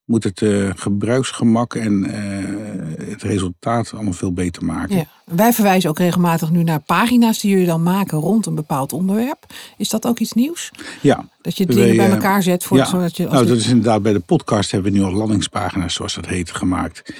moet 0.07 0.25
het 0.25 0.41
uh, 0.41 0.71
gebruiksgemak 0.75 1.75
en 1.75 1.93
uh, 1.93 3.09
het 3.09 3.23
resultaat 3.23 3.93
allemaal 3.95 4.13
veel 4.13 4.33
beter 4.33 4.65
maken. 4.65 4.97
Ja. 4.97 5.05
Wij 5.25 5.53
verwijzen 5.53 5.91
ook 5.91 5.99
regelmatig 5.99 6.51
nu 6.51 6.63
naar 6.63 6.81
pagina's 6.81 7.41
die 7.41 7.51
jullie 7.51 7.67
dan 7.67 7.83
maken 7.83 8.19
rond 8.19 8.47
een 8.47 8.55
bepaald 8.55 8.93
onderwerp. 8.93 9.47
Is 9.77 9.89
dat 9.89 10.07
ook 10.07 10.19
iets 10.19 10.33
nieuws? 10.33 10.71
Ja. 11.01 11.29
Dat 11.41 11.57
je 11.57 11.67
dingen 11.67 11.97
bij 11.97 12.11
elkaar 12.11 12.43
zet 12.43 12.65
voor 12.65 12.77
ja. 12.77 12.85
zodat 12.85 13.17
je. 13.17 13.27
nou, 13.27 13.47
dat 13.47 13.57
is 13.57 13.67
inderdaad 13.67 14.03
bij 14.03 14.13
de 14.13 14.21
podcast 14.21 14.71
hebben 14.71 14.93
we 14.93 14.99
nu 14.99 15.05
al 15.05 15.13
landingspagina's, 15.13 15.95
zoals 15.95 16.15
dat 16.15 16.27
heet, 16.27 16.51
gemaakt. 16.51 17.15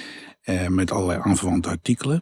Uh, 0.45 0.67
met 0.67 0.91
allerlei 0.91 1.19
aanverwante 1.23 1.69
artikelen. 1.69 2.21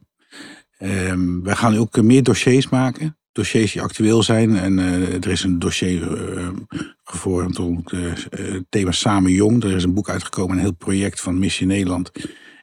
Ehm, 0.78 1.41
wij 1.41 1.56
gaan 1.56 1.78
ook 1.78 2.01
meer 2.01 2.23
dossiers 2.23 2.69
maken 2.69 3.17
dossiers 3.36 3.71
die 3.71 3.82
actueel 3.82 4.24
zijn. 4.24 4.58
En 4.58 4.78
uh, 4.78 5.13
er 5.13 5.28
is 5.28 5.43
een 5.43 5.60
dossier 5.60 6.17
uh, 6.38 6.48
gevormd 7.04 7.58
rond 7.58 7.91
uh, 7.91 8.13
het 8.30 8.65
thema 8.69 8.91
Samen 8.91 9.32
Jong. 9.32 9.63
Er 9.63 9.76
is 9.76 9.84
een 9.84 9.93
boek 9.93 10.10
uitgekomen, 10.10 10.56
een 10.56 10.62
heel 10.62 10.76
project 10.76 11.21
van 11.21 11.39
Missie 11.39 11.67
Nederland 11.67 12.12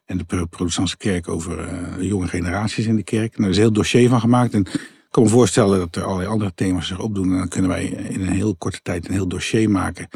en 0.05 0.19
de 0.19 0.47
Protestantse 0.47 0.97
Kerk 0.97 1.29
over 1.29 1.69
jonge 2.05 2.29
generaties 2.29 2.87
in 2.87 2.97
de 2.97 3.03
kerk. 3.03 3.33
Nou, 3.33 3.45
er 3.45 3.51
is 3.51 3.57
een 3.57 3.63
heel 3.63 3.73
dossier 3.73 4.09
van 4.09 4.21
gemaakt. 4.21 4.55
En 4.55 4.61
ik 4.61 5.09
kan 5.11 5.23
me 5.23 5.29
voorstellen 5.29 5.79
dat 5.79 5.97
er 5.97 6.05
allerlei 6.05 6.29
andere 6.29 6.55
thema's 6.55 6.87
zich 6.87 7.01
opdoen. 7.01 7.31
En 7.33 7.39
dan 7.39 7.49
kunnen 7.49 7.71
wij 7.71 7.85
in 7.85 8.21
een 8.21 8.33
heel 8.33 8.57
korte 8.57 8.81
tijd 8.83 9.07
een 9.07 9.15
heel 9.15 9.29
dossier 9.29 9.71
maken. 9.71 10.09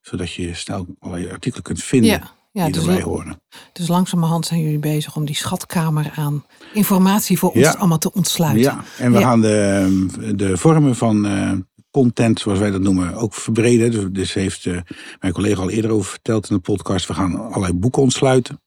Zodat 0.00 0.32
je 0.32 0.54
snel 0.54 0.86
allerlei 0.98 1.30
artikelen 1.30 1.62
kunt 1.62 1.82
vinden. 1.82 2.10
Ja 2.10 2.38
ja, 2.52 2.64
die 2.64 2.72
dus 2.72 2.82
erbij 2.82 3.02
horen. 3.02 3.42
Dus 3.72 3.88
langzamerhand 3.88 4.46
zijn 4.46 4.60
jullie 4.60 4.78
bezig 4.78 5.16
om 5.16 5.24
die 5.24 5.34
schatkamer 5.34 6.12
aan 6.14 6.44
informatie 6.72 7.38
voor 7.38 7.50
ons 7.50 7.76
allemaal 7.76 7.98
te 7.98 8.12
ontsluiten. 8.12 8.62
Ja, 8.62 8.84
en 8.98 9.12
we 9.12 9.18
gaan 9.18 9.40
de, 9.40 10.06
de 10.34 10.56
vormen 10.56 10.96
van 10.96 11.26
uh, 11.26 11.52
content, 11.90 12.40
zoals 12.40 12.58
wij 12.58 12.70
dat 12.70 12.80
noemen, 12.80 13.14
ook 13.14 13.34
verbreden. 13.34 13.90
Dus, 13.90 14.04
dus 14.10 14.32
heeft 14.34 14.64
uh, 14.64 14.80
mijn 15.20 15.32
collega 15.32 15.62
al 15.62 15.70
eerder 15.70 15.90
over 15.90 16.10
verteld 16.10 16.50
in 16.50 16.56
de 16.56 16.62
podcast. 16.62 17.06
We 17.06 17.14
gaan 17.14 17.40
allerlei 17.40 17.72
boeken 17.72 18.02
ontsluiten. 18.02 18.60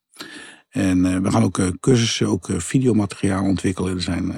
En 0.69 1.05
uh, 1.05 1.17
we 1.17 1.31
gaan 1.31 1.43
ook 1.43 1.59
cursussen, 1.79 2.27
ook 2.27 2.47
videomateriaal 2.57 3.43
ontwikkelen. 3.43 3.95
Er 3.95 4.01
zijn 4.01 4.33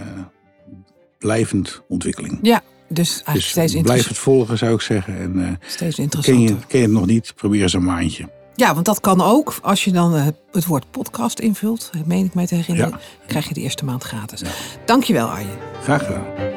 blijvend 1.26 1.82
ontwikkelingen. 1.88 2.40
Ja, 2.42 2.62
Dus 2.88 3.10
eigenlijk 3.10 3.34
Dus 3.36 3.50
steeds, 3.50 3.82
blijf 3.82 4.08
het 4.08 4.18
volgen, 4.18 4.58
zou 4.58 4.74
ik 4.74 4.82
zeggen. 4.82 5.18
En 5.18 5.48
eh, 5.48 5.52
steeds 5.60 5.78
ken, 5.78 5.90
je, 5.96 6.02
interessanter. 6.02 6.68
ken 6.68 6.80
je 6.80 6.86
het 6.86 6.96
nog 6.96 7.06
niet, 7.06 7.34
probeer 7.36 7.62
eens 7.62 7.74
een 7.74 7.84
maandje. 7.84 8.30
Ja, 8.56 8.74
want 8.74 8.86
dat 8.86 9.00
kan 9.00 9.22
ook. 9.22 9.54
Als 9.62 9.84
je 9.84 9.92
dan 9.92 10.16
eh, 10.16 10.26
het 10.52 10.66
woord 10.66 10.92
podcast 10.92 11.40
invult, 11.40 11.90
meen 12.06 12.26
ik 12.26 12.34
mij 12.34 12.46
te 12.48 12.56
herinneren, 12.56 12.92
Ja. 12.92 13.28
krijg 13.28 13.48
je 13.48 13.54
de 13.54 13.62
eerste 13.62 13.86
maand 13.86 14.04
gratis. 14.04 14.42
Dankjewel 14.86 15.28
Arjen. 15.28 15.58
Graag 15.84 16.06
gedaan. 16.06 16.55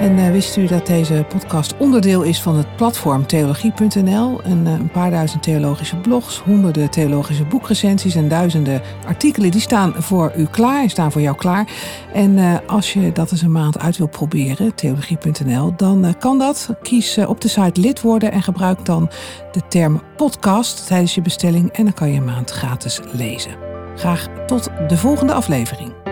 En 0.00 0.18
eh, 0.18 0.30
wist 0.30 0.56
u 0.56 0.66
dat 0.66 0.86
deze 0.86 1.24
podcast 1.28 1.76
onderdeel 1.76 2.22
is 2.22 2.40
van 2.40 2.56
het 2.56 2.76
platform 2.76 3.26
theologie.nl? 3.26 4.40
Een, 4.44 4.66
eh, 4.66 4.72
een 4.72 4.90
paar 4.90 5.10
duizend 5.10 5.42
theologische 5.42 5.96
blogs, 5.96 6.38
honderden 6.38 6.90
theologische 6.90 7.44
boekrecensies 7.44 8.14
en 8.14 8.28
duizenden 8.28 8.82
artikelen. 9.06 9.50
Die 9.50 9.60
staan 9.60 9.94
voor 9.96 10.32
u 10.36 10.46
klaar, 10.46 10.80
die 10.80 10.90
staan 10.90 11.12
voor 11.12 11.20
jou 11.20 11.36
klaar. 11.36 11.68
En 12.12 12.38
eh, 12.38 12.54
als 12.66 12.92
je 12.92 13.12
dat 13.12 13.32
eens 13.32 13.42
een 13.42 13.52
maand 13.52 13.78
uit 13.78 13.96
wil 13.96 14.08
proberen, 14.08 14.74
theologie.nl, 14.74 15.76
dan 15.76 16.14
kan 16.18 16.38
dat. 16.38 16.70
Kies 16.82 17.18
op 17.18 17.40
de 17.40 17.48
site 17.48 17.80
lid 17.80 18.00
worden 18.00 18.32
en 18.32 18.42
gebruik 18.42 18.84
dan 18.84 19.10
de 19.52 19.60
term 19.68 20.02
podcast 20.16 20.86
tijdens 20.86 21.14
je 21.14 21.22
bestelling. 21.22 21.70
En 21.72 21.84
dan 21.84 21.94
kan 21.94 22.10
je 22.10 22.16
een 22.16 22.24
maand 22.24 22.50
gratis 22.50 23.00
lezen. 23.12 23.52
Graag 23.96 24.28
tot 24.46 24.70
de 24.88 24.96
volgende 24.96 25.32
aflevering. 25.32 26.05